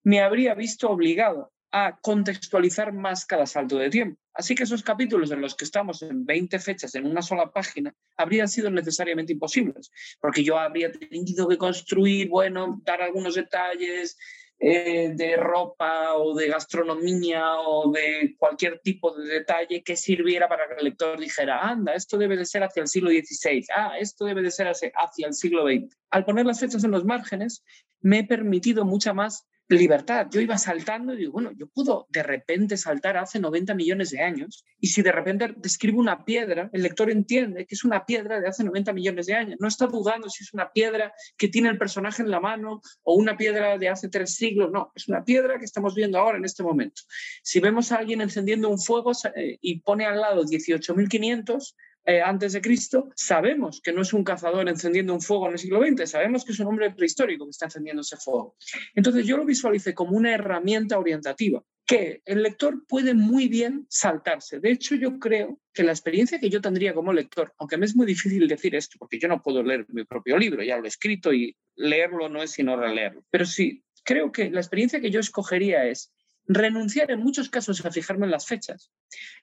me 0.04 0.20
habría 0.20 0.54
visto 0.54 0.88
obligado 0.88 1.52
a 1.78 1.98
contextualizar 2.00 2.90
más 2.94 3.26
cada 3.26 3.44
salto 3.44 3.76
de 3.76 3.90
tiempo. 3.90 4.18
Así 4.32 4.54
que 4.54 4.62
esos 4.62 4.82
capítulos 4.82 5.30
en 5.30 5.42
los 5.42 5.54
que 5.54 5.66
estamos 5.66 6.00
en 6.00 6.24
20 6.24 6.58
fechas 6.58 6.94
en 6.94 7.04
una 7.04 7.20
sola 7.20 7.52
página 7.52 7.94
habrían 8.16 8.48
sido 8.48 8.70
necesariamente 8.70 9.34
imposibles, 9.34 9.90
porque 10.18 10.42
yo 10.42 10.58
habría 10.58 10.90
tenido 10.90 11.46
que 11.46 11.58
construir, 11.58 12.30
bueno, 12.30 12.80
dar 12.82 13.02
algunos 13.02 13.34
detalles 13.34 14.16
eh, 14.58 15.12
de 15.14 15.36
ropa 15.36 16.14
o 16.14 16.34
de 16.34 16.48
gastronomía 16.48 17.56
o 17.58 17.92
de 17.92 18.36
cualquier 18.38 18.80
tipo 18.80 19.14
de 19.14 19.26
detalle 19.34 19.82
que 19.82 19.96
sirviera 19.96 20.48
para 20.48 20.66
que 20.66 20.76
el 20.78 20.84
lector 20.84 21.20
dijera, 21.20 21.60
anda, 21.60 21.92
esto 21.92 22.16
debe 22.16 22.38
de 22.38 22.46
ser 22.46 22.62
hacia 22.62 22.80
el 22.80 22.88
siglo 22.88 23.10
XVI, 23.10 23.66
ah, 23.76 23.98
esto 24.00 24.24
debe 24.24 24.40
de 24.40 24.50
ser 24.50 24.66
hacia 24.68 25.26
el 25.26 25.34
siglo 25.34 25.66
XX. 25.66 25.94
Al 26.08 26.24
poner 26.24 26.46
las 26.46 26.58
fechas 26.58 26.84
en 26.84 26.90
los 26.90 27.04
márgenes, 27.04 27.62
me 28.00 28.20
he 28.20 28.24
permitido 28.24 28.86
mucha 28.86 29.12
más 29.12 29.46
libertad. 29.68 30.28
Yo 30.30 30.40
iba 30.40 30.56
saltando 30.58 31.14
y 31.14 31.18
digo, 31.18 31.32
bueno, 31.32 31.50
yo 31.56 31.66
puedo 31.66 32.06
de 32.10 32.22
repente 32.22 32.76
saltar 32.76 33.16
hace 33.16 33.40
90 33.40 33.74
millones 33.74 34.10
de 34.10 34.20
años 34.20 34.64
y 34.78 34.88
si 34.88 35.02
de 35.02 35.10
repente 35.10 35.54
describo 35.56 35.98
una 35.98 36.24
piedra, 36.24 36.70
el 36.72 36.82
lector 36.82 37.10
entiende 37.10 37.66
que 37.66 37.74
es 37.74 37.84
una 37.84 38.06
piedra 38.06 38.40
de 38.40 38.48
hace 38.48 38.62
90 38.62 38.92
millones 38.92 39.26
de 39.26 39.34
años. 39.34 39.56
No 39.58 39.66
está 39.66 39.86
dudando 39.86 40.28
si 40.28 40.44
es 40.44 40.54
una 40.54 40.70
piedra 40.70 41.12
que 41.36 41.48
tiene 41.48 41.68
el 41.68 41.78
personaje 41.78 42.22
en 42.22 42.30
la 42.30 42.38
mano 42.38 42.80
o 43.02 43.14
una 43.14 43.36
piedra 43.36 43.76
de 43.76 43.88
hace 43.88 44.08
tres 44.08 44.34
siglos. 44.34 44.70
No, 44.70 44.92
es 44.94 45.08
una 45.08 45.24
piedra 45.24 45.58
que 45.58 45.64
estamos 45.64 45.94
viendo 45.94 46.18
ahora 46.18 46.38
en 46.38 46.44
este 46.44 46.62
momento. 46.62 47.02
Si 47.42 47.58
vemos 47.58 47.90
a 47.90 47.96
alguien 47.96 48.20
encendiendo 48.20 48.68
un 48.68 48.78
fuego 48.78 49.12
eh, 49.34 49.58
y 49.60 49.80
pone 49.80 50.06
al 50.06 50.20
lado 50.20 50.44
18.500, 50.44 51.74
eh, 52.06 52.22
antes 52.22 52.52
de 52.52 52.60
Cristo, 52.60 53.10
sabemos 53.16 53.80
que 53.82 53.92
no 53.92 54.02
es 54.02 54.12
un 54.12 54.22
cazador 54.22 54.68
encendiendo 54.68 55.12
un 55.12 55.20
fuego 55.20 55.46
en 55.46 55.54
el 55.54 55.58
siglo 55.58 55.80
XX, 55.84 56.08
sabemos 56.08 56.44
que 56.44 56.52
es 56.52 56.60
un 56.60 56.68
hombre 56.68 56.92
prehistórico 56.92 57.44
que 57.44 57.50
está 57.50 57.66
encendiendo 57.66 58.02
ese 58.02 58.16
fuego. 58.16 58.56
Entonces 58.94 59.26
yo 59.26 59.36
lo 59.36 59.44
visualicé 59.44 59.92
como 59.92 60.16
una 60.16 60.32
herramienta 60.32 60.98
orientativa 60.98 61.62
que 61.86 62.20
el 62.24 62.42
lector 62.42 62.84
puede 62.86 63.14
muy 63.14 63.48
bien 63.48 63.86
saltarse. 63.88 64.58
De 64.58 64.72
hecho, 64.72 64.96
yo 64.96 65.18
creo 65.18 65.60
que 65.72 65.84
la 65.84 65.92
experiencia 65.92 66.40
que 66.40 66.50
yo 66.50 66.60
tendría 66.60 66.94
como 66.94 67.12
lector, 67.12 67.54
aunque 67.58 67.76
me 67.76 67.86
es 67.86 67.94
muy 67.94 68.06
difícil 68.06 68.48
decir 68.48 68.74
esto, 68.74 68.96
porque 68.98 69.20
yo 69.20 69.28
no 69.28 69.42
puedo 69.42 69.62
leer 69.62 69.86
mi 69.88 70.04
propio 70.04 70.36
libro, 70.36 70.64
ya 70.64 70.78
lo 70.78 70.84
he 70.84 70.88
escrito 70.88 71.32
y 71.32 71.56
leerlo 71.76 72.28
no 72.28 72.42
es 72.42 72.50
sino 72.50 72.76
releerlo, 72.76 73.24
pero 73.30 73.44
sí, 73.44 73.84
creo 74.02 74.32
que 74.32 74.50
la 74.50 74.60
experiencia 74.60 75.00
que 75.00 75.10
yo 75.10 75.20
escogería 75.20 75.86
es 75.86 76.12
renunciar 76.46 77.10
en 77.10 77.20
muchos 77.20 77.48
casos 77.48 77.84
a 77.84 77.90
fijarme 77.90 78.26
en 78.26 78.32
las 78.32 78.46
fechas 78.46 78.90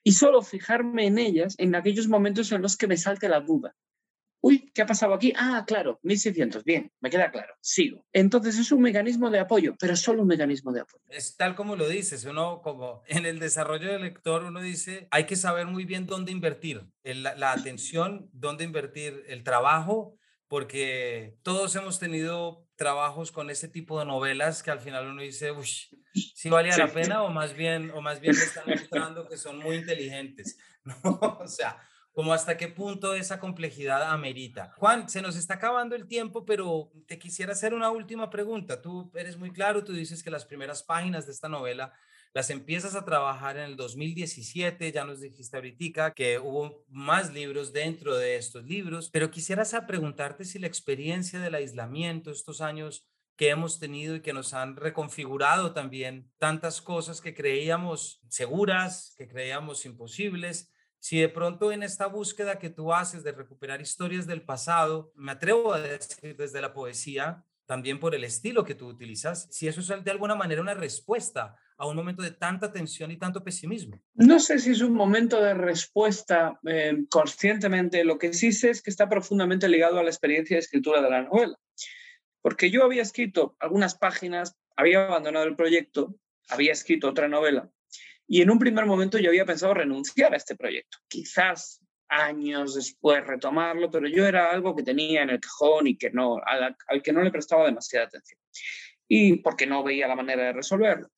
y 0.03 0.13
solo 0.13 0.41
fijarme 0.41 1.07
en 1.07 1.17
ellas 1.17 1.55
en 1.57 1.75
aquellos 1.75 2.07
momentos 2.07 2.51
en 2.51 2.61
los 2.61 2.77
que 2.77 2.87
me 2.87 2.97
salte 2.97 3.29
la 3.29 3.41
duda. 3.41 3.75
Uy, 4.45 4.69
¿qué 4.73 4.81
ha 4.81 4.85
pasado 4.85 5.13
aquí? 5.13 5.31
Ah, 5.37 5.63
claro, 5.65 6.01
1600, 6.03 6.65
bien, 6.65 6.91
me 6.99 7.09
queda 7.09 7.31
claro, 7.31 7.53
sigo. 7.61 8.05
Entonces 8.11 8.59
es 8.59 8.73
un 8.73 8.81
mecanismo 8.81 9.29
de 9.29 9.39
apoyo, 9.39 9.73
pero 9.79 9.95
solo 9.95 10.23
un 10.23 10.27
mecanismo 10.27 10.73
de 10.73 10.81
apoyo. 10.81 11.01
Es 11.07 11.37
tal 11.37 11.55
como 11.55 11.77
lo 11.77 11.87
dices, 11.87 12.25
uno 12.25 12.61
como 12.61 13.03
en 13.07 13.25
el 13.25 13.39
desarrollo 13.39 13.93
del 13.93 14.01
lector, 14.01 14.43
uno 14.43 14.59
dice, 14.59 15.07
hay 15.11 15.25
que 15.25 15.37
saber 15.37 15.67
muy 15.67 15.85
bien 15.85 16.07
dónde 16.07 16.33
invertir, 16.33 16.85
la, 17.05 17.35
la 17.35 17.53
atención, 17.53 18.29
dónde 18.33 18.65
invertir 18.65 19.23
el 19.27 19.45
trabajo, 19.45 20.17
porque 20.53 21.39
todos 21.41 21.75
hemos 21.77 21.97
tenido 21.97 22.69
trabajos 22.75 23.31
con 23.31 23.49
ese 23.49 23.67
tipo 23.67 23.97
de 23.97 24.05
novelas 24.05 24.61
que 24.61 24.69
al 24.69 24.79
final 24.79 25.07
uno 25.07 25.23
dice, 25.23 25.51
uy, 25.51 25.67
si 26.13 26.47
valía 26.47 26.77
la 26.77 26.93
pena 26.93 27.23
o 27.23 27.29
más 27.29 27.55
bien, 27.55 27.89
o 27.89 28.01
más 28.01 28.19
bien 28.19 28.35
están 28.35 28.65
mostrando 28.67 29.27
que 29.27 29.35
son 29.35 29.57
muy 29.57 29.77
inteligentes, 29.77 30.59
¿no? 30.83 30.93
O 31.39 31.47
sea, 31.47 31.81
como 32.11 32.33
hasta 32.33 32.55
qué 32.55 32.67
punto 32.67 33.15
esa 33.15 33.39
complejidad 33.39 34.03
amerita. 34.11 34.71
Juan, 34.77 35.09
se 35.09 35.23
nos 35.23 35.37
está 35.37 35.55
acabando 35.55 35.95
el 35.95 36.05
tiempo, 36.05 36.45
pero 36.45 36.91
te 37.07 37.17
quisiera 37.17 37.53
hacer 37.53 37.73
una 37.73 37.89
última 37.89 38.29
pregunta. 38.29 38.79
Tú 38.79 39.11
eres 39.15 39.37
muy 39.37 39.51
claro, 39.51 39.83
tú 39.83 39.93
dices 39.93 40.21
que 40.21 40.29
las 40.29 40.45
primeras 40.45 40.83
páginas 40.83 41.25
de 41.25 41.31
esta 41.31 41.49
novela 41.49 41.93
las 42.33 42.49
empiezas 42.49 42.95
a 42.95 43.05
trabajar 43.05 43.57
en 43.57 43.63
el 43.63 43.75
2017, 43.75 44.91
ya 44.91 45.05
nos 45.05 45.21
dijiste 45.21 45.55
ahorita 45.55 46.13
que 46.13 46.39
hubo 46.39 46.83
más 46.89 47.31
libros 47.31 47.71
dentro 47.71 48.15
de 48.15 48.37
estos 48.37 48.63
libros, 48.63 49.11
pero 49.11 49.29
quisieras 49.29 49.75
preguntarte 49.85 50.43
si 50.43 50.57
la 50.57 50.65
experiencia 50.65 51.39
del 51.39 51.53
aislamiento, 51.53 52.31
estos 52.31 52.61
años 52.61 53.07
que 53.35 53.49
hemos 53.49 53.79
tenido 53.79 54.15
y 54.15 54.21
que 54.21 54.33
nos 54.33 54.53
han 54.55 54.75
reconfigurado 54.75 55.73
también 55.73 56.31
tantas 56.39 56.81
cosas 56.81 57.21
que 57.21 57.35
creíamos 57.35 58.19
seguras, 58.29 59.13
que 59.17 59.27
creíamos 59.27 59.85
imposibles, 59.85 60.71
si 60.99 61.19
de 61.19 61.29
pronto 61.29 61.71
en 61.71 61.83
esta 61.83 62.07
búsqueda 62.07 62.57
que 62.57 62.69
tú 62.69 62.93
haces 62.93 63.23
de 63.23 63.31
recuperar 63.31 63.81
historias 63.81 64.25
del 64.25 64.43
pasado, 64.43 65.11
me 65.15 65.33
atrevo 65.33 65.73
a 65.73 65.79
decir 65.79 66.35
desde 66.35 66.61
la 66.61 66.73
poesía, 66.73 67.43
también 67.65 67.99
por 67.99 68.15
el 68.15 68.23
estilo 68.23 68.63
que 68.63 68.75
tú 68.75 68.87
utilizas, 68.87 69.47
si 69.51 69.67
eso 69.67 69.81
es 69.81 70.03
de 70.03 70.11
alguna 70.11 70.35
manera 70.35 70.61
una 70.61 70.73
respuesta 70.73 71.57
a 71.77 71.87
un 71.87 71.95
momento 71.95 72.21
de 72.21 72.31
tanta 72.31 72.71
tensión 72.71 73.11
y 73.11 73.17
tanto 73.17 73.43
pesimismo? 73.43 74.01
No 74.13 74.39
sé 74.39 74.59
si 74.59 74.71
es 74.71 74.81
un 74.81 74.93
momento 74.93 75.41
de 75.41 75.53
respuesta 75.53 76.59
eh, 76.67 77.05
conscientemente, 77.09 78.03
lo 78.03 78.17
que 78.17 78.33
sí 78.33 78.51
sé 78.51 78.69
es 78.69 78.81
que 78.81 78.89
está 78.89 79.09
profundamente 79.09 79.67
ligado 79.67 79.99
a 79.99 80.03
la 80.03 80.09
experiencia 80.09 80.55
de 80.55 80.61
escritura 80.61 81.01
de 81.01 81.09
la 81.09 81.23
novela, 81.23 81.57
porque 82.41 82.69
yo 82.69 82.83
había 82.83 83.01
escrito 83.01 83.55
algunas 83.59 83.95
páginas, 83.95 84.55
había 84.75 85.05
abandonado 85.05 85.45
el 85.45 85.55
proyecto, 85.55 86.15
había 86.49 86.71
escrito 86.71 87.09
otra 87.09 87.27
novela 87.27 87.71
y 88.27 88.41
en 88.41 88.49
un 88.49 88.59
primer 88.59 88.85
momento 88.85 89.17
yo 89.17 89.29
había 89.29 89.45
pensado 89.45 89.73
renunciar 89.73 90.33
a 90.33 90.37
este 90.37 90.55
proyecto. 90.55 90.97
Quizás 91.07 91.81
años 92.07 92.75
después 92.75 93.25
retomarlo, 93.25 93.89
pero 93.89 94.07
yo 94.07 94.25
era 94.25 94.51
algo 94.51 94.75
que 94.75 94.83
tenía 94.83 95.23
en 95.23 95.29
el 95.31 95.39
cajón 95.39 95.87
y 95.87 95.97
que 95.97 96.09
no, 96.11 96.39
al, 96.45 96.75
al 96.87 97.01
que 97.01 97.13
no 97.13 97.21
le 97.21 97.31
prestaba 97.31 97.65
demasiada 97.65 98.07
atención. 98.07 98.39
Y 99.07 99.37
porque 99.37 99.67
no 99.67 99.83
veía 99.83 100.07
la 100.07 100.15
manera 100.15 100.43
de 100.43 100.53
resolverlo. 100.53 101.11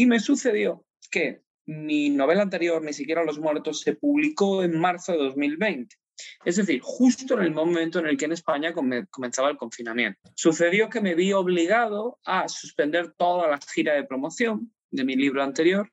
Y 0.00 0.06
me 0.06 0.18
sucedió 0.18 0.86
que 1.10 1.42
mi 1.66 2.08
novela 2.08 2.40
anterior, 2.40 2.82
Ni 2.82 2.94
siquiera 2.94 3.22
Los 3.22 3.38
Muertos, 3.38 3.82
se 3.82 3.96
publicó 3.96 4.62
en 4.62 4.80
marzo 4.80 5.12
de 5.12 5.18
2020. 5.18 5.94
Es 6.42 6.56
decir, 6.56 6.80
justo 6.82 7.34
en 7.34 7.44
el 7.44 7.52
momento 7.52 7.98
en 7.98 8.06
el 8.06 8.16
que 8.16 8.24
en 8.24 8.32
España 8.32 8.72
comenzaba 8.72 9.50
el 9.50 9.58
confinamiento. 9.58 10.18
Sucedió 10.34 10.88
que 10.88 11.02
me 11.02 11.14
vi 11.14 11.34
obligado 11.34 12.18
a 12.24 12.48
suspender 12.48 13.12
toda 13.12 13.46
la 13.46 13.58
gira 13.74 13.92
de 13.92 14.04
promoción 14.04 14.72
de 14.90 15.04
mi 15.04 15.16
libro 15.16 15.42
anterior, 15.42 15.92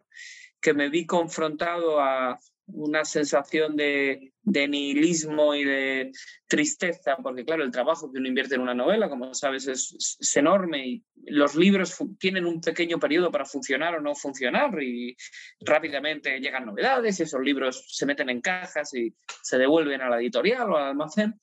que 0.62 0.74
me 0.74 0.88
vi 0.88 1.06
confrontado 1.06 2.00
a 2.00 2.40
una 2.68 3.06
sensación 3.06 3.76
de, 3.76 4.34
nihilismo 4.44 5.56
y 5.56 5.64
de 5.64 6.12
tristeza, 6.48 7.18
porque 7.22 7.46
claro, 7.46 7.64
el 7.64 7.72
trabajo 7.72 8.12
que 8.12 8.20
uno 8.20 8.28
invierte 8.28 8.56
en 8.56 8.62
una 8.62 8.74
novela, 8.74 9.10
como 9.10 9.34
sabes, 9.34 9.68
es, 9.68 10.36
enorme 10.36 10.88
y 10.88 11.06
los 11.26 11.56
libros 11.56 11.98
tienen 12.20 12.46
un 12.46 12.62
pequeño 12.62 13.00
periodo 13.00 13.32
para 13.32 13.46
funcionar 13.46 13.96
o 13.96 14.02
no 14.02 14.16
funcionar 14.16 14.82
y 14.82 15.16
rápidamente 15.62 16.40
llegan 16.40 16.66
novedades 16.66 17.20
y 17.20 17.24
esos 17.24 17.42
libros 17.42 17.86
se 17.88 18.06
meten 18.06 18.30
en 18.30 18.42
cajas 18.42 18.94
y 18.94 19.14
se 19.42 19.58
devuelven 19.58 20.02
a 20.02 20.10
la 20.10 20.20
editorial 20.20 20.72
o 20.72 20.78
al 20.78 20.90
almacén. 20.90 21.36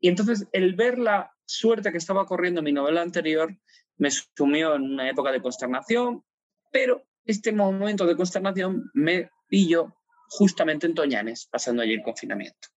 Y 0.00 0.08
entonces 0.08 0.48
el 0.52 0.74
ver 0.74 0.98
la 0.98 1.30
suerte 1.44 1.92
que 1.92 1.98
estaba 1.98 2.26
corriendo 2.26 2.62
mi 2.62 2.72
novela 2.72 3.02
anterior 3.02 3.56
me 3.98 4.10
sumió 4.10 4.74
en 4.74 4.82
una 4.82 5.08
época 5.08 5.30
de 5.30 5.40
consternación, 5.40 6.24
pero 6.70 7.04
este 7.24 7.52
momento 7.52 8.04
de 8.06 8.16
consternación 8.16 8.90
me 8.94 9.30
pilló 9.48 9.94
justamente 10.28 10.86
en 10.86 10.94
Toñanes, 10.94 11.46
pasando 11.50 11.82
allí 11.82 11.94
el 11.94 12.02
confinamiento. 12.02 12.68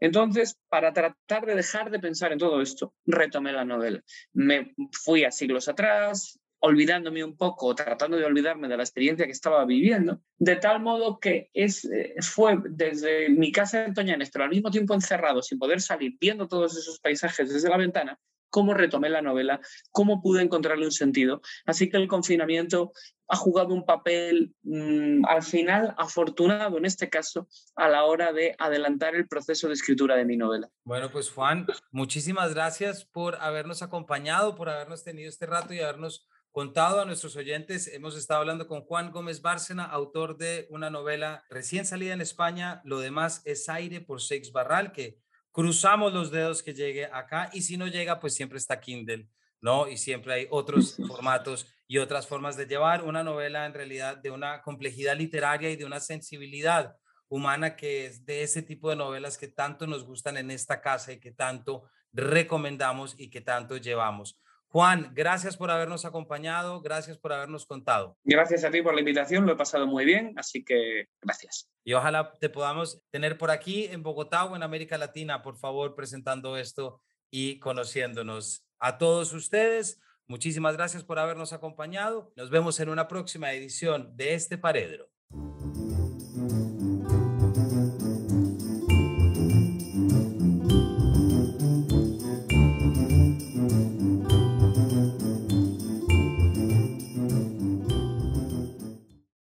Entonces, 0.00 0.58
para 0.68 0.92
tratar 0.92 1.46
de 1.46 1.54
dejar 1.54 1.90
de 1.90 1.98
pensar 1.98 2.32
en 2.32 2.38
todo 2.38 2.60
esto, 2.60 2.94
retomé 3.06 3.52
la 3.52 3.64
novela. 3.64 4.02
Me 4.32 4.74
fui 4.92 5.24
a 5.24 5.30
siglos 5.30 5.68
atrás, 5.68 6.38
olvidándome 6.60 7.22
un 7.24 7.36
poco, 7.36 7.74
tratando 7.74 8.16
de 8.16 8.24
olvidarme 8.24 8.68
de 8.68 8.76
la 8.76 8.82
experiencia 8.82 9.26
que 9.26 9.32
estaba 9.32 9.64
viviendo, 9.64 10.20
de 10.38 10.56
tal 10.56 10.80
modo 10.80 11.20
que 11.20 11.50
es, 11.52 11.84
eh, 11.84 12.14
fue 12.20 12.58
desde 12.68 13.28
mi 13.28 13.52
casa 13.52 13.84
en 13.84 13.94
Toñanes, 13.94 14.30
pero 14.30 14.44
al 14.44 14.50
mismo 14.50 14.70
tiempo 14.70 14.94
encerrado, 14.94 15.42
sin 15.42 15.58
poder 15.58 15.80
salir, 15.80 16.16
viendo 16.20 16.48
todos 16.48 16.76
esos 16.76 16.98
paisajes 16.98 17.52
desde 17.52 17.68
la 17.68 17.76
ventana, 17.76 18.18
cómo 18.50 18.74
retomé 18.74 19.08
la 19.08 19.22
novela, 19.22 19.60
cómo 19.90 20.20
pude 20.22 20.42
encontrarle 20.42 20.84
un 20.84 20.92
sentido. 20.92 21.40
Así 21.66 21.88
que 21.88 21.96
el 21.96 22.08
confinamiento 22.08 22.92
ha 23.28 23.36
jugado 23.36 23.74
un 23.74 23.84
papel 23.84 24.54
mm, 24.62 25.26
al 25.26 25.42
final 25.42 25.94
afortunado 25.98 26.78
en 26.78 26.86
este 26.86 27.10
caso 27.10 27.46
a 27.76 27.88
la 27.88 28.04
hora 28.04 28.32
de 28.32 28.54
adelantar 28.58 29.14
el 29.14 29.28
proceso 29.28 29.68
de 29.68 29.74
escritura 29.74 30.16
de 30.16 30.24
mi 30.24 30.36
novela. 30.36 30.68
Bueno, 30.84 31.10
pues 31.10 31.30
Juan, 31.30 31.66
muchísimas 31.90 32.54
gracias 32.54 33.04
por 33.04 33.36
habernos 33.36 33.82
acompañado, 33.82 34.54
por 34.54 34.70
habernos 34.70 35.04
tenido 35.04 35.28
este 35.28 35.46
rato 35.46 35.74
y 35.74 35.80
habernos 35.80 36.26
contado 36.50 37.00
a 37.00 37.04
nuestros 37.04 37.36
oyentes. 37.36 37.86
Hemos 37.86 38.16
estado 38.16 38.40
hablando 38.40 38.66
con 38.66 38.80
Juan 38.80 39.12
Gómez 39.12 39.42
Bárcena, 39.42 39.84
autor 39.84 40.38
de 40.38 40.66
una 40.70 40.88
novela 40.88 41.44
recién 41.50 41.84
salida 41.84 42.14
en 42.14 42.22
España, 42.22 42.80
Lo 42.84 42.98
demás 43.00 43.42
es 43.44 43.68
aire 43.68 44.00
por 44.00 44.22
Seix 44.22 44.52
Barral, 44.52 44.92
que 44.92 45.18
cruzamos 45.58 46.12
los 46.12 46.30
dedos 46.30 46.62
que 46.62 46.72
llegue 46.72 47.06
acá 47.06 47.50
y 47.52 47.62
si 47.62 47.76
no 47.76 47.88
llega, 47.88 48.20
pues 48.20 48.32
siempre 48.32 48.58
está 48.58 48.78
Kindle, 48.78 49.28
¿no? 49.60 49.88
Y 49.88 49.96
siempre 49.96 50.32
hay 50.32 50.46
otros 50.50 50.94
formatos 51.08 51.66
y 51.88 51.98
otras 51.98 52.28
formas 52.28 52.56
de 52.56 52.66
llevar 52.66 53.02
una 53.02 53.24
novela 53.24 53.66
en 53.66 53.74
realidad 53.74 54.18
de 54.18 54.30
una 54.30 54.62
complejidad 54.62 55.16
literaria 55.16 55.68
y 55.68 55.74
de 55.74 55.84
una 55.84 55.98
sensibilidad 55.98 56.94
humana 57.28 57.74
que 57.74 58.06
es 58.06 58.24
de 58.24 58.44
ese 58.44 58.62
tipo 58.62 58.88
de 58.88 58.94
novelas 58.94 59.36
que 59.36 59.48
tanto 59.48 59.88
nos 59.88 60.04
gustan 60.04 60.36
en 60.36 60.52
esta 60.52 60.80
casa 60.80 61.10
y 61.10 61.18
que 61.18 61.32
tanto 61.32 61.90
recomendamos 62.12 63.18
y 63.18 63.28
que 63.28 63.40
tanto 63.40 63.78
llevamos. 63.78 64.40
Juan, 64.70 65.12
gracias 65.14 65.56
por 65.56 65.70
habernos 65.70 66.04
acompañado, 66.04 66.82
gracias 66.82 67.16
por 67.16 67.32
habernos 67.32 67.64
contado. 67.64 68.18
Gracias 68.22 68.64
a 68.64 68.70
ti 68.70 68.82
por 68.82 68.94
la 68.94 69.00
invitación, 69.00 69.46
lo 69.46 69.52
he 69.52 69.56
pasado 69.56 69.86
muy 69.86 70.04
bien, 70.04 70.34
así 70.36 70.62
que 70.62 71.08
gracias. 71.22 71.70
Y 71.84 71.94
ojalá 71.94 72.34
te 72.38 72.50
podamos 72.50 73.00
tener 73.10 73.38
por 73.38 73.50
aquí 73.50 73.86
en 73.86 74.02
Bogotá 74.02 74.44
o 74.44 74.56
en 74.56 74.62
América 74.62 74.98
Latina, 74.98 75.42
por 75.42 75.56
favor, 75.56 75.94
presentando 75.94 76.58
esto 76.58 77.00
y 77.30 77.58
conociéndonos. 77.60 78.62
A 78.78 78.98
todos 78.98 79.32
ustedes, 79.32 80.00
muchísimas 80.26 80.76
gracias 80.76 81.02
por 81.02 81.18
habernos 81.18 81.54
acompañado. 81.54 82.30
Nos 82.36 82.50
vemos 82.50 82.78
en 82.80 82.90
una 82.90 83.08
próxima 83.08 83.52
edición 83.52 84.14
de 84.16 84.34
este 84.34 84.58
Paredro. 84.58 85.08